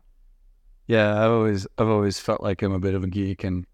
Yeah. 0.87 1.23
I've 1.23 1.31
always 1.31 1.67
I've 1.77 1.87
always 1.87 2.19
felt 2.19 2.41
like 2.41 2.61
I'm 2.61 2.73
a 2.73 2.79
bit 2.79 2.95
of 2.95 3.03
a 3.03 3.07
geek, 3.07 3.43
and 3.43 3.65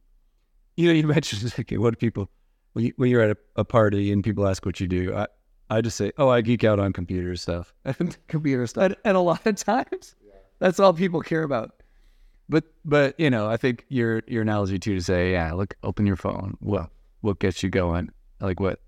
you 0.76 0.88
know, 0.88 0.94
you 0.94 1.08
mentioned 1.08 1.54
like, 1.58 1.72
what 1.72 1.98
people 2.00 2.30
when 2.74 2.86
you, 2.86 2.94
when 2.98 3.10
you're 3.10 3.22
at 3.22 3.32
a, 3.32 3.38
a 3.56 3.66
party 3.66 4.12
and 4.12 4.24
people 4.24 4.48
ask 4.48 4.66
what 4.66 4.80
you 4.80 4.88
do, 4.88 5.16
I 5.16 5.28
I 5.70 5.82
just 5.82 5.98
say, 5.98 6.12
oh, 6.18 6.30
I 6.30 6.42
geek 6.42 6.64
out 6.64 6.80
on 6.80 6.94
computer 6.94 7.36
stuff. 7.36 7.74
And 8.00 8.18
Computer 8.28 8.68
stuff. 8.68 8.84
and, 8.86 8.96
and 9.04 9.18
a 9.18 9.20
lot 9.22 9.46
of 9.46 9.56
times 9.56 10.16
that's 10.60 10.80
all 10.80 10.94
people 10.94 11.22
care 11.22 11.44
about 11.44 11.72
but 12.50 12.64
but 12.86 13.20
you 13.20 13.30
know 13.30 13.48
i 13.50 13.58
think 13.58 13.86
your 13.90 14.24
your 14.26 14.42
analogy 14.42 14.80
too 14.80 14.96
to 14.96 15.02
say 15.02 15.34
yeah 15.34 15.52
look 15.54 15.76
open 15.84 16.06
your 16.08 16.16
phone 16.16 16.56
what 16.62 16.90
what 17.22 17.40
gets 17.40 17.62
you 17.62 17.70
going 17.70 18.10
like 18.40 18.60
what 18.60 18.80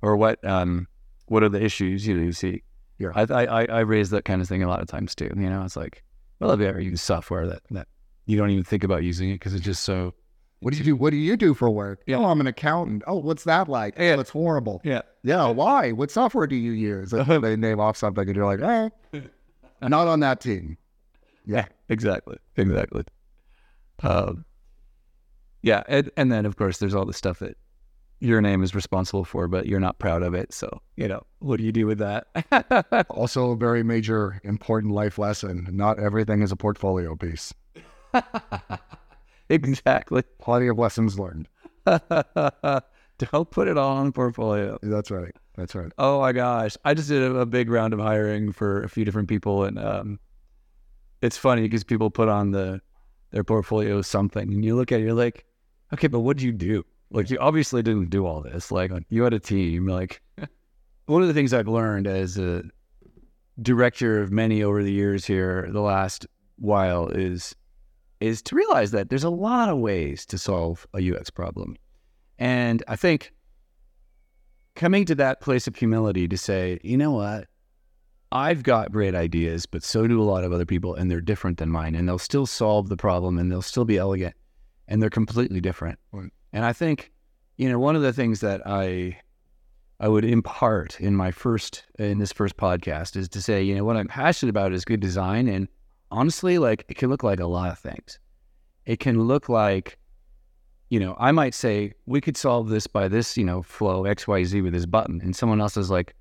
or 0.00 0.16
what 0.16 0.42
um 0.46 0.86
what 1.26 1.42
are 1.42 1.48
the 1.48 1.62
issues 1.62 2.06
you 2.06 2.14
know 2.16 2.22
you 2.22 2.32
see 2.32 2.62
Yeah. 2.98 3.10
I, 3.14 3.22
I 3.22 3.44
i 3.44 3.64
i 3.64 3.80
raise 3.80 4.10
that 4.10 4.24
kind 4.24 4.40
of 4.40 4.48
thing 4.48 4.62
a 4.62 4.68
lot 4.68 4.80
of 4.80 4.86
times 4.88 5.14
too 5.14 5.30
you 5.36 5.50
know 5.50 5.62
it's 5.64 5.76
like 5.76 6.02
well 6.38 6.50
have 6.50 6.60
you 6.60 6.66
ever 6.68 6.80
used 6.80 7.02
software 7.02 7.46
that 7.48 7.62
that 7.72 7.88
you 8.26 8.38
don't 8.38 8.50
even 8.50 8.64
think 8.64 8.84
about 8.84 9.02
using 9.02 9.28
it 9.30 9.34
because 9.34 9.54
it's 9.54 9.64
just 9.64 9.82
so 9.82 10.14
What 10.60 10.72
do 10.72 10.78
you 10.78 10.84
do? 10.84 10.96
What 10.96 11.10
do 11.10 11.16
you 11.16 11.36
do 11.36 11.54
for 11.54 11.70
work? 11.70 12.02
Yeah. 12.06 12.16
Oh, 12.16 12.26
I'm 12.26 12.40
an 12.40 12.46
accountant. 12.46 13.02
Oh, 13.06 13.16
what's 13.16 13.44
that 13.44 13.68
like? 13.68 13.98
Yeah. 13.98 14.14
Oh, 14.16 14.20
it's 14.20 14.30
horrible. 14.30 14.80
yeah 14.84 15.02
Yeah, 15.22 15.48
why? 15.48 15.92
What 15.92 16.10
software 16.10 16.46
do 16.46 16.56
you 16.56 16.72
use? 16.72 17.10
They 17.28 17.56
name 17.56 17.80
off 17.80 17.96
something 17.96 18.26
and 18.26 18.36
you're 18.36 18.44
like, 18.44 18.60
eh, 19.12 19.20
not 19.82 20.06
on 20.06 20.20
that 20.20 20.40
team. 20.40 20.76
Yeah. 21.46 21.66
exactly 21.88 22.36
exactly 22.56 23.02
um 24.04 24.44
yeah 25.62 25.82
and, 25.88 26.08
and 26.16 26.30
then 26.30 26.46
of 26.46 26.54
course 26.56 26.78
there's 26.78 26.94
all 26.94 27.04
the 27.04 27.12
stuff 27.12 27.40
that 27.40 27.56
your 28.20 28.40
name 28.40 28.62
is 28.62 28.76
responsible 28.76 29.24
for 29.24 29.48
but 29.48 29.66
you're 29.66 29.80
not 29.80 29.98
proud 29.98 30.22
of 30.22 30.32
it 30.32 30.54
so 30.54 30.80
you 30.96 31.08
know 31.08 31.20
what 31.40 31.56
do 31.56 31.64
you 31.64 31.72
do 31.72 31.86
with 31.86 31.98
that 31.98 32.28
Also, 33.10 33.50
a 33.50 33.56
very 33.56 33.82
major, 33.82 34.40
important 34.44 34.92
life 34.94 35.18
lesson. 35.18 35.66
Not 35.70 35.98
everything 35.98 36.42
is 36.42 36.52
a 36.52 36.56
portfolio 36.56 37.16
piece. 37.16 37.52
exactly 39.68 40.22
Plenty 40.38 40.68
of 40.68 40.78
lessons 40.78 41.18
learned. 41.18 41.48
don't 41.86 43.50
put 43.50 43.68
it 43.68 43.76
all 43.76 43.96
on 43.96 44.12
portfolio 44.12 44.78
That's 44.82 45.10
right. 45.10 45.34
That's 45.56 45.74
right. 45.74 45.92
oh 45.98 46.20
my 46.20 46.32
gosh 46.32 46.76
i 46.84 46.94
just 46.94 47.08
did 47.08 47.22
a, 47.22 47.36
a 47.36 47.46
big 47.46 47.68
round 47.70 47.92
of 47.92 48.00
hiring 48.00 48.52
for 48.52 48.82
a 48.82 48.88
few 48.88 49.04
different 49.04 49.28
people 49.28 49.64
and 49.64 49.78
um 49.78 50.18
it's 51.22 51.36
funny 51.36 51.62
because 51.62 51.84
people 51.84 52.10
put 52.10 52.28
on 52.28 52.50
the 52.52 52.80
their 53.30 53.44
portfolio 53.44 54.00
something 54.02 54.52
and 54.52 54.64
you 54.64 54.74
look 54.74 54.90
at 54.92 55.00
it 55.00 55.04
you're 55.04 55.12
like 55.14 55.44
okay 55.92 56.06
but 56.06 56.20
what 56.20 56.36
did 56.36 56.44
you 56.44 56.52
do 56.52 56.84
like 57.10 57.28
you 57.30 57.38
obviously 57.38 57.82
didn't 57.82 58.08
do 58.10 58.24
all 58.26 58.40
this 58.40 58.72
like 58.72 58.90
you 59.10 59.22
had 59.22 59.34
a 59.34 59.38
team 59.40 59.86
like 59.86 60.22
one 61.06 61.20
of 61.22 61.28
the 61.28 61.34
things 61.34 61.52
i've 61.52 61.68
learned 61.68 62.06
as 62.06 62.38
a 62.38 62.62
director 63.60 64.20
of 64.22 64.32
many 64.32 64.62
over 64.62 64.82
the 64.82 64.92
years 64.92 65.24
here 65.26 65.68
the 65.70 65.80
last 65.80 66.26
while 66.56 67.08
is 67.08 67.54
is 68.20 68.42
to 68.42 68.54
realize 68.54 68.90
that 68.90 69.08
there's 69.08 69.24
a 69.24 69.30
lot 69.30 69.68
of 69.68 69.78
ways 69.78 70.24
to 70.26 70.38
solve 70.38 70.86
a 70.94 71.10
ux 71.10 71.30
problem 71.30 71.76
and 72.38 72.82
i 72.88 72.96
think 72.96 73.32
coming 74.74 75.04
to 75.04 75.14
that 75.14 75.40
place 75.40 75.66
of 75.66 75.76
humility 75.76 76.28
to 76.28 76.36
say 76.36 76.78
you 76.82 76.96
know 76.96 77.10
what 77.10 77.46
I've 78.32 78.62
got 78.62 78.92
great 78.92 79.14
ideas, 79.14 79.66
but 79.66 79.82
so 79.82 80.06
do 80.06 80.20
a 80.20 80.24
lot 80.24 80.44
of 80.44 80.52
other 80.52 80.64
people, 80.64 80.94
and 80.94 81.10
they're 81.10 81.20
different 81.20 81.58
than 81.58 81.68
mine, 81.68 81.96
and 81.96 82.08
they'll 82.08 82.18
still 82.18 82.46
solve 82.46 82.88
the 82.88 82.96
problem, 82.96 83.38
and 83.38 83.50
they'll 83.50 83.60
still 83.60 83.84
be 83.84 83.98
elegant, 83.98 84.34
and 84.86 85.02
they're 85.02 85.10
completely 85.10 85.60
different. 85.60 85.98
Right. 86.12 86.30
And 86.52 86.64
I 86.64 86.72
think, 86.72 87.12
you 87.56 87.68
know, 87.68 87.78
one 87.78 87.96
of 87.96 88.02
the 88.02 88.12
things 88.12 88.40
that 88.40 88.62
I 88.66 89.18
I 89.98 90.08
would 90.08 90.24
impart 90.24 90.98
in 91.00 91.14
my 91.14 91.30
first 91.30 91.84
in 91.98 92.18
this 92.18 92.32
first 92.32 92.56
podcast 92.56 93.16
is 93.16 93.28
to 93.30 93.42
say, 93.42 93.62
you 93.62 93.74
know, 93.74 93.84
what 93.84 93.96
I'm 93.96 94.08
passionate 94.08 94.50
about 94.50 94.72
is 94.72 94.84
good 94.84 95.00
design, 95.00 95.48
and 95.48 95.66
honestly, 96.10 96.58
like 96.58 96.84
it 96.88 96.96
can 96.96 97.10
look 97.10 97.22
like 97.22 97.40
a 97.40 97.46
lot 97.46 97.70
of 97.70 97.78
things. 97.78 98.18
It 98.86 98.98
can 98.98 99.22
look 99.22 99.48
like, 99.48 99.98
you 100.88 100.98
know, 100.98 101.16
I 101.18 101.32
might 101.32 101.54
say 101.54 101.94
we 102.06 102.20
could 102.20 102.36
solve 102.36 102.68
this 102.68 102.86
by 102.86 103.08
this, 103.08 103.36
you 103.36 103.44
know, 103.44 103.62
flow 103.62 104.04
X 104.04 104.26
Y 104.26 104.44
Z 104.44 104.60
with 104.60 104.72
this 104.72 104.86
button, 104.86 105.20
and 105.22 105.34
someone 105.34 105.60
else 105.60 105.76
is 105.76 105.90
like 105.90 106.14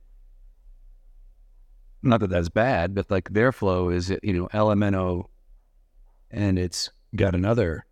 not 2.01 2.19
that 2.21 2.29
that's 2.29 2.49
bad, 2.49 2.95
but 2.95 3.09
like 3.11 3.29
their 3.29 3.51
flow 3.51 3.89
is 3.89 4.09
you 4.23 4.33
know 4.33 4.47
LMNO 4.53 5.25
and 6.31 6.59
it's 6.59 6.89
got 7.15 7.35
another 7.35 7.85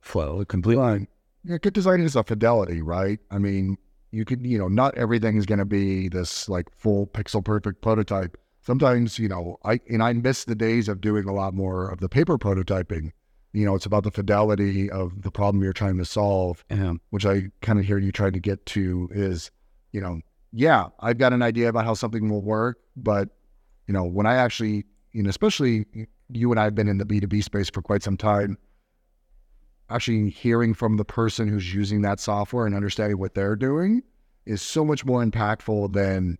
flow, 0.00 0.40
a 0.40 0.46
complete 0.46 0.76
line. 0.76 1.08
Yeah, 1.44 1.58
good 1.58 1.72
design 1.72 2.00
is 2.00 2.14
a 2.14 2.22
fidelity, 2.22 2.82
right? 2.82 3.18
I 3.30 3.38
mean, 3.38 3.76
you 4.12 4.24
could, 4.24 4.46
you 4.46 4.58
know, 4.58 4.68
not 4.68 4.96
everything 4.96 5.36
is 5.36 5.46
going 5.46 5.58
to 5.58 5.64
be 5.64 6.08
this 6.08 6.48
like 6.48 6.68
full 6.76 7.06
pixel 7.08 7.44
perfect 7.44 7.80
prototype. 7.82 8.36
Sometimes, 8.62 9.18
you 9.18 9.28
know, 9.28 9.58
I 9.64 9.80
and 9.90 10.02
I 10.02 10.12
miss 10.12 10.44
the 10.44 10.54
days 10.54 10.88
of 10.88 11.00
doing 11.00 11.28
a 11.28 11.32
lot 11.32 11.52
more 11.54 11.88
of 11.88 12.00
the 12.00 12.08
paper 12.08 12.38
prototyping. 12.38 13.10
You 13.52 13.66
know, 13.66 13.74
it's 13.74 13.84
about 13.86 14.04
the 14.04 14.10
fidelity 14.10 14.88
of 14.90 15.22
the 15.22 15.30
problem 15.30 15.62
you're 15.62 15.72
trying 15.74 15.98
to 15.98 16.04
solve, 16.04 16.64
Yeah. 16.70 16.94
which 17.10 17.26
I 17.26 17.50
kind 17.60 17.78
of 17.78 17.84
hear 17.84 17.98
you 17.98 18.10
trying 18.12 18.32
to 18.32 18.40
get 18.40 18.64
to 18.66 19.10
is, 19.12 19.50
you 19.90 20.00
know, 20.00 20.20
yeah, 20.52 20.88
I've 21.00 21.18
got 21.18 21.32
an 21.34 21.42
idea 21.42 21.68
about 21.68 21.84
how 21.84 21.94
something 21.94 22.30
will 22.30 22.42
work, 22.42 22.78
but 22.96 23.28
you 23.86 23.92
know, 23.92 24.04
when 24.04 24.26
I 24.26 24.36
actually, 24.36 24.84
you 25.12 25.22
know, 25.22 25.28
especially 25.28 25.84
you 26.30 26.50
and 26.50 26.58
I 26.60 26.64
have 26.64 26.74
been 26.74 26.88
in 26.88 26.98
the 26.98 27.04
B2B 27.04 27.42
space 27.42 27.68
for 27.68 27.82
quite 27.82 28.02
some 28.02 28.16
time, 28.16 28.56
actually 29.90 30.30
hearing 30.30 30.72
from 30.72 30.96
the 30.96 31.04
person 31.04 31.48
who's 31.48 31.74
using 31.74 32.02
that 32.02 32.20
software 32.20 32.64
and 32.64 32.74
understanding 32.74 33.18
what 33.18 33.34
they're 33.34 33.56
doing 33.56 34.02
is 34.46 34.62
so 34.62 34.84
much 34.84 35.04
more 35.04 35.22
impactful 35.22 35.92
than 35.92 36.38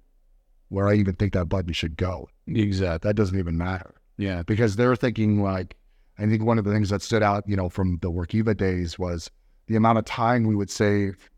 where 0.73 0.89
I 0.89 0.95
even 0.95 1.15
think 1.15 1.35
that 1.35 1.51
button 1.51 1.73
should 1.75 1.97
go. 1.97 2.29
Exactly. 2.47 3.07
That 3.09 3.15
doesn't 3.15 3.39
even 3.39 3.59
matter 3.59 3.95
Yeah. 4.17 4.43
because 4.43 4.77
they're 4.77 4.97
thinking 4.97 5.43
like, 5.43 5.77
I 6.19 6.27
think 6.27 6.43
one 6.45 6.59
of 6.59 6.65
the 6.65 6.73
things 6.73 6.89
that 6.89 7.03
stood 7.03 7.23
out, 7.23 7.45
you 7.47 7.57
know, 7.57 7.69
from 7.69 7.99
the 8.01 8.11
Workiva 8.11 8.57
days 8.57 8.99
was 8.99 9.31
the 9.67 9.77
amount 9.77 9.99
of 9.99 10.05
time 10.07 10.45
we 10.45 10.55
would 10.57 10.71
save 10.71 11.29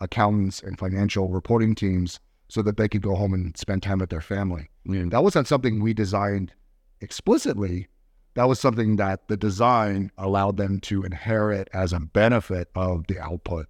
accountants 0.00 0.62
and 0.62 0.78
financial 0.78 1.28
reporting 1.28 1.74
teams 1.74 2.20
so 2.48 2.62
that 2.62 2.76
they 2.78 2.88
could 2.88 3.02
go 3.02 3.14
home 3.14 3.34
and 3.34 3.56
spend 3.56 3.82
time 3.82 3.98
with 3.98 4.10
their 4.10 4.20
family. 4.22 4.70
Yeah. 4.84 5.04
That 5.08 5.22
wasn't 5.22 5.46
something 5.46 5.80
we 5.80 5.92
designed 5.92 6.52
explicitly. 7.00 7.86
That 8.34 8.48
was 8.48 8.60
something 8.60 8.96
that 8.96 9.28
the 9.28 9.36
design 9.36 10.10
allowed 10.16 10.56
them 10.56 10.80
to 10.80 11.02
inherit 11.02 11.68
as 11.74 11.92
a 11.92 12.00
benefit 12.00 12.68
of 12.74 13.06
the 13.08 13.18
output. 13.20 13.66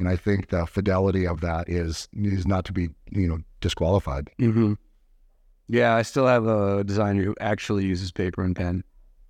And 0.00 0.08
I 0.08 0.16
think 0.16 0.48
the 0.48 0.66
fidelity 0.66 1.26
of 1.26 1.42
that 1.42 1.68
is 1.68 2.08
is 2.14 2.46
not 2.46 2.64
to 2.64 2.72
be, 2.72 2.88
you 3.10 3.28
know, 3.28 3.38
disqualified. 3.60 4.30
hmm 4.38 4.72
Yeah, 5.68 5.94
I 5.94 6.02
still 6.02 6.26
have 6.26 6.46
a 6.46 6.82
designer 6.82 7.22
who 7.22 7.34
actually 7.38 7.84
uses 7.84 8.10
paper 8.10 8.42
and 8.42 8.56
pen. 8.56 8.82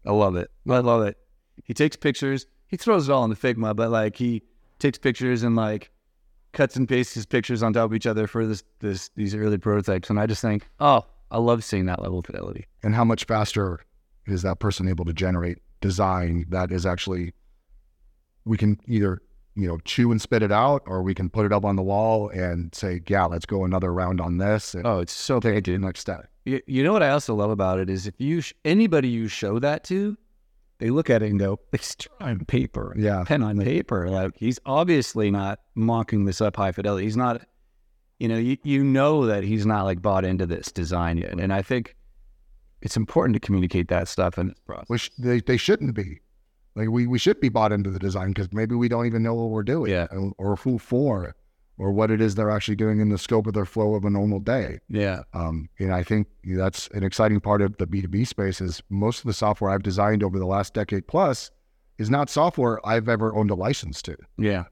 I 0.07 0.13
love 0.13 0.37
it. 0.37 0.51
I 0.69 0.79
love 0.79 1.03
it. 1.03 1.19
He 1.65 1.75
takes 1.75 1.97
pictures. 1.97 2.47
He 2.69 2.77
throws 2.77 3.09
it 3.09 3.13
all 3.13 3.25
in 3.25 3.31
the 3.31 3.37
Figma, 3.37 3.75
but 3.75 3.91
like 3.91 4.17
he 4.17 4.43
takes 4.79 4.97
pictures 4.97 5.43
and 5.43 5.57
like 5.57 5.91
cuts 6.53 6.77
and 6.77 6.89
pastes 6.89 7.15
his 7.15 7.27
pictures 7.27 7.63
on 7.63 7.73
top 7.73 7.87
of 7.87 7.95
each 7.95 8.07
other 8.07 8.29
for 8.29 8.47
this 8.47 8.63
this 8.79 9.11
these 9.17 9.35
early 9.35 9.59
prototypes. 9.59 10.09
And 10.09 10.21
I 10.21 10.27
just 10.27 10.41
think, 10.41 10.69
oh, 10.79 11.05
I 11.33 11.39
love 11.39 11.65
seeing 11.65 11.87
that 11.87 12.01
level 12.01 12.21
of 12.21 12.27
fidelity. 12.27 12.67
And 12.85 12.95
how 12.95 13.05
much 13.05 13.25
faster 13.25 13.81
is 14.27 14.43
that 14.43 14.61
person 14.61 14.89
able 14.89 15.05
to 15.05 15.13
generate 15.13 15.59
design 15.81 16.47
that 16.51 16.71
is 16.71 16.87
actually 16.87 17.33
we 18.45 18.57
can 18.57 18.79
either 18.87 19.21
you 19.61 19.69
know 19.69 19.79
chew 19.85 20.11
and 20.11 20.21
spit 20.21 20.43
it 20.43 20.53
out 20.53 20.83
or 20.87 21.03
we 21.03 21.15
can 21.15 21.29
put 21.29 21.45
it 21.47 21.53
up 21.53 21.65
on 21.65 21.77
the 21.77 21.83
wall 21.83 22.29
and 22.31 22.75
say 22.75 23.01
yeah 23.09 23.25
let's 23.27 23.47
go 23.47 23.65
another 23.65 23.93
round 23.93 24.21
on 24.21 24.39
this 24.39 24.75
and 24.75 24.87
Oh, 24.87 25.01
it's 25.01 25.13
so 25.13 25.41
take 25.41 25.57
it 25.57 25.65
to 25.67 25.73
the 25.73 25.79
next 25.79 26.01
step 26.01 26.27
You, 26.45 26.61
you 26.67 26.83
know 26.83 26.93
what 26.93 27.03
I 27.03 27.11
also 27.11 27.35
love 27.35 27.51
about 27.51 27.79
it 27.79 27.91
is 27.91 28.07
if 28.07 28.15
you 28.19 28.41
sh- 28.41 28.55
anybody 28.65 29.09
you 29.09 29.29
show 29.29 29.59
that 29.59 29.85
to, 29.85 30.17
they 30.79 30.89
look 30.89 31.11
at 31.11 31.23
it 31.23 31.31
and 31.31 31.39
go, 31.39 31.61
"It's 31.75 31.95
drawing 31.95 32.45
paper, 32.47 32.95
yeah 32.97 33.23
pen 33.27 33.43
on 33.43 33.59
paper." 33.59 34.09
Like 34.09 34.33
he's 34.37 34.59
obviously 34.65 35.31
not 35.31 35.61
mocking 35.75 36.25
this 36.25 36.41
up 36.41 36.57
high 36.57 36.73
fidelity. 36.73 37.05
He's 37.05 37.19
not, 37.19 37.43
you 38.19 38.29
know, 38.29 38.39
you, 38.39 38.57
you 38.65 38.83
know 38.83 39.27
that 39.27 39.43
he's 39.45 39.67
not 39.67 39.85
like 39.85 40.01
bought 40.01 40.25
into 40.25 40.47
this 40.47 40.73
design 40.73 41.19
yet. 41.19 41.39
And 41.39 41.53
I 41.53 41.61
think 41.61 41.97
it's 42.81 42.97
important 42.97 43.35
to 43.35 43.41
communicate 43.41 43.89
that 43.89 44.09
stuff 44.09 44.39
in 44.39 44.49
this 44.49 44.59
process. 44.65 44.89
which 44.89 45.11
they, 45.19 45.41
they 45.41 45.59
shouldn't 45.59 45.95
be. 45.95 46.21
Like 46.81 46.91
we, 46.91 47.07
we 47.07 47.19
should 47.19 47.41
be 47.41 47.49
bought 47.49 47.73
into 47.73 47.91
the 47.91 47.99
design 47.99 48.29
because 48.29 48.53
maybe 48.53 48.75
we 48.75 48.89
don't 48.89 49.07
even 49.07 49.23
know 49.23 49.35
what 49.35 49.51
we're 49.51 49.63
doing, 49.63 49.91
Yeah. 49.93 50.07
or, 50.11 50.33
or 50.39 50.57
who 50.57 50.79
for, 50.79 51.35
or 51.79 51.93
what 51.93 52.11
it 52.11 52.21
is 52.21 52.35
they're 52.35 52.51
actually 52.51 52.77
doing 52.77 53.01
in 53.01 53.09
the 53.11 53.19
scope 53.19 53.47
of 53.47 53.55
their 53.55 53.65
flow 53.65 53.95
of 53.95 54.05
a 54.05 54.11
normal 54.11 54.41
day. 54.41 54.79
Yeah, 54.89 55.23
Um, 55.35 55.69
and 55.79 55.93
I 55.93 56.03
think 56.03 56.27
that's 56.45 56.89
an 56.89 57.03
exciting 57.05 57.41
part 57.41 57.63
of 57.63 57.77
the 57.79 57.87
B 57.87 58.03
two 58.03 58.09
B 58.09 58.25
space. 58.25 58.61
Is 58.61 58.83
most 58.91 59.19
of 59.21 59.25
the 59.27 59.33
software 59.35 59.71
I've 59.71 59.83
designed 59.83 60.23
over 60.23 60.39
the 60.39 60.47
last 60.47 60.75
decade 60.75 61.07
plus 61.07 61.51
is 61.99 62.09
not 62.11 62.31
software 62.31 62.81
I've 62.87 63.09
ever 63.09 63.35
owned 63.35 63.51
a 63.51 63.55
license 63.55 64.01
to. 64.03 64.17
yeah, 64.39 64.65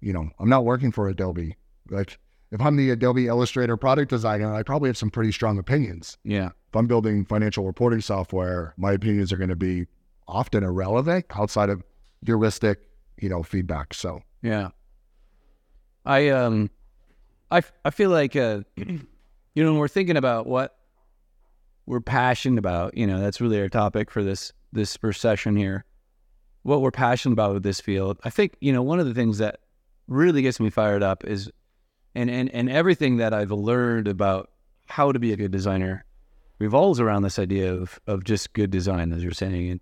You 0.00 0.12
know, 0.14 0.30
I'm 0.40 0.48
not 0.48 0.64
working 0.64 0.90
for 0.90 1.08
Adobe. 1.08 1.56
Like 1.90 2.18
if 2.50 2.60
I'm 2.60 2.76
the 2.76 2.90
Adobe 2.90 3.26
Illustrator 3.26 3.76
product 3.76 4.08
designer, 4.10 4.54
I 4.54 4.62
probably 4.62 4.88
have 4.88 4.96
some 4.96 5.10
pretty 5.10 5.32
strong 5.32 5.58
opinions. 5.58 6.16
yeah, 6.24 6.46
if 6.68 6.76
I'm 6.76 6.86
building 6.86 7.24
financial 7.26 7.66
reporting 7.66 8.00
software, 8.00 8.72
my 8.78 8.92
opinions 8.92 9.32
are 9.32 9.36
going 9.38 9.50
to 9.50 9.56
be 9.56 9.86
often 10.32 10.64
irrelevant 10.64 11.26
outside 11.34 11.68
of 11.68 11.82
heuristic, 12.24 12.80
you 13.18 13.28
know, 13.28 13.42
feedback. 13.42 13.94
So 13.94 14.22
yeah. 14.42 14.70
I 16.04 16.28
um, 16.30 16.70
I 17.50 17.62
I 17.84 17.90
feel 17.90 18.10
like 18.10 18.34
uh, 18.34 18.62
you 18.76 18.98
know, 19.56 19.72
when 19.72 19.78
we're 19.78 19.88
thinking 19.88 20.16
about 20.16 20.46
what 20.46 20.76
we're 21.86 22.00
passionate 22.00 22.58
about, 22.58 22.96
you 22.96 23.06
know, 23.06 23.20
that's 23.20 23.40
really 23.40 23.60
our 23.60 23.68
topic 23.68 24.10
for 24.10 24.22
this 24.22 24.52
this 24.72 24.96
first 24.96 25.20
session 25.20 25.56
here. 25.56 25.84
What 26.62 26.80
we're 26.80 26.92
passionate 26.92 27.32
about 27.32 27.54
with 27.54 27.64
this 27.64 27.80
field, 27.80 28.18
I 28.24 28.30
think, 28.30 28.56
you 28.60 28.72
know, 28.72 28.82
one 28.82 29.00
of 29.00 29.06
the 29.06 29.14
things 29.14 29.38
that 29.38 29.60
really 30.06 30.42
gets 30.42 30.60
me 30.60 30.70
fired 30.70 31.02
up 31.02 31.24
is, 31.24 31.50
and 32.14 32.30
and 32.30 32.48
and 32.50 32.70
everything 32.70 33.16
that 33.18 33.34
I've 33.34 33.50
learned 33.50 34.08
about 34.08 34.50
how 34.86 35.12
to 35.12 35.18
be 35.18 35.32
a 35.32 35.36
good 35.36 35.50
designer 35.50 36.04
revolves 36.58 37.00
around 37.00 37.22
this 37.22 37.38
idea 37.38 37.72
of 37.74 38.00
of 38.06 38.24
just 38.24 38.52
good 38.52 38.70
design, 38.70 39.12
as 39.12 39.22
you're 39.22 39.32
saying, 39.32 39.70
and 39.70 39.80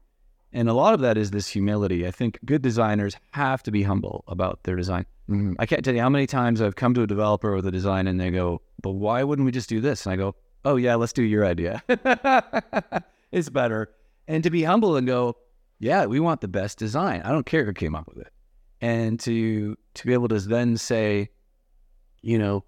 and 0.53 0.69
a 0.69 0.73
lot 0.75 0.95
of 0.95 1.01
that 1.01 1.17
is 1.17 1.31
this 1.31 1.49
humility. 1.49 2.07
I 2.07 2.11
think 2.11 2.39
good 2.45 2.63
designers 2.63 3.17
have 3.33 3.63
to 3.65 3.71
be 3.71 3.83
humble 3.83 4.25
about 4.27 4.65
their 4.65 4.77
design. 4.77 5.07
mhm, 5.29 5.55
I 5.59 5.67
can't 5.67 5.85
tell 5.85 5.95
you 5.95 6.01
how 6.01 6.09
many 6.09 6.27
times 6.27 6.61
I've 6.61 6.77
come 6.77 6.95
to 6.95 7.03
a 7.03 7.07
developer 7.07 7.55
with 7.55 7.67
a 7.67 7.71
design 7.71 8.07
and 8.07 8.21
they 8.21 8.31
go, 8.31 8.63
but 8.83 8.93
why 8.93 9.23
wouldn't 9.23 9.47
we 9.47 9.53
just 9.53 9.69
do 9.69 9.81
this? 9.81 10.07
And 10.07 10.13
I 10.13 10.17
go, 10.17 10.35
oh, 10.65 10.77
yeah, 10.77 10.97
let's 10.97 11.13
do 11.13 11.23
your 11.23 11.45
idea. 11.47 11.83
it's 13.33 13.49
better. 13.49 13.91
And 14.27 14.43
to 14.45 14.51
be 14.51 14.63
humble 14.65 14.97
and 14.97 15.07
go, 15.07 15.37
yeah, 15.79 16.07
we 16.07 16.21
want 16.21 16.41
the 16.41 16.49
best 16.49 16.79
design. 16.79 17.23
I 17.23 17.31
don't 17.31 17.47
care 17.47 17.65
who 17.65 17.73
came 17.73 17.95
up 17.95 18.07
with 18.09 18.19
it. 18.19 18.33
And 18.81 19.21
to 19.21 19.77
to 19.95 20.07
be 20.07 20.13
able 20.13 20.29
to 20.29 20.41
then 20.41 20.77
say, 20.77 21.31
you 22.23 22.39
know, 22.39 22.65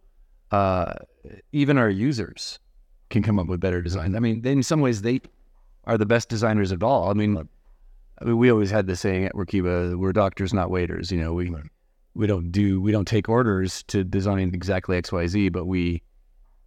uh, 0.50 0.94
even 1.52 1.78
our 1.78 1.88
users 1.90 2.58
can 3.10 3.22
come 3.22 3.38
up 3.38 3.46
with 3.46 3.60
better 3.60 3.80
designs. 3.82 4.14
I 4.14 4.18
mean, 4.18 4.46
in 4.46 4.62
some 4.62 4.80
ways, 4.80 5.02
they 5.02 5.20
are 5.84 5.96
the 5.98 6.06
best 6.06 6.28
designers 6.28 6.70
of 6.72 6.82
all. 6.82 7.10
I 7.10 7.14
mean, 7.14 7.48
I 8.22 8.24
mean, 8.26 8.38
we 8.38 8.50
always 8.50 8.70
had 8.70 8.86
the 8.86 8.94
saying 8.96 9.24
at 9.24 9.34
Workiva, 9.34 9.96
we're 9.98 10.12
doctors, 10.12 10.54
not 10.54 10.70
waiters. 10.70 11.10
You 11.10 11.20
know, 11.20 11.32
we 11.34 11.50
Right. 11.50 11.64
we 12.14 12.26
don't 12.26 12.52
do 12.52 12.80
we 12.80 12.92
don't 12.92 13.06
take 13.08 13.28
orders 13.28 13.82
to 13.84 14.04
design 14.04 14.52
exactly 14.54 14.96
X 14.96 15.10
Y 15.12 15.26
Z, 15.26 15.48
but 15.48 15.66
we 15.66 16.02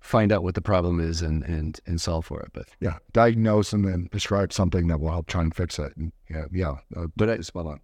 find 0.02 0.32
out 0.32 0.44
what 0.44 0.54
the 0.56 0.62
problem 0.62 1.00
is 1.00 1.22
and 1.22 1.44
and 1.44 1.80
and 1.88 2.00
solve 2.02 2.26
for 2.26 2.41
it. 2.41 2.50
But 2.54 2.68
yeah, 2.82 2.98
diagnose 3.13 3.74
and 3.74 3.86
then 3.88 4.08
prescribe 4.10 4.52
something 4.54 4.88
that 4.88 5.00
will 5.00 5.12
help 5.12 5.28
try 5.28 5.41
and 5.41 5.56
fix 5.56 5.80
it. 5.80 5.96
And 5.96 6.12
yeah, 6.30 6.46
yeah, 6.52 6.76
uh, 6.96 7.08
But 7.15 7.30
I- 7.30 7.39
spot 7.39 7.65
on. 7.68 7.80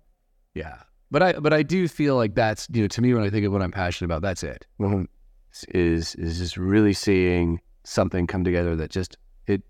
yeah, 0.54 0.80
but 1.10 1.24
I 1.24 1.34
but 1.34 1.54
I 1.54 1.64
do 1.64 1.88
feel 1.88 2.16
like 2.18 2.36
that's 2.36 2.68
you 2.74 2.82
know 2.82 2.88
to 2.90 3.02
me 3.02 3.14
when 3.14 3.24
I 3.24 3.30
think 3.30 3.46
of 3.46 3.54
what 3.54 3.62
I'm 3.62 3.72
passionate 3.72 4.08
about, 4.08 4.22
that's 4.22 4.44
it. 4.44 4.68
Mhm. 4.80 5.08
Is 5.70 6.16
is 6.16 6.38
just 6.40 6.58
really 6.58 6.94
seeing 6.94 7.60
something 7.84 8.28
come 8.28 8.44
together 8.44 8.76
that 8.76 8.90
just 8.92 9.18
it. 9.48 9.62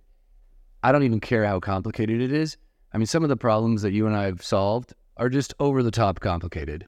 I 0.84 0.92
don't 0.92 1.04
even 1.04 1.20
care 1.20 1.46
how 1.46 1.60
complicated 1.60 2.22
it 2.22 2.32
is. 2.32 2.58
I 2.94 2.98
mean, 2.98 3.06
some 3.06 3.24
of 3.24 3.30
the 3.30 3.38
problems 3.38 3.82
that 3.84 3.92
you 3.92 4.08
and 4.08 4.16
I 4.16 4.26
have 4.26 4.44
solved 4.44 4.94
are 5.18 5.30
just 5.30 5.54
over 5.60 5.84
the 5.84 5.92
top 5.92 6.20
complicated, 6.20 6.88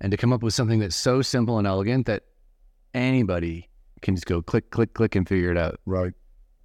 and 0.00 0.10
to 0.10 0.16
come 0.16 0.32
up 0.32 0.42
with 0.42 0.54
something 0.54 0.80
that's 0.80 0.96
so 0.96 1.22
simple 1.22 1.58
and 1.58 1.66
elegant 1.66 2.06
that 2.06 2.24
anybody 2.94 3.68
can 4.02 4.14
just 4.14 4.26
go 4.26 4.42
click 4.42 4.70
click 4.70 4.94
click 4.94 5.14
and 5.14 5.28
figure 5.28 5.50
it 5.50 5.58
out. 5.58 5.80
Right. 5.86 6.12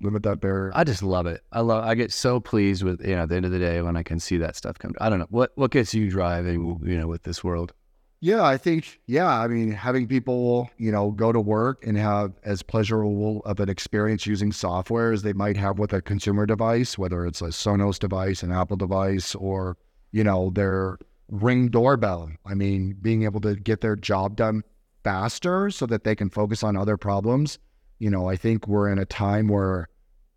Limit 0.02 0.24
that 0.24 0.42
barrier. 0.42 0.72
I 0.74 0.84
just 0.84 1.04
love 1.04 1.28
it. 1.28 1.42
I 1.52 1.62
love. 1.62 1.84
I 1.84 1.94
get 1.94 2.12
so 2.12 2.40
pleased 2.40 2.82
with 2.84 3.06
you 3.06 3.16
know 3.16 3.24
at 3.24 3.30
the 3.30 3.36
end 3.36 3.46
of 3.46 3.52
the 3.52 3.60
day 3.60 3.82
when 3.82 3.96
I 3.96 4.04
can 4.04 4.20
see 4.20 4.38
that 4.38 4.56
stuff 4.56 4.80
come. 4.80 4.94
I 5.00 5.10
don't 5.10 5.20
know 5.20 5.28
what 5.30 5.52
what 5.56 5.72
gets 5.72 5.94
you 5.94 6.10
driving 6.10 6.80
you 6.84 6.98
know 6.98 7.08
with 7.08 7.24
this 7.24 7.44
world. 7.44 7.74
Yeah, 8.24 8.44
I 8.44 8.56
think, 8.56 9.02
yeah, 9.08 9.28
I 9.28 9.48
mean, 9.48 9.72
having 9.72 10.08
people, 10.08 10.70
you 10.78 10.92
know, 10.92 11.10
go 11.10 11.32
to 11.32 11.42
work 11.42 11.84
and 11.88 11.98
have 11.98 12.34
as 12.44 12.62
pleasurable 12.62 13.42
of 13.46 13.60
an 13.60 13.68
experience 13.68 14.28
using 14.28 14.52
software 14.52 15.12
as 15.12 15.24
they 15.24 15.34
might 15.34 15.58
have 15.58 15.80
with 15.80 15.92
a 15.92 16.04
consumer 16.04 16.46
device, 16.46 17.00
whether 17.00 17.26
it's 17.26 17.42
a 17.42 17.46
Sonos 17.46 17.98
device, 17.98 18.44
an 18.44 18.52
Apple 18.52 18.78
device, 18.78 19.34
or, 19.34 19.76
you 20.12 20.24
know, 20.24 20.52
their 20.54 21.00
ring 21.30 21.70
doorbell. 21.70 22.30
I 22.46 22.54
mean, 22.54 22.96
being 23.02 23.24
able 23.24 23.42
to 23.42 23.56
get 23.56 23.82
their 23.82 23.96
job 23.96 24.36
done 24.36 24.62
faster 25.04 25.72
so 25.72 25.88
that 25.88 26.04
they 26.04 26.16
can 26.16 26.30
focus 26.30 26.62
on 26.62 26.78
other 26.78 26.98
problems. 26.98 27.58
You 27.98 28.12
know, 28.12 28.30
I 28.30 28.36
think 28.36 28.68
we're 28.68 28.90
in 28.92 29.00
a 29.00 29.06
time 29.06 29.48
where 29.48 29.90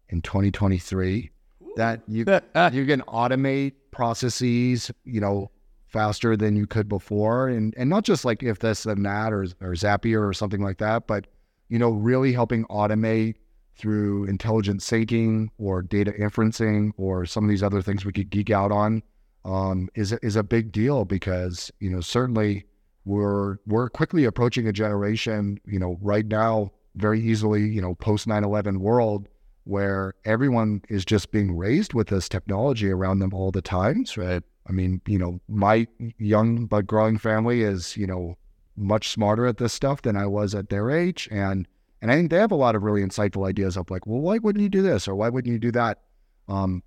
in 0.09 0.23
2023 0.23 1.31
that 1.77 2.01
you 2.09 2.21
you 2.73 2.87
can 2.87 3.03
automate 3.03 3.73
processes, 3.91 4.91
you 5.05 5.21
know, 5.21 5.51
faster 5.95 6.37
than 6.37 6.57
you 6.57 6.67
could 6.67 6.89
before. 6.89 7.49
And 7.49 7.73
and 7.79 7.89
not 7.89 8.05
just 8.05 8.25
like 8.25 8.43
if 8.43 8.59
this 8.59 8.85
and 8.85 9.07
that 9.07 9.33
or 9.33 9.45
or 9.63 9.73
Zapier 9.75 10.29
or 10.29 10.35
something 10.35 10.61
like 10.61 10.79
that, 10.79 11.07
but 11.07 11.29
you 11.69 11.79
know, 11.79 11.91
really 11.91 12.33
helping 12.33 12.65
automate 12.67 13.37
through 13.77 14.25
intelligent 14.25 14.81
syncing 14.81 15.49
or 15.59 15.83
data 15.83 16.13
inferencing 16.13 16.91
or 16.97 17.25
some 17.25 17.45
of 17.45 17.51
these 17.51 17.63
other 17.63 17.81
things 17.81 18.05
we 18.05 18.13
could 18.13 18.31
geek 18.31 18.51
out 18.51 18.71
on 18.73 19.03
um, 19.45 19.89
is 19.95 20.13
is 20.15 20.37
a 20.37 20.43
big 20.43 20.73
deal 20.73 21.05
because 21.05 21.71
you 21.81 21.91
know 21.91 22.01
certainly 22.01 22.65
we're 23.05 23.57
we're 23.67 23.89
quickly 23.89 24.25
approaching 24.25 24.67
a 24.67 24.73
generation 24.73 25.59
you 25.67 25.79
know 25.79 25.99
right 26.01 26.27
now 26.27 26.71
very 26.97 27.21
easily 27.21 27.63
you 27.63 27.81
know 27.81 27.95
post 27.97 28.27
9/11 28.27 28.79
world 28.79 29.29
where 29.65 30.15
everyone 30.25 30.83
is 30.89 31.05
just 31.05 31.31
being 31.31 31.57
raised 31.57 31.95
with 31.95 32.09
this 32.09 32.29
technology 32.29 32.91
around 32.91 33.19
them 33.19 33.33
all 33.35 33.51
the 33.51 33.63
times 33.63 34.17
right 34.17 34.43
I 34.69 34.73
mean 34.73 35.01
you 35.07 35.19
know 35.19 35.41
my 35.49 35.87
young 36.19 36.67
but 36.67 36.87
growing 36.87 37.19
family 37.19 37.63
is 37.63 37.97
you 37.97 38.07
know 38.07 38.37
much 38.77 39.11
smarter 39.11 39.47
at 39.47 39.59
this 39.59 39.73
stuff 39.73 40.03
than 40.03 40.17
I 40.17 40.27
was 40.27 40.55
at 40.55 40.69
their 40.69 40.91
age 40.91 41.29
and 41.31 41.69
and 42.03 42.11
I 42.11 42.17
think 42.17 42.31
they 42.31 42.39
have 42.39 42.53
a 42.53 42.57
lot 42.57 42.75
of 42.75 42.83
really 42.83 43.03
insightful 43.03 43.49
ideas 43.49 43.77
of 43.77 43.91
like 43.91 44.07
well 44.07 44.21
why 44.21 44.39
wouldn't 44.39 44.63
you 44.63 44.69
do 44.69 44.83
this 44.83 45.07
or 45.07 45.15
why 45.15 45.29
wouldn't 45.29 45.53
you 45.53 45.59
do 45.59 45.73
that 45.73 46.01
um, 46.49 46.83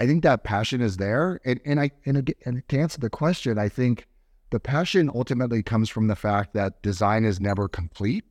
I 0.00 0.06
think 0.06 0.22
that 0.22 0.44
passion 0.44 0.80
is 0.80 0.96
there. 0.96 1.40
And, 1.44 1.60
and 1.64 1.78
I 1.78 1.90
and, 2.06 2.34
and 2.44 2.68
to 2.68 2.78
answer 2.78 2.98
the 2.98 3.10
question, 3.10 3.58
I 3.58 3.68
think 3.68 4.06
the 4.48 4.58
passion 4.58 5.10
ultimately 5.14 5.62
comes 5.62 5.90
from 5.90 6.08
the 6.08 6.16
fact 6.16 6.54
that 6.54 6.82
design 6.82 7.24
is 7.24 7.38
never 7.38 7.68
complete, 7.68 8.24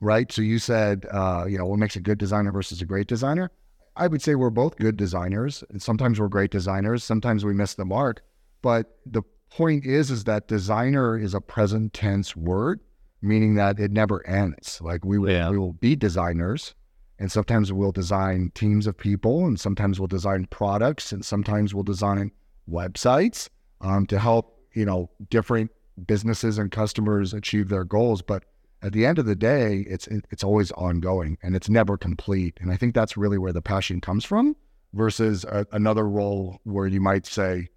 right? 0.00 0.30
So 0.30 0.42
you 0.42 0.58
said, 0.58 1.06
uh, 1.10 1.46
you 1.48 1.56
know, 1.56 1.66
what 1.66 1.78
makes 1.78 1.94
a 1.94 2.00
good 2.00 2.18
designer 2.18 2.50
versus 2.50 2.82
a 2.82 2.84
great 2.84 3.06
designer? 3.06 3.52
I 3.96 4.06
would 4.06 4.22
say 4.22 4.34
we're 4.34 4.50
both 4.50 4.76
good 4.76 4.96
designers, 4.96 5.62
and 5.70 5.80
sometimes 5.80 6.18
we're 6.18 6.28
great 6.28 6.50
designers. 6.50 7.04
Sometimes 7.04 7.44
we 7.44 7.54
miss 7.54 7.74
the 7.74 7.84
mark. 7.84 8.22
But 8.62 8.98
the 9.06 9.22
point 9.50 9.86
is, 9.86 10.10
is 10.10 10.24
that 10.24 10.48
designer 10.48 11.18
is 11.18 11.34
a 11.34 11.40
present 11.40 11.92
tense 11.92 12.34
word, 12.34 12.80
meaning 13.22 13.54
that 13.54 13.78
it 13.78 13.92
never 13.92 14.26
ends. 14.26 14.80
Like 14.82 15.04
we, 15.04 15.32
yeah. 15.32 15.50
we 15.50 15.58
will 15.58 15.74
be 15.74 15.94
designers 15.94 16.74
and 17.18 17.30
sometimes 17.30 17.72
we'll 17.72 17.92
design 17.92 18.50
teams 18.54 18.86
of 18.86 18.96
people, 18.96 19.46
and 19.46 19.58
sometimes 19.58 20.00
we'll 20.00 20.08
design 20.08 20.46
products, 20.50 21.12
and 21.12 21.24
sometimes 21.24 21.74
we'll 21.74 21.84
design 21.84 22.32
websites 22.70 23.48
um, 23.80 24.06
to 24.06 24.18
help 24.18 24.58
you 24.72 24.84
know 24.84 25.10
different 25.30 25.70
businesses 26.06 26.58
and 26.58 26.72
customers 26.72 27.32
achieve 27.32 27.68
their 27.68 27.84
goals. 27.84 28.20
But 28.20 28.44
at 28.84 28.92
the 28.92 29.06
end 29.06 29.18
of 29.18 29.26
the 29.26 29.34
day, 29.34 29.84
it's 29.88 30.06
it's 30.06 30.44
always 30.44 30.70
ongoing 30.72 31.38
and 31.42 31.56
it's 31.56 31.68
never 31.68 31.96
complete. 31.96 32.58
And 32.60 32.70
I 32.70 32.76
think 32.76 32.94
that's 32.94 33.16
really 33.16 33.38
where 33.38 33.52
the 33.52 33.62
passion 33.62 34.00
comes 34.00 34.24
from, 34.24 34.56
versus 34.92 35.44
a, 35.44 35.66
another 35.72 36.06
role 36.08 36.60
where 36.64 36.86
you 36.86 37.00
might 37.00 37.26
say, 37.26 37.68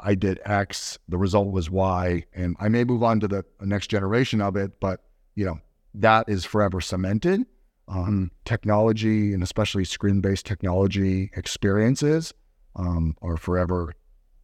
"I 0.00 0.14
did 0.14 0.40
X, 0.44 0.98
the 1.08 1.18
result 1.18 1.50
was 1.50 1.68
Y," 1.68 2.24
and 2.32 2.56
I 2.60 2.68
may 2.68 2.84
move 2.84 3.02
on 3.02 3.20
to 3.20 3.28
the 3.28 3.44
next 3.60 3.88
generation 3.88 4.40
of 4.40 4.56
it, 4.56 4.80
but 4.80 5.00
you 5.34 5.44
know 5.44 5.58
that 5.94 6.28
is 6.28 6.44
forever 6.44 6.80
cemented 6.80 7.44
um, 7.88 8.30
technology 8.44 9.32
and 9.32 9.42
especially 9.42 9.84
screen 9.84 10.20
based 10.20 10.46
technology 10.46 11.30
experiences 11.36 12.32
um, 12.74 13.16
are 13.22 13.36
forever 13.36 13.94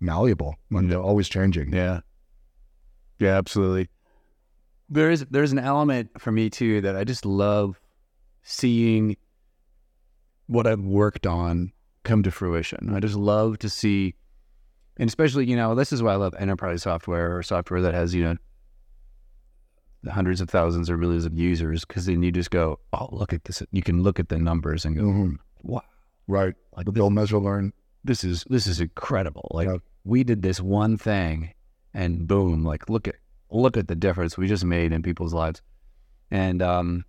malleable 0.00 0.56
and 0.70 0.90
they're 0.90 1.00
always 1.00 1.28
changing. 1.28 1.72
Yeah. 1.72 2.00
Yeah, 3.18 3.36
absolutely. 3.36 3.88
There 4.92 5.10
is 5.10 5.24
there's 5.30 5.52
an 5.52 5.58
element 5.58 6.10
for 6.18 6.30
me 6.30 6.50
too 6.50 6.80
that 6.82 6.96
I 6.96 7.04
just 7.04 7.24
love 7.24 7.80
seeing 8.42 9.16
what 10.46 10.66
I've 10.66 10.84
worked 10.84 11.26
on 11.26 11.72
come 12.04 12.22
to 12.24 12.30
fruition. 12.30 12.94
I 12.94 13.00
just 13.00 13.14
love 13.14 13.58
to 13.60 13.70
see 13.70 14.14
and 14.98 15.08
especially, 15.08 15.46
you 15.46 15.56
know, 15.56 15.74
this 15.74 15.92
is 15.92 16.02
why 16.02 16.12
I 16.12 16.16
love 16.16 16.34
enterprise 16.38 16.82
software 16.82 17.36
or 17.36 17.42
software 17.42 17.80
that 17.80 17.94
has, 17.94 18.14
you 18.14 18.24
know, 18.24 18.36
hundreds 20.10 20.40
of 20.40 20.50
thousands 20.50 20.90
or 20.90 20.98
millions 20.98 21.24
of 21.24 21.34
users 21.34 21.84
because 21.84 22.06
then 22.06 22.22
you 22.22 22.30
just 22.30 22.50
go, 22.50 22.78
oh, 22.92 23.08
look 23.10 23.32
at 23.32 23.44
this. 23.44 23.62
You 23.72 23.82
can 23.82 24.02
look 24.02 24.20
at 24.20 24.28
the 24.28 24.38
numbers 24.38 24.84
and 24.84 24.96
go, 24.96 25.02
mm-hmm. 25.02 25.34
wow, 25.62 25.82
right? 26.26 26.54
Like 26.76 26.86
they'll 26.86 27.10
measure, 27.10 27.38
learn. 27.38 27.72
This 28.04 28.24
is 28.24 28.44
this 28.50 28.66
is 28.66 28.80
incredible. 28.80 29.48
Like 29.52 29.68
yeah. 29.68 29.76
we 30.04 30.24
did 30.24 30.42
this 30.42 30.60
one 30.60 30.96
thing, 30.96 31.54
and 31.94 32.26
boom! 32.26 32.64
Like 32.64 32.90
look 32.90 33.06
at 33.06 33.14
look 33.52 33.76
at 33.76 33.88
the 33.88 33.94
difference 33.94 34.36
we 34.36 34.48
just 34.48 34.64
made 34.64 34.92
in 34.92 35.02
people's 35.02 35.34
lives, 35.34 35.62
and 36.30 36.62
um, 36.62 37.04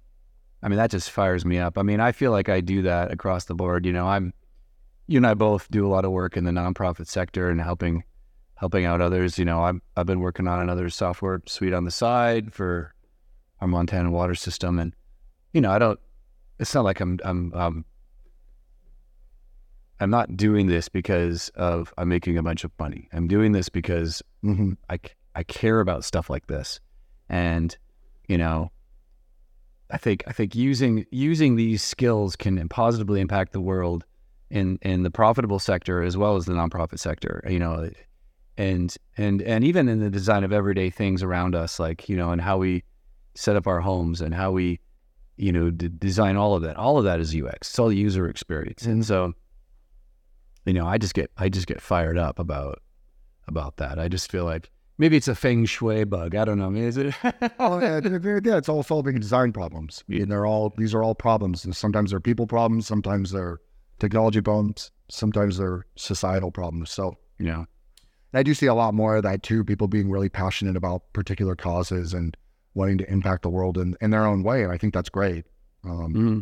I 0.61 0.67
mean 0.67 0.77
that 0.77 0.91
just 0.91 1.11
fires 1.11 1.45
me 1.45 1.57
up. 1.57 1.77
I 1.77 1.83
mean 1.83 1.99
I 1.99 2.11
feel 2.11 2.31
like 2.31 2.49
I 2.49 2.61
do 2.61 2.81
that 2.83 3.11
across 3.11 3.45
the 3.45 3.55
board. 3.55 3.85
You 3.85 3.93
know, 3.93 4.07
I'm 4.07 4.33
you 5.07 5.17
and 5.17 5.27
I 5.27 5.33
both 5.33 5.69
do 5.71 5.85
a 5.85 5.89
lot 5.89 6.05
of 6.05 6.11
work 6.11 6.37
in 6.37 6.43
the 6.43 6.51
nonprofit 6.51 7.07
sector 7.07 7.49
and 7.49 7.61
helping 7.61 8.03
helping 8.63 8.85
out 8.85 9.01
others. 9.01 9.37
You 9.37 9.43
know, 9.43 9.61
I've, 9.61 9.81
I've 9.97 10.05
been 10.05 10.21
working 10.21 10.47
on 10.47 10.61
another 10.61 10.89
software 10.89 11.41
suite 11.45 11.73
on 11.73 11.83
the 11.83 11.91
side 11.91 12.53
for 12.53 12.93
our 13.59 13.67
Montana 13.67 14.09
water 14.09 14.35
system. 14.35 14.79
And, 14.79 14.95
you 15.51 15.59
know, 15.59 15.69
I 15.69 15.79
don't, 15.79 15.99
it's 16.59 16.73
not 16.73 16.85
like 16.85 17.01
I'm, 17.01 17.19
I'm, 17.25 17.53
um, 17.53 17.85
I'm 19.99 20.09
not 20.09 20.37
doing 20.37 20.67
this 20.67 20.87
because 20.87 21.49
of 21.55 21.93
I'm 21.97 22.07
making 22.07 22.37
a 22.37 22.43
bunch 22.43 22.63
of 22.63 22.71
money. 22.79 23.09
I'm 23.11 23.27
doing 23.27 23.51
this 23.51 23.67
because 23.67 24.23
mm-hmm, 24.43 24.73
I, 24.89 24.99
I 25.35 25.43
care 25.43 25.79
about 25.79 26.03
stuff 26.03 26.29
like 26.29 26.47
this. 26.47 26.79
And, 27.29 27.75
you 28.27 28.37
know, 28.37 28.71
I 29.89 29.97
think 29.97 30.23
I 30.27 30.31
think 30.31 30.55
using 30.55 31.05
using 31.11 31.55
these 31.55 31.83
skills 31.83 32.35
can 32.35 32.67
positively 32.69 33.21
impact 33.21 33.53
the 33.53 33.61
world 33.61 34.05
in 34.49 34.79
in 34.81 35.03
the 35.03 35.11
profitable 35.11 35.59
sector 35.59 36.01
as 36.01 36.17
well 36.17 36.35
as 36.35 36.45
the 36.45 36.53
nonprofit 36.53 36.99
sector. 36.99 37.43
You 37.47 37.59
know, 37.59 37.89
and 38.57 38.95
and 39.17 39.41
and 39.41 39.63
even 39.63 39.89
in 39.89 39.99
the 39.99 40.09
design 40.09 40.43
of 40.43 40.53
everyday 40.53 40.89
things 40.89 41.23
around 41.23 41.55
us 41.55 41.79
like 41.79 42.07
you 42.07 42.15
know 42.15 42.31
and 42.31 42.41
how 42.41 42.57
we 42.57 42.83
set 43.35 43.55
up 43.55 43.65
our 43.65 43.81
homes 43.81 44.21
and 44.21 44.33
how 44.33 44.51
we 44.51 44.79
you 45.37 45.51
know 45.51 45.71
d- 45.71 45.89
design 45.97 46.37
all 46.37 46.55
of 46.55 46.61
that 46.61 46.77
all 46.77 46.97
of 46.97 47.03
that 47.03 47.19
is 47.19 47.33
ux 47.33 47.53
it's 47.61 47.79
all 47.79 47.91
user 47.91 48.29
experience 48.29 48.85
and 48.85 49.05
so 49.05 49.33
you 50.65 50.73
know 50.73 50.85
i 50.85 50.97
just 50.97 51.15
get 51.15 51.31
i 51.37 51.49
just 51.49 51.65
get 51.65 51.81
fired 51.81 52.17
up 52.17 52.37
about 52.37 52.79
about 53.47 53.77
that 53.77 53.97
i 53.97 54.07
just 54.07 54.31
feel 54.31 54.45
like 54.45 54.69
maybe 55.03 55.17
it's 55.17 55.27
a 55.27 55.35
feng 55.35 55.65
shui 55.65 56.05
bug. 56.05 56.33
I 56.33 56.45
don't 56.45 56.57
know. 56.57 56.73
Is 56.73 56.95
it 56.95 57.13
oh, 57.59 57.81
yeah, 57.81 57.99
yeah, 58.01 58.57
it's 58.57 58.69
all 58.69 58.83
solving 58.83 59.19
design 59.19 59.51
problems. 59.51 60.01
And 60.07 60.31
they're 60.31 60.45
all 60.45 60.73
these 60.77 60.93
are 60.93 61.03
all 61.03 61.13
problems. 61.13 61.65
And 61.65 61.75
sometimes 61.75 62.11
they're 62.11 62.21
people 62.21 62.47
problems 62.47 62.87
sometimes 62.87 63.31
they're 63.31 63.59
technology 63.99 64.39
problems 64.39 64.91
sometimes 65.09 65.57
they're 65.57 65.85
societal 65.97 66.51
problems. 66.51 66.89
So 66.89 67.17
yeah, 67.37 67.57
and 67.57 68.35
I 68.39 68.43
do 68.43 68.53
see 68.53 68.67
a 68.67 68.73
lot 68.73 68.93
more 68.93 69.17
of 69.17 69.23
that 69.23 69.43
too. 69.43 69.65
People 69.65 69.89
being 69.89 70.09
really 70.09 70.29
passionate 70.29 70.77
about 70.77 71.11
particular 71.11 71.57
causes 71.57 72.13
and 72.13 72.37
wanting 72.73 72.97
to 72.99 73.11
impact 73.11 73.41
the 73.41 73.49
world 73.49 73.77
in, 73.77 73.97
in 73.99 74.09
their 74.11 74.25
own 74.25 74.41
way. 74.41 74.63
And 74.63 74.71
I 74.71 74.77
think 74.77 74.93
that's 74.93 75.09
great. 75.09 75.45
Um, 75.83 76.13
mm-hmm. 76.13 76.39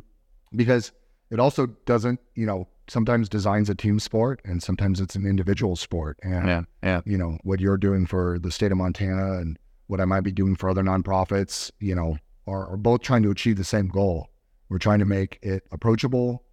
because 0.56 0.92
it 1.32 1.40
also 1.40 1.68
doesn't, 1.86 2.20
you 2.36 2.46
know, 2.46 2.68
sometimes 2.88 3.30
design's 3.30 3.70
a 3.70 3.76
team 3.76 4.00
sport 4.00 4.42
and 4.44 4.62
sometimes 4.62 5.00
it's 5.00 5.16
an 5.16 5.26
individual 5.26 5.76
sport. 5.76 6.20
And, 6.22 6.48
yeah, 6.48 6.62
yeah. 6.84 7.02
you 7.06 7.18
know, 7.18 7.38
what 7.44 7.60
you're 7.60 7.78
doing 7.78 8.06
for 8.06 8.38
the 8.40 8.52
state 8.52 8.72
of 8.72 8.78
Montana 8.78 9.40
and 9.40 9.58
what 9.88 10.02
I 10.02 10.06
might 10.06 10.22
be 10.22 10.32
doing 10.32 10.56
for 10.56 10.70
other 10.70 10.84
nonprofits, 10.84 11.72
you 11.80 11.96
know, 11.96 12.18
are, 12.48 12.68
are 12.68 12.78
both 12.78 13.02
trying 13.02 13.24
to 13.24 13.32
achieve 13.32 13.58
the 13.58 13.64
same 13.64 13.88
goal. 13.88 14.30
We're 14.70 14.78
trying 14.78 15.00
to 15.00 15.06
make 15.06 15.40
it 15.42 15.64
approachable. 15.72 16.44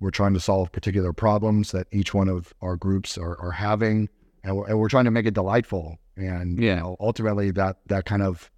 We're 0.00 0.10
trying 0.10 0.34
to 0.34 0.40
solve 0.40 0.72
particular 0.72 1.12
problems 1.12 1.72
that 1.72 1.86
each 1.92 2.14
one 2.14 2.28
of 2.28 2.54
our 2.62 2.76
groups 2.76 3.18
are, 3.18 3.38
are 3.40 3.52
having 3.52 4.08
and 4.44 4.56
we're, 4.56 4.66
and 4.66 4.78
we're 4.78 4.88
trying 4.88 5.04
to 5.04 5.10
make 5.10 5.26
it 5.26 5.34
delightful. 5.34 5.98
And 6.16 6.58
yeah, 6.58 6.76
you 6.76 6.80
know, 6.80 6.96
ultimately 7.00 7.50
that 7.52 7.76
that 7.86 8.04
kind 8.04 8.22
of 8.22 8.50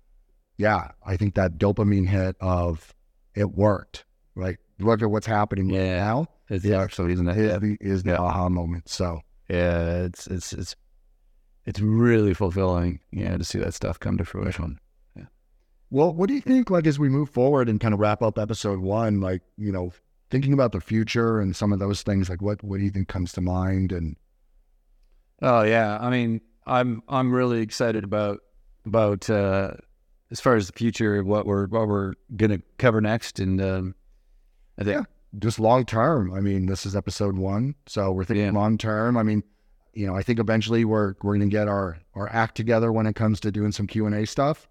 yeah, 0.57 0.91
I 1.05 1.17
think 1.17 1.35
that 1.35 1.59
dopamine 1.59 2.07
hit 2.07 2.37
of 2.41 2.95
it 3.35 3.51
worked. 3.51 4.05
Right, 4.35 4.59
look 4.81 5.03
at 5.03 5.11
what's 5.11 5.27
happening 5.27 5.71
yeah. 5.71 5.97
now. 5.97 6.27
It's 6.49 6.64
yeah, 6.64 6.83
actually 6.83 7.12
isn't 7.12 7.29
it? 7.29 7.79
Is 7.81 8.03
the 8.03 8.12
yeah. 8.12 8.16
aha 8.16 8.49
moment. 8.49 8.88
So 8.88 9.21
yeah, 9.49 10.05
it's 10.05 10.27
it's 10.27 10.53
it's 10.53 10.77
it's 11.66 11.81
really 11.81 12.35
fulfilling. 12.35 13.01
Yeah, 13.12 13.37
to 13.37 13.45
see 13.45 13.59
that 13.59 13.75
stuff 13.75 14.01
come 14.01 14.19
to 14.19 14.25
fruition. 14.25 14.79
Yeah. 15.16 15.27
Well, 15.90 16.12
what 16.12 16.29
do 16.29 16.35
you 16.35 16.40
think? 16.40 16.71
Like 16.71 16.87
as 16.87 16.99
we 16.99 17.09
move 17.09 17.31
forward 17.31 17.69
and 17.69 17.81
kind 17.81 17.95
of 17.95 18.01
wrap 18.01 18.23
up 18.23 18.38
episode 18.38 18.81
one, 18.81 19.21
like 19.21 19.43
you 19.57 19.73
know, 19.73 19.93
thinking 20.31 20.53
about 20.53 20.73
the 20.73 20.81
future 20.81 21.40
and 21.40 21.55
some 21.55 21.73
of 21.73 21.79
those 21.79 22.03
things, 22.03 22.29
like 22.29 22.43
what 22.43 22.62
what 22.64 22.79
do 22.79 22.85
you 22.85 22.90
think 22.90 23.09
comes 23.09 23.33
to 23.33 23.40
mind 23.40 23.92
and 23.92 24.17
Oh 25.42 25.63
yeah, 25.63 25.98
I 26.00 26.11
mean, 26.11 26.40
I'm 26.67 27.02
I'm 27.09 27.33
really 27.33 27.61
excited 27.61 28.04
about 28.04 28.40
about 28.85 29.29
uh, 29.31 29.73
as 30.31 30.40
far 30.40 30.54
as 30.57 30.67
the 30.67 30.73
future, 30.73 31.23
what 31.25 31.46
we're 31.46 31.67
what 31.69 31.88
we're 31.88 32.15
gonna 32.37 32.61
cover 32.79 33.00
next, 33.00 33.38
and 33.38 33.61
um, 33.61 33.94
I 34.81 34.85
think 34.85 34.96
yeah, 34.96 35.38
just 35.38 35.60
long 35.60 35.85
term. 35.85 36.33
I 36.35 36.40
mean, 36.40 36.66
this 36.66 36.87
is 36.87 36.96
episode 36.96 37.37
one, 37.37 37.74
so 37.87 38.12
we're 38.12 38.24
thinking 38.24 38.46
yeah. 38.46 38.52
long 38.52 38.78
term. 38.78 39.16
I 39.16 39.22
mean, 39.22 39.42
you 39.92 40.06
know, 40.06 40.16
I 40.16 40.22
think 40.22 40.38
eventually 40.38 40.85
we're 40.85 41.14
we're 41.22 41.35
gonna 41.35 41.46
get 41.46 41.68
our 41.68 41.98
our 42.14 42.28
act 42.33 42.56
together 42.56 42.92
when 42.92 43.06
it 43.06 43.14
comes 43.14 43.40
to 43.40 43.52
doing 43.52 43.72
some 43.72 43.87
Q 43.87 44.06
and 44.06 44.14
A 44.14 44.26
stuff. 44.26 44.68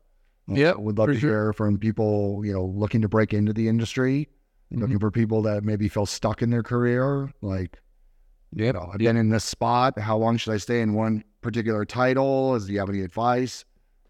Yeah, 0.48 0.74
would 0.74 0.98
love 0.98 1.10
to 1.10 1.20
sure. 1.20 1.30
hear 1.30 1.54
from 1.54 1.78
people 1.78 2.42
you 2.44 2.54
know 2.54 2.66
looking 2.66 3.02
to 3.02 3.08
break 3.08 3.34
into 3.34 3.54
the 3.54 3.68
industry, 3.68 4.28
mm-hmm. 4.72 4.82
looking 4.82 5.00
for 5.00 5.12
people 5.12 5.42
that 5.44 5.64
maybe 5.64 5.88
feel 5.88 6.06
stuck 6.06 6.42
in 6.42 6.50
their 6.50 6.64
career, 6.64 7.32
like 7.42 7.80
Yep. 8.54 8.66
You 8.66 8.74
know, 8.74 8.90
I've 8.92 9.00
been 9.00 9.18
in 9.18 9.30
this 9.30 9.44
spot. 9.44 10.00
How 10.00 10.18
long 10.18 10.38
should 10.38 10.54
I 10.54 10.58
stay 10.58 10.82
in 10.82 10.94
one 10.94 11.24
particular 11.42 11.86
title? 11.86 12.56
Is 12.56 12.66
do 12.66 12.74
you 12.74 12.80
have 12.80 12.90
any 12.90 13.02
advice? 13.02 13.66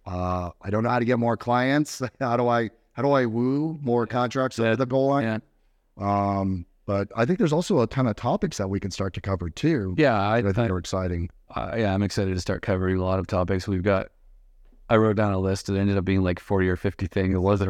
Uh, 0.06 0.52
I 0.62 0.70
don't 0.70 0.84
know 0.84 0.90
how 0.90 1.00
to 1.00 1.06
get 1.06 1.20
more 1.20 1.38
clients. 1.38 2.02
How 2.20 2.38
do 2.38 2.48
I 2.48 2.70
how 2.94 3.04
do 3.04 3.12
I 3.12 3.28
woo 3.28 3.80
more 3.82 4.06
contracts 4.06 4.58
yeah. 4.58 4.68
over 4.68 4.76
the 4.76 4.86
goal 4.86 5.08
line? 5.08 5.24
Yeah. 5.24 5.38
Um, 6.00 6.66
but 6.86 7.10
I 7.16 7.26
think 7.26 7.38
there's 7.38 7.54
also 7.54 7.82
a 7.82 7.88
ton 7.88 8.08
of 8.08 8.16
topics 8.16 8.58
that 8.58 8.70
we 8.70 8.80
can 8.80 8.90
start 8.90 9.14
to 9.14 9.22
cover 9.22 9.50
too. 9.50 9.94
Yeah, 9.98 10.20
I, 10.20 10.38
I 10.38 10.42
think 10.42 10.58
I, 10.58 10.68
are 10.70 10.78
exciting. 10.80 11.30
uh, 11.56 11.76
yeah, 11.78 11.94
I'm 11.94 12.02
excited 12.02 12.34
to 12.34 12.42
start 12.42 12.62
covering 12.64 12.98
a 12.98 13.04
lot 13.04 13.20
of 13.20 13.28
topics. 13.28 13.68
We've 13.68 13.84
got. 13.84 14.08
I 14.90 14.98
wrote 14.98 15.18
down 15.18 15.34
a 15.34 15.40
list. 15.40 15.70
It 15.70 15.78
ended 15.78 15.98
up 15.98 16.06
being 16.06 16.24
like 16.24 16.40
40 16.40 16.68
or 16.68 16.76
50 16.76 17.06
things. 17.08 17.36
It 17.36 17.40
wasn't. 17.40 17.70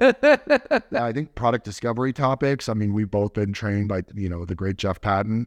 Yeah, 0.00 1.04
I 1.04 1.12
think 1.12 1.34
product 1.34 1.64
discovery 1.64 2.12
topics. 2.12 2.68
I 2.68 2.74
mean, 2.74 2.92
we've 2.94 3.10
both 3.10 3.34
been 3.34 3.52
trained 3.52 3.88
by 3.88 4.02
you 4.14 4.28
know 4.28 4.44
the 4.44 4.54
great 4.54 4.76
Jeff 4.76 5.00
Patton. 5.00 5.46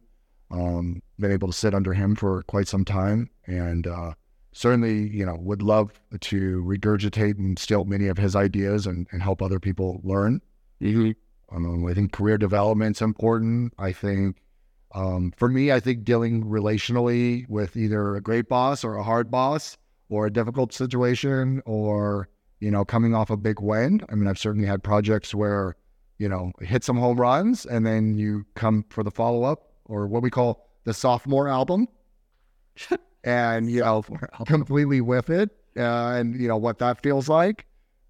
Um, 0.51 1.01
been 1.20 1.32
able 1.32 1.47
to 1.47 1.53
sit 1.53 1.74
under 1.74 1.93
him 1.93 2.16
for 2.16 2.43
quite 2.43 2.68
some 2.68 2.86
time, 2.86 3.32
and 3.47 3.88
uh, 3.88 4.14
certainly 4.53 5.09
you 5.09 5.26
know 5.26 5.36
would 5.39 5.61
love 5.64 5.91
to 6.22 6.64
regurgitate 6.64 7.38
and 7.39 7.57
steal 7.57 7.84
many 7.86 8.07
of 8.07 8.18
his 8.18 8.36
ideas 8.36 8.86
and, 8.86 9.07
and 9.11 9.22
help 9.24 9.41
other 9.41 9.59
people 9.59 9.99
learn. 10.03 10.39
Mhm. 10.82 11.16
Um, 11.54 11.86
I 11.86 11.93
think 11.93 12.12
career 12.12 12.38
development's 12.38 13.01
important. 13.01 13.74
I 13.78 13.91
think 13.91 14.38
um, 14.93 15.34
for 15.38 15.49
me, 15.49 15.72
I 15.72 15.80
think 15.80 16.04
dealing 16.04 16.45
relationally 16.45 17.47
with 17.49 17.76
either 17.76 18.16
a 18.16 18.22
great 18.22 18.47
boss 18.47 18.84
or 18.84 18.95
a 18.95 19.04
hard 19.04 19.32
boss 19.32 19.78
or 20.10 20.28
a 20.28 20.32
difficult 20.32 20.74
situation 20.74 21.62
or 21.66 22.30
you 22.60 22.72
know 22.72 22.86
coming 22.86 23.16
off 23.16 23.30
a 23.30 23.38
big 23.38 23.60
win. 23.60 24.01
I 24.10 24.16
mean, 24.16 24.28
I've 24.28 24.39
certainly 24.39 24.68
had 24.68 24.84
projects 24.84 25.34
where 25.34 25.76
you 26.18 26.30
know 26.30 26.51
hit 26.62 26.84
some 26.84 26.97
home 26.97 27.20
runs 27.20 27.66
and 27.66 27.86
then 27.86 28.18
you 28.18 28.45
come 28.56 28.86
for 28.89 29.04
the 29.04 29.12
follow 29.12 29.43
up 29.43 29.74
or 29.86 30.08
what 30.08 30.22
we 30.22 30.30
call 30.30 30.70
the 30.86 30.93
sophomore 30.93 31.47
album, 31.47 31.88
and 33.24 33.70
you 33.70 33.82
know 33.82 34.04
completely 34.45 35.01
whiff 35.01 35.30
it, 35.30 35.49
uh, 35.78 36.14
and 36.14 36.39
you 36.39 36.47
know 36.47 36.58
what 36.58 36.80
that 36.80 37.01
feels 37.01 37.28
like. 37.28 37.66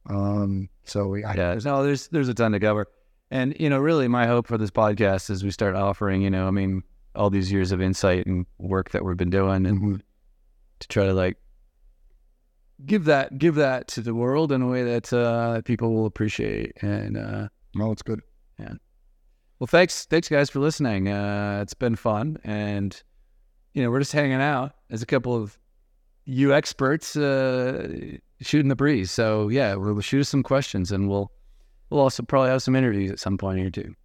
Um, 0.10 0.70
so 0.84 1.16
I, 1.16 1.34
yeah, 1.36 1.58
no, 1.64 1.84
there's 1.84 2.08
there's 2.10 2.28
a 2.28 2.34
ton 2.34 2.52
to 2.52 2.60
cover, 2.60 2.88
and 3.32 3.56
you 3.60 3.70
know, 3.70 3.80
really, 3.80 4.08
my 4.08 4.28
hope 4.28 4.48
for 4.48 4.58
this 4.58 4.72
podcast 4.72 5.30
is 5.30 5.44
we 5.44 5.52
start 5.52 5.76
offering, 5.76 6.22
you 6.22 6.30
know, 6.30 6.48
I 6.48 6.52
mean, 6.52 6.84
all 7.16 7.30
these 7.30 7.52
years 7.52 7.72
of 7.72 7.82
insight 7.82 8.26
and 8.26 8.46
work 8.58 8.92
that 8.92 9.04
we've 9.06 9.18
been 9.18 9.30
doing, 9.30 9.66
and 9.66 9.80
Mhm. 9.82 10.02
to 10.80 10.88
try 10.88 11.06
to 11.06 11.14
like 11.14 11.38
give 12.86 13.06
that 13.06 13.38
give 13.38 13.56
that 13.56 13.88
to 13.90 14.02
the 14.02 14.14
world 14.14 14.52
in 14.52 14.62
a 14.62 14.68
way 14.68 14.84
that 14.84 15.14
uh, 15.14 15.62
people 15.62 15.94
will 15.94 16.06
appreciate. 16.06 16.74
And 16.82 17.18
uh, 17.18 17.48
no, 17.76 17.92
it's 17.92 18.02
good. 18.04 18.22
Yeah 18.60 18.74
well, 19.60 19.68
thanks 19.68 20.06
thanks 20.06 20.28
guys 20.28 20.50
for 20.50 20.60
listening. 20.60 21.08
Uh, 21.08 21.60
it's 21.62 21.74
been 21.74 21.96
fun, 21.96 22.38
and 22.44 23.02
you 23.74 23.82
know, 23.82 23.90
we're 23.90 24.00
just 24.00 24.12
hanging 24.12 24.42
out 24.42 24.74
as 24.90 25.02
a 25.02 25.06
couple 25.06 25.34
of 25.36 25.58
you 26.26 26.54
experts 26.54 27.16
uh, 27.16 28.18
shooting 28.42 28.68
the 28.68 28.76
breeze. 28.76 29.10
So 29.10 29.48
yeah, 29.48 29.76
we'll 29.76 30.02
shoot 30.02 30.20
us 30.22 30.28
some 30.30 30.44
questions, 30.44 30.92
and 30.92 31.08
we'll 31.08 31.32
we'll 31.94 32.04
also 32.04 32.24
probably 32.24 32.50
have 32.50 32.62
some 32.62 32.76
interviews 32.76 33.12
at 33.12 33.20
some 33.20 33.38
point 33.38 33.60
here 33.60 33.70
too. 33.70 33.96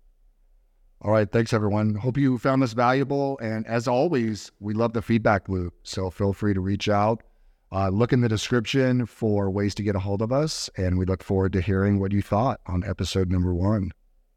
All 1.00 1.12
right. 1.12 1.30
Thanks, 1.30 1.52
everyone. 1.52 1.94
Hope 1.94 2.16
you 2.16 2.38
found 2.38 2.60
this 2.60 2.72
valuable. 2.72 3.38
And 3.40 3.64
as 3.66 3.86
always, 3.86 4.50
we 4.58 4.74
love 4.74 4.92
the 4.94 5.02
feedback 5.02 5.48
loop. 5.48 5.74
So 5.84 6.10
feel 6.10 6.32
free 6.32 6.54
to 6.54 6.60
reach 6.60 6.88
out. 6.88 7.22
Uh, 7.70 7.88
look 7.88 8.12
in 8.12 8.20
the 8.20 8.28
description 8.28 9.06
for 9.06 9.48
ways 9.50 9.74
to 9.76 9.82
get 9.82 9.94
a 9.94 10.00
hold 10.00 10.22
of 10.22 10.32
us. 10.32 10.68
And 10.76 10.98
we 10.98 11.04
look 11.04 11.22
forward 11.22 11.52
to 11.52 11.60
hearing 11.60 12.00
what 12.00 12.12
you 12.12 12.20
thought 12.20 12.60
on 12.66 12.82
episode 12.84 13.30
number 13.30 13.54
one. 13.54 13.92